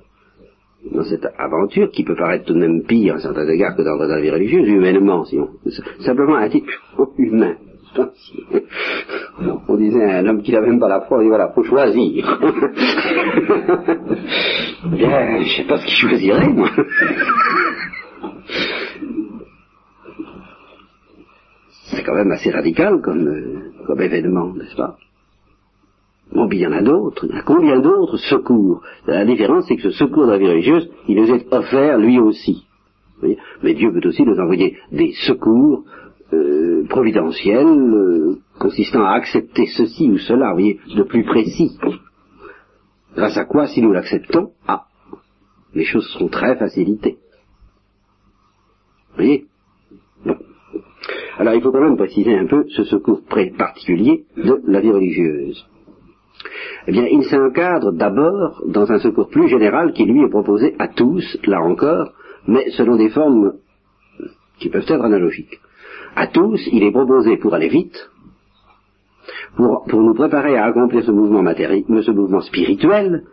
dans 0.89 1.03
cette 1.03 1.27
aventure 1.37 1.91
qui 1.91 2.03
peut 2.03 2.15
paraître 2.15 2.45
tout 2.45 2.53
de 2.53 2.59
même 2.59 2.83
pire 2.83 3.15
à 3.15 3.19
certains 3.19 3.47
égards 3.47 3.75
que 3.75 3.83
dans 3.83 3.95
la 3.95 4.19
vie 4.19 4.31
religieuse, 4.31 4.67
humainement, 4.67 5.25
si 5.25 5.37
on, 5.37 5.49
simplement 5.99 6.35
un 6.35 6.49
titre 6.49 6.67
humain. 7.17 7.55
On 9.67 9.75
disait 9.75 10.03
à 10.03 10.19
un 10.19 10.27
homme 10.27 10.41
qui 10.41 10.53
n'avait 10.53 10.67
même 10.67 10.79
pas 10.79 10.87
la 10.87 11.01
foi, 11.01 11.17
on 11.17 11.21
dit 11.21 11.27
voilà, 11.27 11.49
faut 11.49 11.63
choisir. 11.63 12.25
Bien, 14.85 15.41
je 15.43 15.57
sais 15.57 15.65
pas 15.67 15.77
ce 15.77 15.85
qu'il 15.85 15.95
choisirait, 15.95 16.47
moi. 16.47 16.69
C'est 21.91 22.03
quand 22.03 22.15
même 22.15 22.31
assez 22.31 22.49
radical 22.49 23.01
comme, 23.01 23.27
euh, 23.27 23.73
comme 23.85 24.01
événement, 24.01 24.53
n'est-ce 24.53 24.77
pas? 24.77 24.95
Bon, 26.33 26.47
il 26.49 26.59
y 26.59 26.67
en 26.67 26.71
a 26.71 26.81
d'autres. 26.81 27.25
Il 27.27 27.35
y 27.35 27.39
a 27.39 27.43
combien 27.43 27.79
d'autres 27.79 28.17
secours 28.17 28.81
La 29.05 29.25
différence, 29.25 29.65
c'est 29.67 29.75
que 29.75 29.81
ce 29.81 29.91
secours 29.91 30.27
de 30.27 30.31
la 30.31 30.37
vie 30.37 30.47
religieuse, 30.47 30.89
il 31.07 31.17
nous 31.17 31.29
est 31.33 31.53
offert 31.53 31.97
lui 31.97 32.19
aussi. 32.19 32.65
Mais 33.61 33.73
Dieu 33.73 33.91
peut 33.91 34.07
aussi 34.07 34.23
nous 34.23 34.39
envoyer 34.39 34.77
des 34.91 35.11
secours 35.27 35.83
euh, 36.33 36.85
providentiels 36.89 37.67
euh, 37.67 38.37
consistant 38.59 39.03
à 39.03 39.11
accepter 39.11 39.67
ceci 39.67 40.09
ou 40.09 40.17
cela, 40.17 40.53
voyez, 40.53 40.79
de 40.95 41.03
plus 41.03 41.23
précis. 41.25 41.77
Grâce 43.15 43.37
à 43.37 43.45
quoi, 43.45 43.67
si 43.67 43.81
nous 43.81 43.91
l'acceptons, 43.91 44.51
ah, 44.67 44.85
les 45.75 45.83
choses 45.83 46.07
seront 46.13 46.29
très 46.29 46.55
facilitées. 46.55 47.17
Vous 49.09 49.15
voyez 49.17 49.45
Alors 51.37 51.53
il 51.53 51.61
faut 51.61 51.71
quand 51.71 51.81
même 51.81 51.97
préciser 51.97 52.37
un 52.37 52.45
peu 52.45 52.63
ce 52.69 52.85
secours 52.85 53.21
particulier 53.57 54.25
de 54.37 54.61
la 54.65 54.79
vie 54.79 54.91
religieuse 54.91 55.67
eh 56.87 56.91
bien, 56.91 57.05
il 57.05 57.23
s'encadre 57.25 57.91
d'abord 57.91 58.61
dans 58.67 58.91
un 58.91 58.99
secours 58.99 59.29
plus 59.29 59.47
général 59.47 59.93
qui 59.93 60.05
lui 60.05 60.23
est 60.23 60.29
proposé 60.29 60.75
à 60.79 60.87
tous, 60.87 61.37
là 61.45 61.61
encore, 61.61 62.13
mais 62.47 62.69
selon 62.71 62.95
des 62.95 63.09
formes 63.09 63.53
qui 64.59 64.69
peuvent 64.69 64.85
être 64.87 65.03
analogiques. 65.03 65.59
À 66.15 66.27
tous, 66.27 66.59
il 66.71 66.83
est 66.83 66.91
proposé 66.91 67.37
pour 67.37 67.53
aller 67.53 67.69
vite, 67.69 68.09
pour, 69.55 70.01
nous 70.01 70.13
préparer 70.13 70.57
à 70.57 70.65
accomplir 70.65 71.03
ce 71.03 71.11
mouvement 71.11 71.41
matériel, 71.41 71.83
ce 71.87 72.11
mouvement 72.11 72.41
spirituel, 72.41 73.23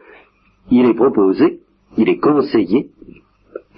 il 0.71 0.85
est 0.87 0.95
proposé, 0.95 1.61
il 1.97 2.09
est 2.09 2.19
conseillé 2.19 2.91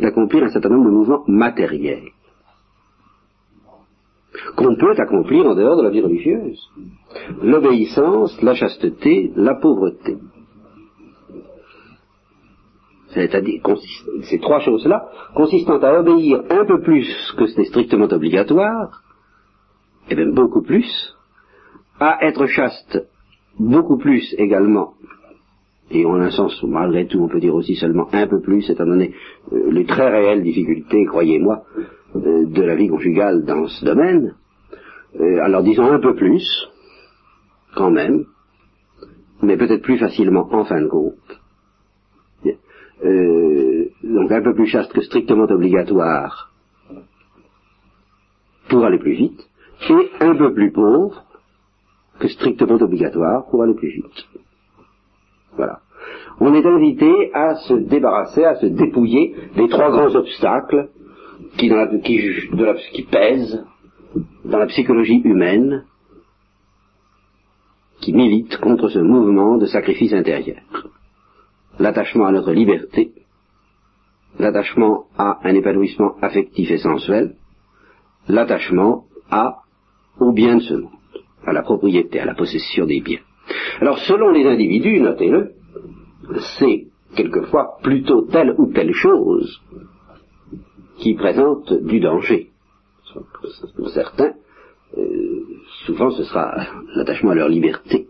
d'accomplir 0.01 0.45
un 0.45 0.49
certain 0.49 0.71
nombre 0.71 0.87
de 0.87 0.95
mouvements 0.95 1.25
matériels 1.29 2.11
qu'on 4.57 4.77
peut 4.77 4.95
accomplir 4.97 5.47
en 5.47 5.55
dehors 5.55 5.77
de 5.77 5.83
la 5.83 5.91
vie 5.91 6.01
religieuse. 6.01 6.61
L'obéissance, 7.43 8.41
la 8.43 8.55
chasteté, 8.55 9.33
la 9.37 9.55
pauvreté. 9.55 10.17
C'est-à-dire, 13.09 13.61
ces 14.23 14.39
trois 14.39 14.61
choses-là, 14.61 15.09
consistant 15.35 15.79
à 15.79 15.99
obéir 15.99 16.43
un 16.49 16.65
peu 16.65 16.81
plus 16.81 17.35
que 17.37 17.47
ce 17.47 17.59
n'est 17.59 17.67
strictement 17.67 18.07
obligatoire, 18.07 19.03
et 20.09 20.15
même 20.15 20.33
beaucoup 20.33 20.63
plus, 20.63 21.17
à 21.99 22.25
être 22.25 22.47
chaste 22.47 23.05
beaucoup 23.59 23.99
plus 23.99 24.35
également, 24.39 24.95
et 25.91 26.07
en 26.07 26.21
un 26.21 26.31
sens, 26.31 26.63
malgré 26.63 27.07
tout, 27.07 27.19
on 27.19 27.29
peut 27.29 27.41
dire 27.41 27.55
aussi 27.55 27.75
seulement 27.75 28.09
un 28.13 28.27
peu 28.29 28.41
plus, 28.41 28.69
étant 28.71 28.87
donné 28.87 29.13
euh, 29.53 29.71
les 29.73 29.85
très 29.85 30.09
réelles 30.09 30.43
difficultés, 30.43 31.05
croyez-moi, 31.05 31.65
de 32.15 32.63
la 32.63 32.75
vie 32.75 32.89
conjugale 32.89 33.45
dans 33.45 33.67
ce 33.67 33.85
domaine, 33.85 34.35
euh, 35.19 35.43
alors 35.43 35.63
disons 35.63 35.91
un 35.91 36.01
peu 36.01 36.15
plus, 36.15 36.69
quand 37.75 37.91
même, 37.91 38.25
mais 39.43 39.57
peut-être 39.57 39.83
plus 39.83 39.99
facilement 39.99 40.49
en 40.53 40.65
fin 40.65 40.81
de 40.81 40.89
compte. 40.89 41.15
Euh, 43.03 43.89
donc 44.03 44.31
un 44.31 44.43
peu 44.43 44.55
plus 44.55 44.67
chaste 44.67 44.93
que 44.93 45.01
strictement 45.01 45.45
obligatoire 45.45 46.51
pour 48.69 48.85
aller 48.85 48.99
plus 48.99 49.15
vite, 49.15 49.49
et 49.89 50.11
un 50.21 50.37
peu 50.37 50.53
plus 50.53 50.71
pauvre 50.71 51.25
que 52.19 52.29
strictement 52.29 52.75
obligatoire 52.75 53.47
pour 53.51 53.63
aller 53.63 53.75
plus 53.75 53.89
vite. 53.89 54.29
Voilà. 55.57 55.81
On 56.41 56.53
est 56.55 56.65
invité 56.65 57.31
à 57.35 57.55
se 57.57 57.75
débarrasser, 57.75 58.45
à 58.45 58.57
se 58.57 58.67
dépouiller 58.67 59.35
des 59.57 59.69
trois 59.69 59.91
grands 59.91 60.15
obstacles 60.15 60.91
qui, 61.57 61.69
dans 61.69 61.77
la, 61.77 61.87
qui, 61.99 62.19
de 62.53 62.65
la, 62.65 62.75
qui 62.75 63.03
pèsent 63.03 63.65
dans 64.45 64.59
la 64.59 64.67
psychologie 64.67 65.21
humaine 65.25 65.85
qui 68.01 68.13
milite 68.13 68.57
contre 68.59 68.89
ce 68.89 68.99
mouvement 68.99 69.59
de 69.59 69.67
sacrifice 69.67 70.13
intérieur. 70.13 70.63
L'attachement 71.79 72.27
à 72.27 72.33
notre 72.33 72.53
liberté, 72.53 73.13
l'attachement 74.39 75.05
à 75.19 75.39
un 75.45 75.55
épanouissement 75.55 76.15
affectif 76.23 76.71
et 76.71 76.79
sensuel, 76.79 77.35
l'attachement 78.29 79.05
à 79.31 79.59
au 80.19 80.33
bien 80.33 80.57
de 80.57 80.63
ce 80.63 80.75
monde, 80.75 80.91
à 81.47 81.53
la 81.53 81.63
propriété, 81.63 82.21
à 82.21 82.27
la 82.27 82.35
possession 82.35 82.87
des 82.87 83.01
biens. 83.01 83.21
Alors 83.81 83.99
selon 83.99 84.31
les 84.31 84.47
individus, 84.47 85.01
notez-le, 85.01 85.53
c'est 86.59 86.87
quelquefois 87.17 87.79
plutôt 87.83 88.23
telle 88.23 88.55
ou 88.59 88.73
telle 88.73 88.93
chose 88.93 89.61
qui 91.01 91.15
présente 91.15 91.73
du 91.73 91.99
danger. 91.99 92.51
Pour 93.77 93.89
certains, 93.89 94.35
euh, 94.97 95.43
souvent 95.87 96.11
ce 96.11 96.23
sera 96.25 96.55
l'attachement 96.95 97.31
à 97.31 97.35
leur 97.35 97.49
liberté. 97.49 98.07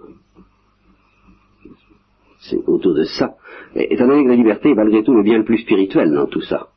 C'est 2.40 2.58
autour 2.66 2.94
de 2.94 3.04
ça. 3.04 3.36
Et, 3.74 3.94
étant 3.94 4.06
donné 4.06 4.24
que 4.24 4.30
la 4.30 4.36
liberté 4.36 4.70
est 4.70 4.74
malgré 4.74 5.02
tout 5.04 5.14
le 5.14 5.22
bien 5.22 5.38
le 5.38 5.44
plus 5.44 5.58
spirituel 5.58 6.12
dans 6.12 6.26
tout 6.26 6.42
ça. 6.42 6.68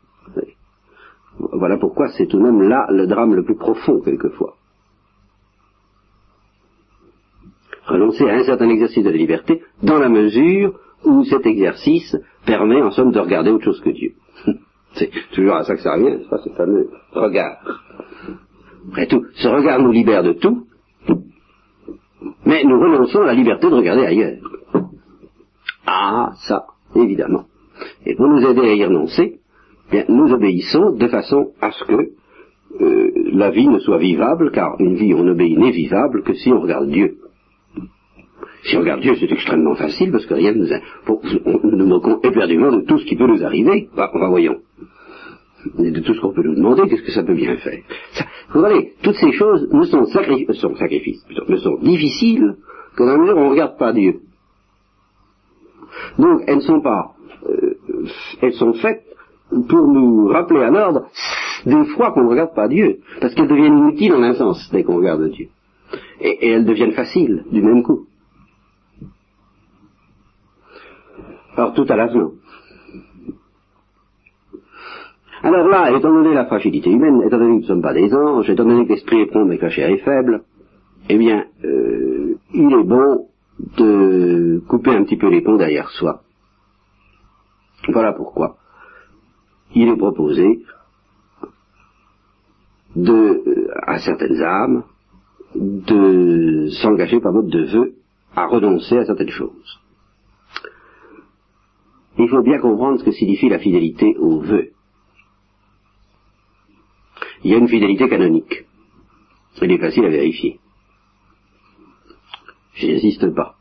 Voilà 1.39 1.77
pourquoi 1.77 2.09
c'est 2.09 2.27
tout 2.27 2.37
de 2.37 2.43
même 2.43 2.61
là 2.61 2.85
le 2.91 3.07
drame 3.07 3.33
le 3.33 3.43
plus 3.43 3.55
profond 3.55 3.99
quelquefois. 4.01 4.55
Renoncer 7.85 8.29
à 8.29 8.35
un 8.35 8.43
certain 8.43 8.69
exercice 8.69 9.03
de 9.03 9.09
la 9.09 9.17
liberté 9.17 9.63
dans 9.81 9.97
la 9.97 10.09
mesure 10.09 10.79
où 11.03 11.23
cet 11.25 11.45
exercice 11.45 12.15
permet 12.45 12.81
en 12.81 12.91
somme 12.91 13.11
de 13.11 13.19
regarder 13.19 13.49
autre 13.49 13.65
chose 13.65 13.81
que 13.81 13.89
Dieu. 13.89 14.13
C'est 14.93 15.09
toujours 15.33 15.55
à 15.55 15.63
ça 15.63 15.75
que 15.75 15.81
ça 15.81 15.95
revient, 15.95 16.19
c'est 16.21 16.29
pas 16.29 16.37
ce 16.37 16.49
fameux 16.49 16.89
regard. 17.13 17.57
Après 18.89 19.07
tout, 19.07 19.25
ce 19.35 19.47
regard 19.47 19.79
nous 19.79 19.91
libère 19.91 20.23
de 20.23 20.33
tout, 20.33 20.67
mais 22.45 22.63
nous 22.63 22.79
renonçons 22.79 23.21
à 23.21 23.27
la 23.27 23.33
liberté 23.33 23.69
de 23.69 23.75
regarder 23.75 24.05
ailleurs. 24.05 24.37
Ah, 25.85 26.31
ça, 26.47 26.65
évidemment. 26.95 27.45
Et 28.05 28.15
pour 28.15 28.27
nous 28.27 28.45
aider 28.45 28.61
à 28.61 28.75
y 28.75 28.85
renoncer, 28.85 29.39
bien, 29.91 30.05
nous 30.09 30.31
obéissons 30.31 30.91
de 30.91 31.07
façon 31.07 31.51
à 31.61 31.71
ce 31.71 31.83
que 31.85 32.11
euh, 32.81 33.11
la 33.33 33.51
vie 33.51 33.67
ne 33.67 33.79
soit 33.79 33.97
vivable, 33.97 34.51
car 34.51 34.75
une 34.79 34.95
vie, 34.95 35.13
on 35.13 35.27
obéit 35.27 35.57
n'est 35.57 35.71
vivable 35.71 36.23
que 36.23 36.33
si 36.33 36.51
on 36.51 36.61
regarde 36.61 36.89
Dieu. 36.89 37.17
Si 38.63 38.77
on 38.77 38.79
regarde 38.81 39.01
Dieu, 39.01 39.15
c'est 39.19 39.31
extrêmement 39.31 39.75
facile 39.75 40.11
parce 40.11 40.25
que 40.25 40.33
rien 40.33 40.53
ne 40.53 40.59
nous 40.59 40.73
a... 40.73 40.79
nous 41.63 41.77
nous 41.77 41.85
moquons 41.85 42.19
éperdument 42.23 42.71
de 42.71 42.81
tout 42.81 42.97
ce 42.97 43.05
qui 43.05 43.15
peut 43.15 43.27
nous 43.27 43.43
arriver. 43.43 43.89
Bah, 43.95 44.09
voyons. 44.13 44.59
Et 45.79 45.91
de 45.91 45.99
tout 46.01 46.13
ce 46.13 46.21
qu'on 46.21 46.33
peut 46.33 46.43
nous 46.43 46.55
demander, 46.55 46.87
qu'est-ce 46.87 47.03
que 47.03 47.11
ça 47.11 47.23
peut 47.23 47.35
bien 47.35 47.55
faire? 47.57 47.79
Vous 48.53 48.59
voyez, 48.59 48.93
toutes 49.01 49.15
ces 49.15 49.31
choses 49.31 49.69
ne 49.71 49.83
sont, 49.83 50.05
sont 50.05 50.75
sacrifices, 50.75 51.25
ne 51.47 51.57
sont 51.57 51.77
difficiles 51.81 52.55
que 52.95 53.03
dans 53.03 53.13
la 53.13 53.17
mesure 53.17 53.37
où 53.37 53.39
on 53.39 53.45
ne 53.45 53.51
regarde 53.51 53.77
pas 53.77 53.93
Dieu. 53.93 54.19
Donc, 56.17 56.41
elles 56.47 56.57
ne 56.57 56.61
sont 56.61 56.81
pas... 56.81 57.13
Euh, 57.47 57.75
elles 58.41 58.53
sont 58.53 58.73
faites 58.73 59.03
pour 59.49 59.87
nous 59.87 60.27
rappeler 60.27 60.61
à 60.61 60.69
l'ordre 60.69 61.07
des 61.65 61.85
fois 61.95 62.11
qu'on 62.11 62.23
ne 62.23 62.29
regarde 62.29 62.53
pas 62.53 62.67
Dieu, 62.67 62.99
parce 63.21 63.33
qu'elles 63.33 63.47
deviennent 63.47 63.77
inutiles 63.77 64.13
en 64.13 64.23
un 64.23 64.33
sens 64.33 64.69
dès 64.71 64.83
qu'on 64.83 64.97
regarde 64.97 65.29
Dieu. 65.29 65.47
Et, 66.21 66.49
elles 66.49 66.65
deviennent 66.65 66.93
faciles 66.93 67.43
du 67.51 67.61
même 67.61 67.83
coup. 67.83 68.07
Alors 71.55 71.73
tout 71.73 71.85
à 71.87 71.95
l'avenant. 71.95 72.31
Alors 75.43 75.67
là, 75.67 75.91
étant 75.91 76.13
donné 76.13 76.33
la 76.33 76.45
fragilité 76.45 76.89
humaine, 76.89 77.21
étant 77.25 77.37
donné 77.37 77.49
que 77.49 77.55
nous 77.55 77.61
ne 77.61 77.67
sommes 77.67 77.81
pas 77.81 77.93
des 77.93 78.13
anges, 78.13 78.49
étant 78.49 78.63
donné 78.63 78.85
que 78.85 78.93
l'esprit 78.93 79.21
est 79.21 79.25
prompt 79.25 79.45
mais 79.45 79.57
que 79.57 79.65
la 79.65 79.71
chair 79.71 79.89
est 79.89 79.97
faible, 79.97 80.43
eh 81.09 81.17
bien, 81.17 81.45
euh, 81.65 82.37
il 82.53 82.73
est 82.73 82.83
bon 82.83 83.27
de 83.77 84.63
couper 84.67 84.91
un 84.91 85.03
petit 85.03 85.17
peu 85.17 85.29
les 85.29 85.41
ponts 85.41 85.57
derrière 85.57 85.89
soi. 85.89 86.21
Voilà 87.89 88.13
pourquoi 88.13 88.57
il 89.75 89.89
est 89.89 89.97
proposé 89.97 90.63
de, 92.95 93.11
euh, 93.11 93.67
à 93.85 93.99
certaines 93.99 94.41
âmes 94.41 94.83
de 95.55 96.69
s'engager 96.81 97.19
par 97.19 97.33
mode 97.33 97.49
de 97.49 97.65
vœu 97.65 97.93
à 98.35 98.47
renoncer 98.47 98.97
à 98.97 99.05
certaines 99.05 99.29
choses. 99.29 99.82
Il 102.17 102.29
faut 102.29 102.41
bien 102.41 102.59
comprendre 102.59 102.99
ce 102.99 103.03
que 103.03 103.11
signifie 103.11 103.49
la 103.49 103.59
fidélité 103.59 104.15
au 104.17 104.39
vœu. 104.39 104.69
Il 107.43 107.51
y 107.51 107.55
a 107.55 107.57
une 107.57 107.67
fidélité 107.67 108.07
canonique. 108.07 108.65
Elle 109.61 109.71
est 109.71 109.77
facile 109.77 110.05
à 110.05 110.09
vérifier. 110.09 110.59
Je 112.75 112.87
n'insiste 112.87 113.33
pas. 113.33 113.55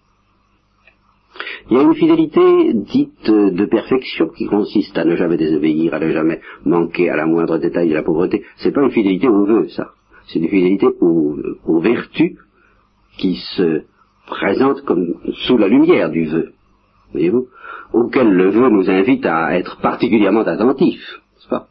Il 1.70 1.76
y 1.76 1.80
a 1.80 1.82
une 1.82 1.94
fidélité 1.94 2.74
dite 2.74 3.30
de 3.30 3.64
perfection 3.66 4.28
qui 4.28 4.46
consiste 4.46 4.96
à 4.98 5.05
ne 5.05 5.16
jamais 5.16 5.36
désobéir, 5.36 5.94
à 5.94 6.00
ne 6.00 6.11
jamais 6.11 6.40
manquer 6.64 7.09
à 7.09 7.16
la 7.16 7.26
moindre 7.26 7.59
détail 7.59 7.88
de 7.88 7.94
la 7.94 8.03
pauvreté. 8.03 8.42
C'est 8.57 8.72
pas 8.72 8.82
une 8.82 8.90
fidélité 8.90 9.28
au 9.28 9.44
vœu, 9.44 9.68
ça. 9.68 9.92
C'est 10.26 10.38
une 10.38 10.48
fidélité 10.48 10.86
aux, 11.00 11.80
vertus 11.80 12.36
qui 13.18 13.36
se 13.57 13.82
présentent 14.26 14.82
comme 14.84 15.14
sous 15.46 15.59
la 15.59 15.68
lumière 15.68 16.11
du 16.11 16.24
vœu, 16.24 16.53
voyez-vous, 17.12 17.46
auquel 17.92 18.30
le 18.30 18.50
vœu 18.50 18.68
nous 18.70 18.90
invite 18.90 19.26
à 19.26 19.56
être 19.58 19.80
particulièrement 19.80 20.42
attentifs, 20.42 21.20
n'est-ce 21.34 21.48
pas? 21.48 21.66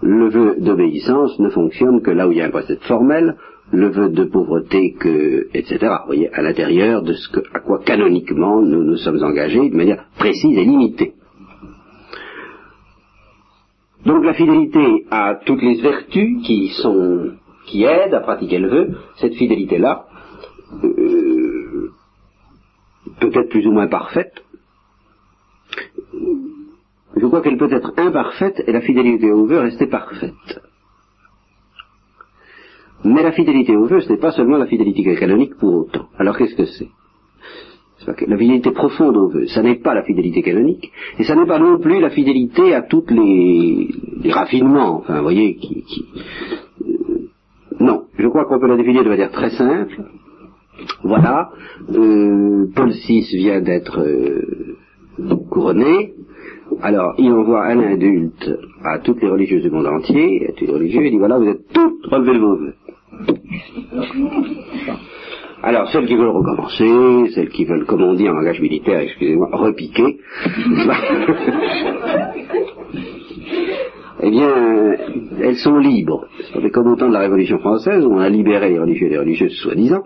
Le 0.00 0.28
vœu 0.28 0.56
d'obéissance 0.58 1.38
ne 1.38 1.50
fonctionne 1.50 2.02
que 2.02 2.10
là 2.10 2.28
où 2.28 2.32
il 2.32 2.38
y 2.38 2.40
a 2.40 2.46
un 2.46 2.50
précepte 2.50 2.84
formel, 2.84 3.36
le 3.72 3.88
vœu 3.88 4.08
de 4.08 4.24
pauvreté 4.24 4.94
que, 4.98 5.48
etc. 5.52 5.94
Voyez, 6.06 6.32
à 6.32 6.42
l'intérieur 6.42 7.02
de 7.02 7.12
ce 7.12 7.28
que, 7.28 7.40
à 7.52 7.60
quoi 7.60 7.80
canoniquement 7.80 8.62
nous 8.62 8.84
nous 8.84 8.96
sommes 8.96 9.22
engagés 9.22 9.68
de 9.68 9.76
manière 9.76 10.04
précise 10.18 10.56
et 10.56 10.64
limitée. 10.64 11.14
Donc 14.06 14.24
la 14.24 14.32
fidélité 14.32 15.04
à 15.10 15.34
toutes 15.44 15.60
les 15.60 15.82
vertus 15.82 16.42
qui 16.44 16.68
sont, 16.80 17.32
qui 17.66 17.84
aident 17.84 18.14
à 18.14 18.20
pratiquer 18.20 18.58
le 18.58 18.68
vœu, 18.68 18.96
cette 19.16 19.34
fidélité-là, 19.34 20.06
euh, 20.84 21.90
peut-être 23.20 23.50
plus 23.50 23.66
ou 23.66 23.72
moins 23.72 23.88
parfaite, 23.88 24.32
je 27.18 27.26
crois 27.26 27.42
qu'elle 27.42 27.58
peut 27.58 27.72
être 27.72 27.92
imparfaite 27.96 28.62
et 28.66 28.72
la 28.72 28.80
fidélité 28.80 29.30
au 29.30 29.46
vœu 29.46 29.60
rester 29.60 29.86
parfaite. 29.86 30.60
Mais 33.04 33.22
la 33.22 33.32
fidélité 33.32 33.76
au 33.76 33.86
vœu, 33.86 34.00
ce 34.00 34.12
n'est 34.12 34.18
pas 34.18 34.32
seulement 34.32 34.56
la 34.56 34.66
fidélité 34.66 35.14
canonique 35.16 35.56
pour 35.56 35.72
autant. 35.74 36.06
Alors 36.18 36.36
qu'est-ce 36.36 36.56
que 36.56 36.66
c'est? 36.66 36.88
La 38.06 38.38
fidélité 38.38 38.70
profonde 38.70 39.16
au 39.16 39.28
vœu, 39.28 39.46
ça 39.48 39.62
n'est 39.62 39.80
pas 39.80 39.94
la 39.94 40.02
fidélité 40.02 40.40
canonique, 40.42 40.90
et 41.18 41.24
ça 41.24 41.34
n'est 41.34 41.46
pas 41.46 41.58
non 41.58 41.78
plus 41.78 42.00
la 42.00 42.10
fidélité 42.10 42.74
à 42.74 42.82
tous 42.82 43.04
les, 43.10 44.32
raffinements, 44.32 45.00
enfin, 45.00 45.16
vous 45.16 45.24
voyez, 45.24 45.56
qui... 45.56 45.84
Euh, 46.80 47.28
non, 47.80 48.04
je 48.16 48.26
crois 48.28 48.46
qu'on 48.46 48.58
peut 48.58 48.68
la 48.68 48.76
définir 48.76 49.04
de 49.04 49.08
manière 49.08 49.30
très 49.30 49.50
simple. 49.50 50.04
Voilà, 51.02 51.50
euh, 51.90 52.66
Paul 52.74 52.90
VI 52.90 53.26
vient 53.36 53.60
d'être 53.60 54.00
euh, 54.00 54.76
couronné, 55.50 56.14
alors, 56.80 57.14
il 57.18 57.32
envoie 57.32 57.66
un 57.66 57.80
adulte 57.80 58.50
à 58.84 58.98
toutes 58.98 59.22
les 59.22 59.28
religieuses 59.28 59.62
du 59.62 59.70
monde 59.70 59.86
entier, 59.86 60.46
à 60.48 60.52
tous 60.52 60.66
les 60.66 60.72
religieux, 60.72 61.04
il 61.04 61.10
dit 61.10 61.18
voilà, 61.18 61.38
vous 61.38 61.48
êtes 61.48 61.66
toutes 61.72 62.06
relevées 62.06 62.38
vos 62.38 62.56
vœux. 62.56 62.74
Alors, 65.62 65.90
celles 65.90 66.06
qui 66.06 66.14
veulent 66.14 66.28
recommencer, 66.28 67.30
celles 67.34 67.48
qui 67.48 67.64
veulent, 67.64 67.84
comme 67.84 68.02
on 68.02 68.14
dit 68.14 68.28
en 68.28 68.34
langage 68.34 68.60
militaire, 68.60 69.00
excusez-moi, 69.00 69.48
repiquer, 69.52 70.18
eh 74.22 74.30
bien, 74.30 74.96
elles 75.42 75.56
sont 75.56 75.78
libres. 75.78 76.28
C'est 76.52 76.70
comme 76.70 76.92
au 76.92 76.96
temps 76.96 77.08
de 77.08 77.14
la 77.14 77.20
Révolution 77.20 77.58
française, 77.58 78.04
où 78.04 78.12
on 78.12 78.20
a 78.20 78.28
libéré 78.28 78.70
les 78.70 78.78
religieux 78.78 79.08
et 79.08 79.10
les 79.10 79.18
religieuses 79.18 79.56
soi-disant, 79.56 80.04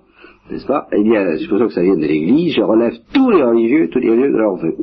n'est-ce 0.50 0.66
pas? 0.66 0.86
Eh 0.90 1.02
bien, 1.02 1.36
supposons 1.36 1.66
que 1.66 1.74
ça 1.74 1.82
vienne 1.82 2.00
de 2.00 2.06
l'Église, 2.06 2.54
je 2.54 2.62
relève 2.62 2.94
tous 3.12 3.30
les 3.30 3.42
religieux, 3.42 3.90
tous 3.92 3.98
les 3.98 4.08
religieux 4.08 4.32
de 4.32 4.38
leur 4.38 4.56
vœu. 4.56 4.74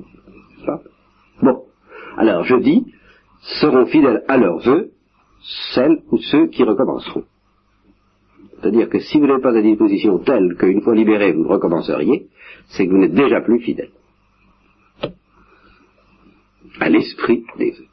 Alors, 2.19 2.43
je 2.43 2.57
dis, 2.57 2.85
seront 3.61 3.85
fidèles 3.85 4.25
à 4.27 4.35
leurs 4.35 4.59
vœux, 4.59 4.91
celles 5.73 6.01
ou 6.11 6.17
ceux 6.17 6.47
qui 6.47 6.63
recommenceront. 6.63 7.23
C'est-à-dire 8.59 8.89
que 8.89 8.99
si 8.99 9.17
vous 9.17 9.25
n'êtes 9.25 9.41
pas 9.41 9.57
à 9.57 9.61
disposition 9.61 10.19
telle 10.19 10.57
qu'une 10.57 10.81
fois 10.81 10.95
libéré, 10.95 11.31
vous 11.31 11.47
recommenceriez, 11.47 12.27
c'est 12.67 12.85
que 12.85 12.91
vous 12.91 12.97
n'êtes 12.97 13.13
déjà 13.13 13.39
plus 13.39 13.61
fidèle 13.61 13.91
à 16.81 16.89
l'esprit 16.89 17.45
des 17.57 17.71
vœux. 17.71 17.85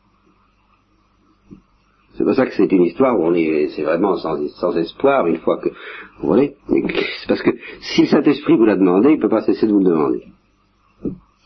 C'est 2.14 2.24
pour 2.24 2.34
ça 2.34 2.46
que 2.46 2.54
c'est 2.54 2.72
une 2.72 2.82
histoire 2.82 3.16
où 3.20 3.26
on 3.26 3.34
est, 3.34 3.68
c'est 3.76 3.84
vraiment 3.84 4.16
sans, 4.16 4.76
espoir 4.76 5.28
une 5.28 5.38
fois 5.38 5.58
que, 5.58 5.68
vous 5.68 6.26
voyez, 6.26 6.56
c'est 6.68 7.28
parce 7.28 7.42
que 7.42 7.50
si 7.80 8.00
le 8.02 8.08
Saint-Esprit 8.08 8.56
vous 8.56 8.64
l'a 8.64 8.74
demandé, 8.74 9.10
il 9.10 9.16
ne 9.18 9.20
peut 9.20 9.28
pas 9.28 9.42
cesser 9.42 9.68
de 9.68 9.72
vous 9.72 9.80
le 9.80 9.90
demander. 9.90 10.24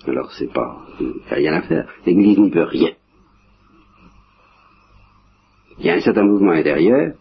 Alors 0.07 0.31
c'est 0.33 0.53
pas, 0.53 0.87
il 1.01 1.13
rien 1.31 1.55
à 1.55 1.63
faire. 1.63 1.87
L'Église 2.07 2.39
n'y 2.39 2.51
peut 2.51 2.63
rien. 2.63 2.91
Il 5.79 5.87
y 5.87 5.91
a 5.91 5.95
un 5.95 6.01
certain 6.01 6.25
mouvement 6.25 6.53
intérieur 6.53 7.15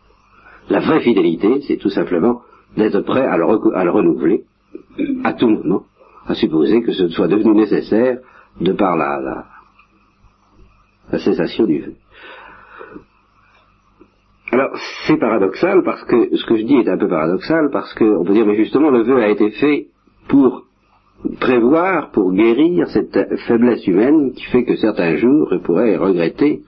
la 0.69 0.79
vraie 0.79 1.01
fidélité, 1.01 1.61
c'est 1.67 1.77
tout 1.77 1.89
simplement 1.89 2.41
d'être 2.77 3.01
prêt 3.01 3.25
à 3.25 3.37
le, 3.37 3.89
renouveler 3.89 4.43
à 5.23 5.33
tout 5.33 5.49
moment, 5.49 5.83
à 6.27 6.35
supposer 6.35 6.81
que 6.83 6.91
ce 6.93 7.07
soit 7.09 7.27
devenu 7.27 7.55
nécessaire 7.55 8.19
de 8.61 8.73
par 8.73 8.95
la, 8.95 9.45
la, 11.11 11.17
cessation 11.19 11.65
du 11.65 11.79
vœu. 11.81 11.93
Alors, 14.51 14.71
c'est 15.07 15.17
paradoxal 15.17 15.83
parce 15.83 16.03
que 16.05 16.35
ce 16.35 16.45
que 16.45 16.57
je 16.57 16.63
dis 16.63 16.75
est 16.75 16.89
un 16.89 16.97
peu 16.97 17.07
paradoxal 17.07 17.69
parce 17.71 17.93
qu'on 17.95 18.23
peut 18.23 18.33
dire, 18.33 18.45
mais 18.45 18.57
justement, 18.57 18.89
le 18.89 19.03
vœu 19.03 19.21
a 19.21 19.29
été 19.29 19.51
fait 19.51 19.87
pour 20.27 20.65
prévoir, 21.39 22.11
pour 22.11 22.31
guérir 22.33 22.87
cette 22.89 23.17
faiblesse 23.47 23.85
humaine 23.87 24.31
qui 24.33 24.45
fait 24.45 24.63
que 24.63 24.75
certains 24.75 25.17
jours, 25.17 25.49
je 25.51 25.57
pourrais 25.57 25.97
regretter, 25.97 26.61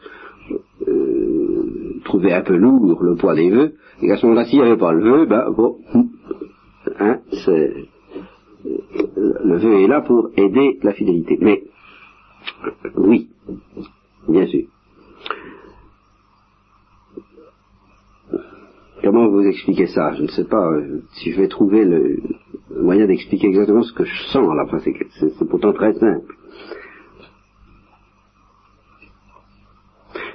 euh, 0.88 2.00
trouver 2.04 2.34
un 2.34 2.42
peu 2.42 2.56
lourd 2.56 3.02
le 3.04 3.16
poids 3.16 3.36
des 3.36 3.50
vœux, 3.50 3.74
et 4.02 4.08
qu'à 4.08 4.18
ce 4.18 4.26
moment-là, 4.26 4.46
s'il 4.46 4.60
n'y 4.60 4.66
avait 4.66 4.78
pas 4.78 4.92
le 4.92 5.04
vœu, 5.04 5.26
ben 5.26 5.52
bon, 5.52 5.78
hein, 7.00 7.20
c'est, 7.46 7.74
le 8.66 9.58
vœu 9.58 9.82
est 9.82 9.88
là 9.88 10.02
pour 10.02 10.30
aider 10.36 10.80
la 10.84 10.94
fidélité. 10.94 11.38
Mais, 11.40 11.64
oui, 12.96 13.30
bien 14.28 14.48
sûr. 14.48 14.66
Comment 19.04 19.30
vous 19.30 19.42
expliquer 19.42 19.88
ça? 19.88 20.14
Je 20.14 20.24
ne 20.24 20.28
sais 20.28 20.46
pas 20.46 20.64
euh, 20.72 21.02
si 21.14 21.32
je 21.32 21.42
vais 21.42 21.48
trouver 21.48 21.84
le, 21.86 22.20
moyen 22.80 23.06
d'expliquer 23.06 23.48
exactement 23.48 23.84
ce 23.84 23.94
que 23.94 24.06
je 24.06 24.24
sens 24.28 24.48
là. 24.56 24.66
C'est 25.20 25.50
pourtant 25.50 25.74
très 25.74 25.94
simple. 25.94 26.36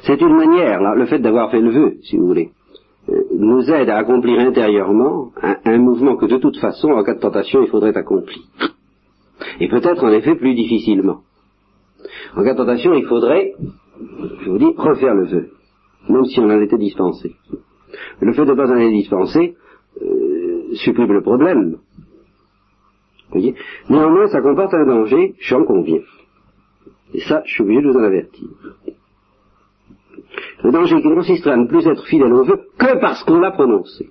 C'est 0.06 0.20
une 0.20 0.36
manière, 0.36 0.80
là, 0.80 0.94
le 0.94 1.06
fait 1.06 1.18
d'avoir 1.18 1.50
fait 1.50 1.60
le 1.60 1.70
vœu, 1.70 1.96
si 2.02 2.16
vous 2.16 2.28
voulez, 2.28 2.50
euh, 3.08 3.22
nous 3.38 3.68
aide 3.70 3.88
à 3.88 3.96
accomplir 3.96 4.38
intérieurement 4.38 5.32
un, 5.64 5.78
mouvement 5.78 6.16
que 6.16 6.26
de 6.26 6.38
toute 6.38 6.58
façon, 6.58 6.90
en 6.90 7.02
cas 7.02 7.14
de 7.14 7.20
tentation, 7.20 7.60
il 7.62 7.68
faudrait 7.68 7.96
accomplir. 7.96 8.38
Et 9.60 9.68
peut-être 9.68 10.04
en 10.04 10.10
effet 10.10 10.36
plus 10.36 10.54
difficilement. 10.54 11.22
En 12.36 12.44
cas 12.44 12.52
de 12.52 12.58
tentation, 12.58 12.94
il 12.94 13.04
faudrait, 13.06 13.54
je 14.42 14.50
vous 14.50 14.58
dis, 14.58 14.72
refaire 14.76 15.14
le 15.14 15.26
vœu, 15.26 15.50
même 16.08 16.24
si 16.26 16.38
on 16.38 16.50
en 16.50 16.60
était 16.60 16.78
dispensé. 16.78 17.34
Le 18.20 18.32
fait 18.32 18.44
de 18.44 18.52
ne 18.52 18.56
pas 18.56 18.70
en 18.70 18.76
être 18.76 18.92
dispensé 18.92 19.56
euh, 20.02 20.74
supprime 20.74 21.12
le 21.12 21.22
problème. 21.22 21.78
Néanmoins, 23.88 24.28
ça 24.28 24.40
comporte 24.40 24.74
un 24.74 24.86
danger, 24.86 25.34
j'en 25.40 25.64
conviens. 25.64 26.02
Et 27.14 27.20
ça, 27.20 27.42
je 27.44 27.52
suis 27.52 27.62
obligé 27.62 27.82
de 27.82 27.88
vous 27.90 27.98
en 27.98 28.04
avertir. 28.04 28.48
Le 30.64 30.70
danger 30.70 31.00
qui 31.02 31.14
consisterait 31.14 31.52
à 31.52 31.56
ne 31.56 31.66
plus 31.66 31.86
être 31.86 32.06
fidèle 32.06 32.32
au 32.32 32.44
vœu 32.44 32.60
que 32.78 33.00
parce 33.00 33.22
qu'on 33.24 33.38
l'a 33.38 33.52
prononcé. 33.52 34.10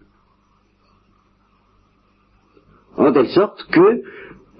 En 2.97 3.11
telle 3.11 3.27
sorte 3.27 3.67
que, 3.71 4.01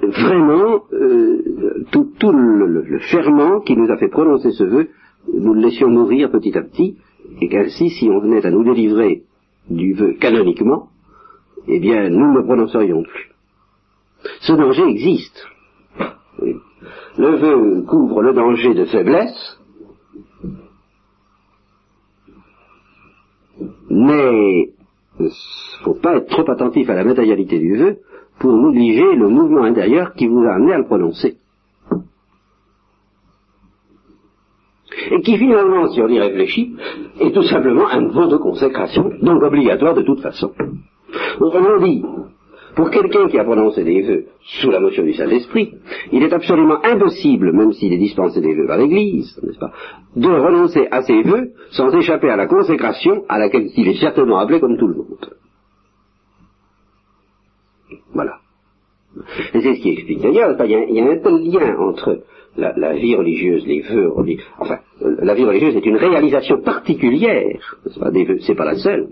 vraiment, 0.02 0.84
euh, 0.92 1.86
tout, 1.92 2.12
le, 2.32 2.82
le, 2.82 3.00
ferment 3.00 3.62
qui 3.62 3.78
nous 3.78 3.90
a 3.90 3.98
fait 3.98 4.10
prononcer 4.10 4.52
ce 4.52 4.64
vœu, 4.64 4.90
nous 5.34 5.54
le 5.54 5.62
laissions 5.62 5.90
mourir 5.90 6.32
petit 6.32 6.58
à 6.58 6.62
petit, 6.62 6.98
et 7.42 7.48
qu'ainsi, 7.48 7.90
si 7.90 8.10
on 8.10 8.20
venait 8.20 8.46
à 8.46 8.52
nous 8.52 8.64
délivrer 8.64 9.24
du 9.70 9.94
vœu 9.94 10.14
canoniquement, 10.20 10.90
eh 11.68 11.80
bien, 11.80 12.10
nous 12.10 12.32
ne 12.32 12.40
le 12.40 12.46
prononcerions 12.46 13.04
plus. 13.04 13.35
Ce 14.42 14.54
danger 14.54 14.84
existe. 14.84 15.46
Le 17.18 17.36
vœu 17.38 17.82
couvre 17.84 18.22
le 18.22 18.34
danger 18.34 18.74
de 18.74 18.86
faiblesse, 18.86 19.60
mais 23.90 24.74
il 25.20 25.26
ne 25.26 25.30
faut 25.84 25.94
pas 25.94 26.18
être 26.18 26.28
trop 26.28 26.50
attentif 26.52 26.90
à 26.90 26.96
la 26.96 27.06
matérialité 27.06 27.58
du 27.60 27.78
vœu 27.78 27.98
pour 28.40 28.52
négliger 28.52 29.16
le 29.16 29.30
mouvement 29.30 29.64
intérieur 29.64 30.14
qui 30.14 30.28
vous 30.28 30.44
a 30.44 30.56
amené 30.56 30.74
à 30.74 30.78
le 30.80 30.86
prononcer. 30.86 31.38
Et 35.12 35.22
qui 35.22 35.38
finalement, 35.38 35.88
si 35.90 36.02
on 36.02 36.08
y 36.08 36.20
réfléchit, 36.20 36.76
est 37.20 37.32
tout 37.32 37.44
simplement 37.44 37.88
un 37.88 38.08
vœu 38.08 38.28
de 38.28 38.38
consécration, 38.38 39.10
donc 39.22 39.42
obligatoire 39.44 39.94
de 39.94 40.02
toute 40.02 40.22
façon. 40.22 40.52
Autrement 41.40 41.80
dit, 41.80 42.04
pour 42.76 42.90
quelqu'un 42.90 43.28
qui 43.30 43.40
a 43.40 43.44
prononcé 43.44 43.84
des 43.84 44.02
vœux 44.02 44.26
sous 44.62 44.70
la 44.70 44.80
motion 44.80 45.04
du 45.04 45.14
Saint-Esprit, 45.14 45.74
il 46.12 46.24
est 46.24 46.34
absolument 46.34 46.84
impossible, 46.84 47.54
même 47.54 47.72
s'il 47.72 47.94
est 47.94 47.98
dispensé 47.98 48.42
des 48.42 48.54
vœux 48.54 48.68
par 48.68 48.78
l'Église, 48.78 49.40
n'est-ce 49.42 49.60
pas, 49.60 49.72
de 50.16 50.28
renoncer 50.28 50.88
à 50.92 51.02
ses 51.02 51.22
vœux 51.24 51.52
sans 51.72 51.92
échapper 51.96 52.30
à 52.30 52.36
la 52.36 52.48
consécration 52.48 53.24
à 53.30 53.40
laquelle 53.40 53.70
il 53.76 53.88
est 53.88 54.00
certainement 54.00 54.40
appelé 54.40 54.60
comme 54.60 54.78
tout 54.78 54.88
le 54.88 54.96
monde. 54.96 55.34
Voilà. 58.14 58.40
Et 59.54 59.62
c'est 59.62 59.76
ce 59.76 59.82
qui 59.82 59.92
explique 59.92 60.22
d'ailleurs, 60.22 60.56
il 60.66 60.96
y, 60.96 61.00
a 61.00 61.06
un 61.06 61.18
tel 61.18 61.36
lien 61.38 61.78
entre 61.80 62.24
la, 62.58 62.94
vie 62.94 63.16
religieuse, 63.16 63.66
les 63.66 63.82
vœux, 63.82 64.12
enfin, 64.60 64.80
la 65.00 65.34
vie 65.34 65.46
religieuse 65.46 65.76
est 65.76 65.86
une 65.86 65.98
réalisation 65.98 66.62
particulière, 66.62 67.78
n'est-ce 67.86 68.00
pas, 68.00 68.12
des 68.12 68.26
vœux, 68.26 68.40
c'est 68.42 68.56
pas 68.56 68.66
la 68.66 68.76
seule. 68.76 69.10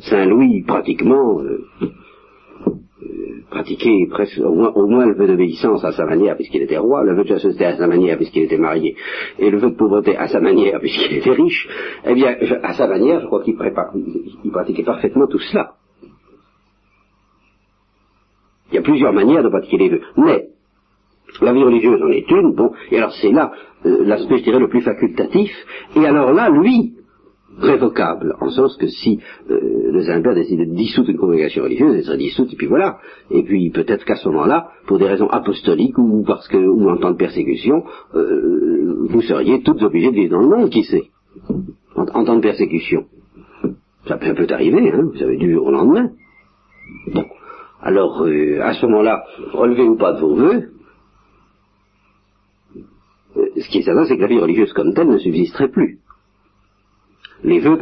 Saint 0.00 0.26
Louis, 0.26 0.64
pratiquement, 0.66 1.40
euh, 1.40 1.66
euh, 1.82 3.42
pratiquait 3.50 4.06
presque 4.10 4.38
au 4.38 4.86
moins, 4.86 5.06
le 5.06 5.14
vœu 5.14 5.26
d'obéissance 5.26 5.84
à 5.84 5.92
sa 5.92 6.04
manière 6.06 6.36
puisqu'il 6.36 6.62
était 6.62 6.78
roi, 6.78 7.04
le 7.04 7.14
vœu 7.14 7.24
de 7.24 7.28
chasteté 7.28 7.64
à 7.64 7.76
sa 7.76 7.86
manière 7.86 8.16
puisqu'il 8.16 8.44
était 8.44 8.58
marié, 8.58 8.96
et 9.38 9.50
le 9.50 9.58
vœu 9.58 9.70
de 9.70 9.76
pauvreté 9.76 10.16
à 10.16 10.28
sa 10.28 10.40
manière 10.40 10.80
puisqu'il 10.80 11.18
était 11.18 11.32
riche, 11.32 11.68
eh 12.04 12.14
bien, 12.14 12.36
à 12.62 12.74
sa 12.74 12.86
manière, 12.86 13.20
je 13.20 13.26
crois 13.26 13.42
qu'il 13.42 13.56
pratiquait 13.56 14.84
parfaitement 14.84 15.26
tout 15.26 15.38
cela. 15.38 15.74
Il 18.72 18.76
y 18.76 18.78
a 18.78 18.82
plusieurs 18.82 19.12
manières 19.12 19.42
de 19.42 19.48
pratiquer 19.48 19.78
les 19.78 19.88
vœux. 19.88 20.02
Mais, 20.16 20.46
la 21.40 21.52
vie 21.52 21.62
religieuse 21.62 22.02
en 22.02 22.08
est 22.08 22.30
une, 22.30 22.54
bon, 22.54 22.72
et 22.90 22.98
alors 22.98 23.12
c'est 23.20 23.32
là 23.32 23.52
euh, 23.86 24.04
l'aspect, 24.04 24.38
je 24.38 24.44
dirais, 24.44 24.58
le 24.58 24.68
plus 24.68 24.82
facultatif, 24.82 25.50
et 25.96 26.04
alors 26.06 26.32
là, 26.32 26.50
lui, 26.50 26.94
révocable, 27.58 28.34
en 28.40 28.50
sens 28.50 28.76
que 28.76 28.86
si 28.86 29.20
euh, 29.50 29.92
le 29.92 30.02
Saint-Père 30.02 30.34
décide 30.34 30.60
de 30.60 30.74
dissoudre 30.74 31.10
une 31.10 31.18
congrégation 31.18 31.62
religieuse, 31.64 31.96
elle 31.96 32.04
sera 32.04 32.16
dissoute, 32.16 32.52
et 32.52 32.56
puis 32.56 32.66
voilà. 32.66 32.98
Et 33.30 33.42
puis 33.42 33.70
peut-être 33.70 34.04
qu'à 34.04 34.16
ce 34.16 34.28
moment-là, 34.28 34.68
pour 34.86 34.98
des 34.98 35.06
raisons 35.06 35.28
apostoliques 35.28 35.98
ou 35.98 36.22
parce 36.26 36.46
que 36.48 36.56
ou 36.56 36.88
en 36.88 36.96
temps 36.96 37.10
de 37.10 37.16
persécution, 37.16 37.84
euh, 38.14 39.06
vous 39.08 39.22
seriez 39.22 39.62
toutes 39.62 39.82
obligées 39.82 40.10
de 40.10 40.16
vivre 40.16 40.32
dans 40.32 40.42
le 40.42 40.48
monde, 40.48 40.70
qui 40.70 40.84
sait, 40.84 41.10
en, 41.96 42.24
temps 42.24 42.36
de 42.36 42.40
persécution. 42.40 43.04
Ça 44.06 44.16
peut, 44.16 44.46
arriver, 44.50 44.90
hein, 44.90 45.02
vous 45.12 45.22
avez 45.22 45.36
du 45.36 45.56
au 45.56 45.70
lendemain. 45.70 46.10
Bon. 47.12 47.24
Alors, 47.82 48.22
euh, 48.22 48.60
à 48.62 48.74
ce 48.74 48.86
moment-là, 48.86 49.24
relevez 49.52 49.82
ou 49.82 49.96
pas 49.96 50.12
de 50.14 50.20
vos 50.20 50.34
voeux, 50.34 50.70
ce 53.34 53.68
qui 53.68 53.78
est 53.78 53.82
certain, 53.82 54.04
c'est 54.04 54.16
que 54.16 54.22
la 54.22 54.28
vie 54.28 54.38
religieuse 54.38 54.72
comme 54.72 54.94
telle 54.94 55.08
ne 55.08 55.18
subsisterait 55.18 55.68
plus 55.68 56.00
les 57.42 57.60
vœux 57.60 57.78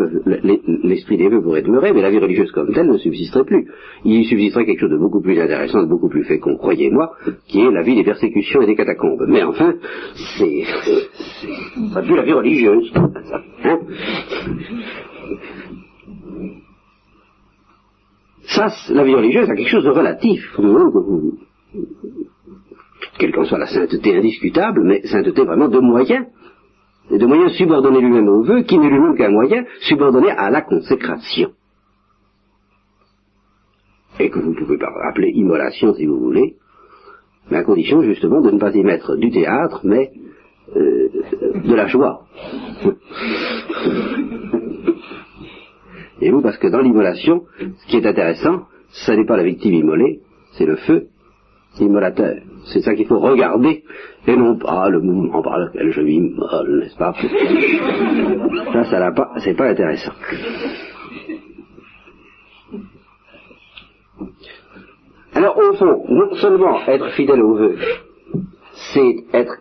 l'esprit 0.85 1.17
des 1.17 1.29
vœux 1.29 1.43
pourrait 1.43 1.63
demeurer, 1.63 1.93
mais 1.93 2.03
la 2.03 2.11
vie 2.11 2.19
religieuse 2.19 2.53
comme 2.53 2.73
telle 2.73 2.89
ne 2.89 2.99
subsisterait 2.99 3.45
plus. 3.45 3.67
Il 4.05 4.25
subsisterait 4.25 4.67
quelque 4.67 4.81
chose 4.81 4.91
de 4.91 4.99
beaucoup 4.99 5.21
plus 5.21 5.39
intéressant, 5.41 5.83
de 5.83 5.89
beaucoup 5.89 6.09
plus 6.09 6.25
fécond, 6.25 6.57
croyez-moi, 6.57 7.13
qui 7.49 7.61
est 7.61 7.71
la 7.71 7.83
vie 7.83 7.97
des 7.97 8.05
persécutions 8.05 8.63
et 8.63 8.67
des 8.67 8.77
catacombes. 8.77 9.25
Mais 9.29 9.43
enfin, 9.43 9.75
c'est, 10.39 10.65
pas 11.93 12.03
plus 12.03 12.17
la 12.17 12.25
vie 12.25 12.33
religieuse. 12.33 12.93
Hein 13.65 13.79
ça, 18.43 18.69
la 18.91 19.05
vie 19.05 19.15
religieuse 19.15 19.51
a 19.51 19.55
quelque 19.55 19.71
chose 19.71 19.85
de 19.85 19.91
relatif. 19.91 20.41
Quelle 23.19 23.33
qu'en 23.33 23.45
soit 23.45 23.59
la 23.59 23.67
sainteté 23.67 24.17
indiscutable, 24.17 24.83
mais 24.85 25.03
sainteté 25.03 25.45
vraiment 25.45 25.69
de 25.69 25.81
moyens 25.81 26.27
et 27.11 27.19
de 27.19 27.27
moyens 27.27 27.53
subordonnés 27.53 28.01
lui-même 28.01 28.29
au 28.29 28.43
vœu, 28.43 28.63
qui 28.63 28.79
n'est 28.79 28.91
lui-même 28.91 29.17
qu'un 29.17 29.31
moyen 29.31 29.65
subordonné 29.81 30.31
à 30.31 30.51
la 30.51 30.63
consécration. 30.63 31.51
Et 34.21 34.31
que 34.31 34.39
vous 34.39 34.55
pouvez 34.55 34.79
appeler 35.09 35.31
immolation 35.35 35.95
si 35.95 36.07
vous 36.07 36.19
voulez, 36.19 36.57
mais 37.51 37.59
à 37.59 37.63
condition 37.63 38.03
justement 38.03 38.41
de 38.41 38.51
ne 38.51 38.59
pas 38.59 38.75
y 38.75 38.83
mettre 38.83 39.17
du 39.17 39.31
théâtre, 39.31 39.81
mais 39.85 40.11
euh, 40.77 41.09
de 41.65 41.75
la 41.75 41.87
joie. 41.87 42.25
Et 46.21 46.31
vous, 46.31 46.43
parce 46.43 46.59
que 46.59 46.67
dans 46.67 46.81
l'immolation, 46.81 47.45
ce 47.59 47.87
qui 47.87 47.97
est 47.97 48.07
intéressant, 48.07 48.65
ce 48.91 49.13
n'est 49.13 49.25
pas 49.25 49.37
la 49.37 49.45
victime 49.45 49.75
immolée, 49.75 50.21
c'est 50.53 50.67
le 50.67 50.77
feu 50.77 51.09
immolateur. 51.81 52.37
C'est 52.73 52.81
ça 52.81 52.95
qu'il 52.95 53.07
faut 53.07 53.19
regarder, 53.19 53.83
et 54.27 54.37
non 54.37 54.57
pas 54.57 54.89
le 54.89 55.01
mouvement 55.01 55.43
par 55.43 55.59
lequel 55.59 55.91
je 55.91 56.01
m'immole, 56.01 56.81
n'est-ce 56.81 56.97
pas? 56.97 57.15
Ça, 58.73 58.85
ça 58.85 58.99
n'a 58.99 59.13
pas, 59.13 59.33
c'est 59.39 59.57
pas 59.57 59.69
intéressant. 59.71 60.13
Alors, 65.35 65.57
au 65.59 65.73
fond, 65.75 66.05
non 66.09 66.35
seulement 66.35 66.81
être 66.87 67.11
fidèle 67.11 67.43
au 67.43 67.55
vœu, 67.55 67.77
c'est 68.93 69.25
être 69.33 69.57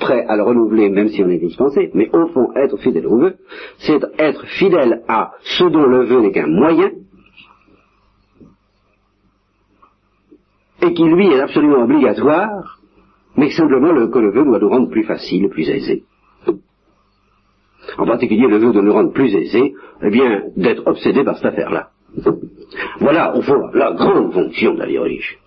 prêt 0.00 0.24
à 0.28 0.36
le 0.36 0.42
renouveler 0.42 0.88
même 0.90 1.08
si 1.08 1.22
on 1.22 1.28
est 1.28 1.38
dispensé, 1.38 1.90
mais 1.94 2.10
au 2.12 2.26
fond, 2.28 2.48
être 2.56 2.76
fidèle 2.78 3.06
au 3.06 3.18
vœu, 3.18 3.34
c'est 3.78 4.00
être 4.18 4.44
fidèle 4.46 5.02
à 5.08 5.32
ce 5.40 5.64
dont 5.64 5.86
le 5.86 6.04
vœu 6.04 6.20
n'est 6.20 6.32
qu'un 6.32 6.46
moyen, 6.46 6.90
et 10.84 10.94
qui 10.94 11.04
lui 11.04 11.28
est 11.28 11.40
absolument 11.40 11.82
obligatoire, 11.84 12.78
mais 13.36 13.50
simplement 13.50 13.92
le, 13.92 14.08
que 14.08 14.18
le 14.18 14.32
vœu 14.32 14.44
doit 14.44 14.58
nous 14.58 14.68
rendre 14.68 14.90
plus 14.90 15.04
facile, 15.04 15.48
plus 15.48 15.68
aisé. 15.68 16.04
En 17.98 18.06
particulier, 18.06 18.46
le 18.48 18.58
vœu 18.58 18.72
de 18.72 18.80
nous 18.80 18.92
rendre 18.92 19.12
plus 19.12 19.34
aisé, 19.34 19.74
eh 20.02 20.10
bien, 20.10 20.42
d'être 20.56 20.86
obsédé 20.86 21.24
par 21.24 21.36
cette 21.36 21.46
affaire-là. 21.46 21.88
Voilà, 23.00 23.36
au 23.36 23.42
fond, 23.42 23.68
la 23.72 23.92
grande 23.92 24.32
fonction 24.32 24.74
de 24.74 24.80
la 24.80 24.86
vie 24.86 24.98
religieuse. 24.98 25.38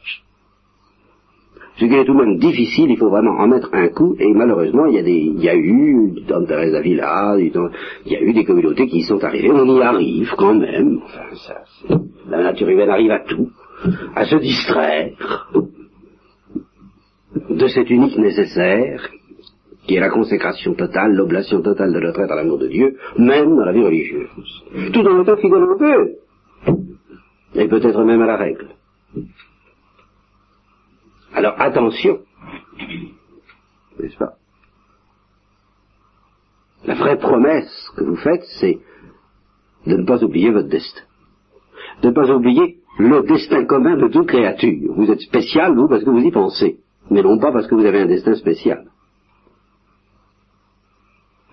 Ce 1.78 1.86
qui 1.86 1.94
est 1.94 2.06
tout 2.06 2.14
de 2.14 2.26
même 2.26 2.40
difficile, 2.40 2.90
il 2.90 2.98
faut 2.98 3.10
vraiment 3.10 3.38
en 3.40 3.48
mettre 3.48 3.70
un 3.72 3.90
coup, 3.90 4.16
et 4.20 4.34
malheureusement, 4.34 4.88
il 4.88 4.96
y 4.96 5.00
a, 5.00 5.04
des, 5.04 5.12
il 5.12 5.44
y 5.44 5.50
a 5.50 5.56
eu, 5.56 6.24
dans 6.28 6.44
Thérèse 6.44 6.74
Avila, 6.74 7.36
il 7.38 7.52
y 8.12 8.16
a 8.16 8.22
eu 8.22 8.34
des 8.34 8.46
communautés 8.46 8.88
qui 8.88 8.98
y 8.98 9.04
sont 9.04 9.24
arrivées, 9.24 9.52
on 9.52 9.78
y 9.78 9.82
arrive 9.82 10.34
quand 10.38 10.56
même, 10.56 11.02
enfin, 11.04 11.36
ça, 11.36 11.62
la 12.28 12.42
nature 12.42 12.68
humaine 12.68 12.90
arrive 12.90 13.12
à 13.12 13.20
tout 13.20 13.50
à 14.16 14.26
se 14.26 14.36
distraire 14.36 15.52
de 17.50 17.68
cet 17.68 17.90
unique 17.90 18.18
nécessaire 18.18 19.10
qui 19.88 19.96
est 19.96 20.00
la 20.02 20.10
consécration 20.10 20.74
totale, 20.74 21.14
l'oblation 21.14 21.62
totale 21.62 21.94
de 21.94 22.00
notre 22.00 22.20
être 22.20 22.32
à 22.32 22.36
l'amour 22.36 22.58
de 22.58 22.68
Dieu, 22.68 22.98
même 23.18 23.56
dans 23.56 23.66
la 23.66 23.72
vie 23.72 23.84
religieuse, 23.84 24.30
tout 24.92 25.00
en 25.00 25.22
étant 25.22 25.38
fidèle 25.38 25.64
au 25.64 25.78
peu, 25.78 26.16
et 27.56 27.68
peut-être 27.68 28.04
même 28.04 28.22
à 28.22 28.26
la 28.26 28.38
règle. 28.38 28.68
Alors 31.34 31.54
attention, 31.58 32.20
n'est-ce 34.00 34.18
pas? 34.18 34.34
La 36.86 36.96
vraie 36.96 37.18
promesse 37.18 37.92
que 37.96 38.04
vous 38.04 38.18
faites, 38.18 38.44
c'est 38.60 38.80
de 39.86 39.96
ne 39.96 40.06
pas 40.06 40.24
oublier 40.24 40.52
votre 40.52 40.68
destin, 40.68 41.04
de 42.02 42.10
ne 42.10 42.14
pas 42.14 42.30
oublier 42.30 42.78
le 43.00 43.22
destin 43.24 43.66
commun 43.66 43.98
de 43.98 44.08
toute 44.08 44.28
créature. 44.28 44.94
Vous 44.96 45.10
êtes 45.12 45.22
spécial, 45.22 45.76
vous, 45.76 45.88
parce 45.88 46.04
que 46.04 46.10
vous 46.10 46.20
y 46.20 46.32
pensez, 46.32 46.80
mais 47.10 47.22
non 47.22 47.38
pas 47.40 47.52
parce 47.52 47.68
que 47.68 47.76
vous 47.76 47.86
avez 47.86 48.02
un 48.02 48.08
destin 48.08 48.36
spécial. 48.36 48.86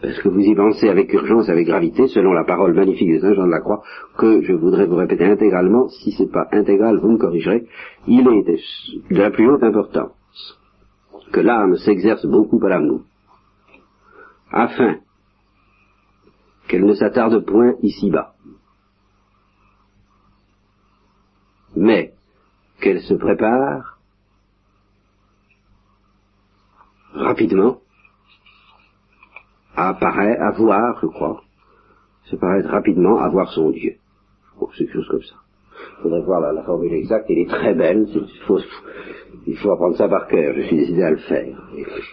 Est-ce 0.02 0.20
que 0.20 0.28
vous 0.28 0.40
y 0.40 0.54
pensez 0.54 0.88
avec 0.88 1.12
urgence, 1.14 1.48
avec 1.48 1.66
gravité, 1.66 2.08
selon 2.08 2.32
la 2.32 2.44
parole 2.44 2.74
magnifique 2.74 3.10
de 3.10 3.20
Saint 3.20 3.34
Jean 3.34 3.46
de 3.46 3.50
la 3.50 3.60
Croix, 3.60 3.82
que 4.18 4.42
je 4.42 4.52
voudrais 4.52 4.86
vous 4.86 4.96
répéter 4.96 5.24
intégralement, 5.24 5.88
si 5.88 6.12
c'est 6.12 6.30
pas 6.30 6.46
intégral, 6.52 6.98
vous 6.98 7.12
me 7.12 7.18
corrigerez, 7.18 7.64
il 8.06 8.26
est 8.28 9.14
de 9.14 9.18
la 9.18 9.30
plus 9.30 9.48
haute 9.48 9.62
importance 9.62 10.12
que 11.32 11.40
l'âme 11.40 11.76
s'exerce 11.76 12.26
beaucoup 12.26 12.62
à 12.66 12.68
l'amour, 12.68 13.00
afin 14.52 14.96
qu'elle 16.68 16.84
ne 16.84 16.94
s'attarde 16.94 17.44
point 17.44 17.74
ici-bas, 17.82 18.34
mais 21.76 22.12
qu'elle 22.80 23.00
se 23.00 23.14
prépare 23.14 23.98
rapidement 27.14 27.78
à 29.76 29.90
apparaître, 29.90 30.42
à 30.42 30.50
voir, 30.52 30.98
je 31.02 31.06
crois, 31.06 31.42
se 32.24 32.36
paraître 32.36 32.68
rapidement 32.68 33.18
à 33.18 33.28
voir 33.28 33.50
son 33.52 33.70
Dieu. 33.70 33.96
Oh, 34.60 34.68
c'est 34.72 34.84
quelque 34.84 34.94
chose 34.94 35.08
comme 35.08 35.22
ça. 35.22 35.36
Il 35.98 36.02
faudrait 36.02 36.22
voir 36.22 36.40
la, 36.40 36.62
formule 36.62 36.92
exacte, 36.92 37.26
elle 37.28 37.38
est 37.38 37.48
très 37.48 37.74
belle, 37.74 38.06
il 39.46 39.56
faut, 39.56 39.70
apprendre 39.70 39.96
ça 39.96 40.08
par 40.08 40.28
cœur, 40.28 40.54
je 40.56 40.62
suis 40.62 40.76
décidé 40.76 41.02
à 41.02 41.10
le 41.10 41.16
faire. 41.16 41.56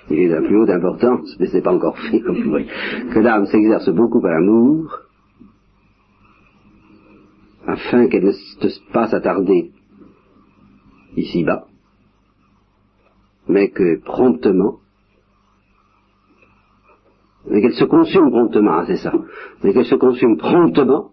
Il 0.10 0.20
est 0.20 0.30
d'un 0.30 0.42
plus 0.44 0.58
haute 0.58 0.70
importance, 0.70 1.36
mais 1.40 1.48
c'est 1.48 1.62
pas 1.62 1.74
encore 1.74 1.98
fait, 1.98 2.20
comme 2.20 2.42
vous. 2.42 3.14
Que 3.14 3.20
l'âme 3.20 3.46
s'exerce 3.46 3.90
beaucoup 3.90 4.26
à 4.26 4.32
l'amour, 4.32 5.02
afin 7.68 8.08
qu'elle 8.08 8.26
ne 8.26 8.32
se 8.32 8.92
pas 8.92 9.08
s'attarder 9.08 9.72
ici-bas, 11.16 11.68
mais 13.48 13.70
que 13.70 14.00
promptement, 14.02 14.80
mais 17.48 17.62
qu'elle 17.62 17.74
se 17.74 17.86
consume 17.86 18.30
promptement, 18.32 18.80
hein, 18.80 18.84
c'est 18.88 18.98
ça, 18.98 19.14
mais 19.64 19.74
qu'elle 19.74 19.86
se 19.86 19.96
consume 19.96 20.38
promptement 20.38 21.12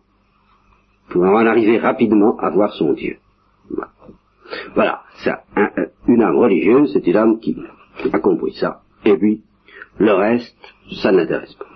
pour 1.10 1.22
en 1.22 1.46
arriver 1.46 1.78
rapidement 1.78 2.36
à 2.38 2.50
voir 2.50 2.72
son 2.74 2.92
Dieu. 2.92 3.18
Voilà, 4.74 5.02
ça, 5.24 5.44
une 6.06 6.22
âme 6.22 6.36
religieuse, 6.36 6.92
c'est 6.92 7.06
une 7.06 7.16
âme 7.16 7.38
qui 7.40 7.56
a 8.12 8.18
compris 8.18 8.52
ça. 8.54 8.82
Et 9.04 9.16
puis, 9.16 9.42
le 9.98 10.12
reste, 10.12 10.56
ça 11.02 11.12
n'intéresse 11.12 11.54
pas. 11.54 11.66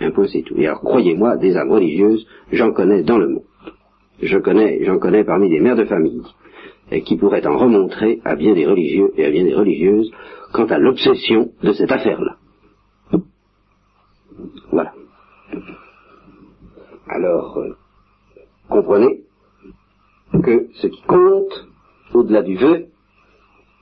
Un 0.00 0.10
peu 0.10 0.26
c'est 0.26 0.42
tout. 0.42 0.56
Et 0.56 0.66
alors, 0.66 0.80
croyez-moi, 0.80 1.36
des 1.36 1.56
âmes 1.56 1.72
religieuses, 1.72 2.26
j'en 2.52 2.72
connais 2.72 3.02
dans 3.02 3.18
le 3.18 3.28
monde. 3.28 3.44
Je 4.22 4.38
connais, 4.38 4.84
j'en 4.84 4.98
connais 4.98 5.24
parmi 5.24 5.48
des 5.48 5.60
mères 5.60 5.76
de 5.76 5.84
famille, 5.84 6.22
qui 7.04 7.16
pourraient 7.16 7.46
en 7.46 7.56
remontrer 7.56 8.20
à 8.24 8.36
bien 8.36 8.54
des 8.54 8.66
religieux 8.66 9.12
et 9.16 9.24
à 9.24 9.30
bien 9.30 9.44
des 9.44 9.54
religieuses 9.54 10.10
quant 10.52 10.66
à 10.66 10.78
l'obsession 10.78 11.50
de 11.62 11.72
cette 11.72 11.92
affaire-là. 11.92 12.36
Voilà. 14.70 14.92
Alors, 17.08 17.58
euh, 17.58 17.76
comprenez 18.68 19.22
que 20.42 20.68
ce 20.74 20.86
qui 20.86 21.02
compte, 21.02 21.68
au-delà 22.14 22.42
du 22.42 22.56
vœu, 22.56 22.86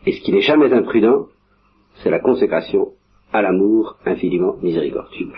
et 0.07 0.12
ce 0.12 0.21
qui 0.21 0.33
n'est 0.33 0.41
jamais 0.41 0.73
imprudent, 0.73 1.27
c'est 2.03 2.11
la 2.11 2.21
consécration 2.21 2.93
à 3.33 3.43
l'amour 3.43 3.97
infiniment 4.05 4.57
miséricordieux. 4.62 5.33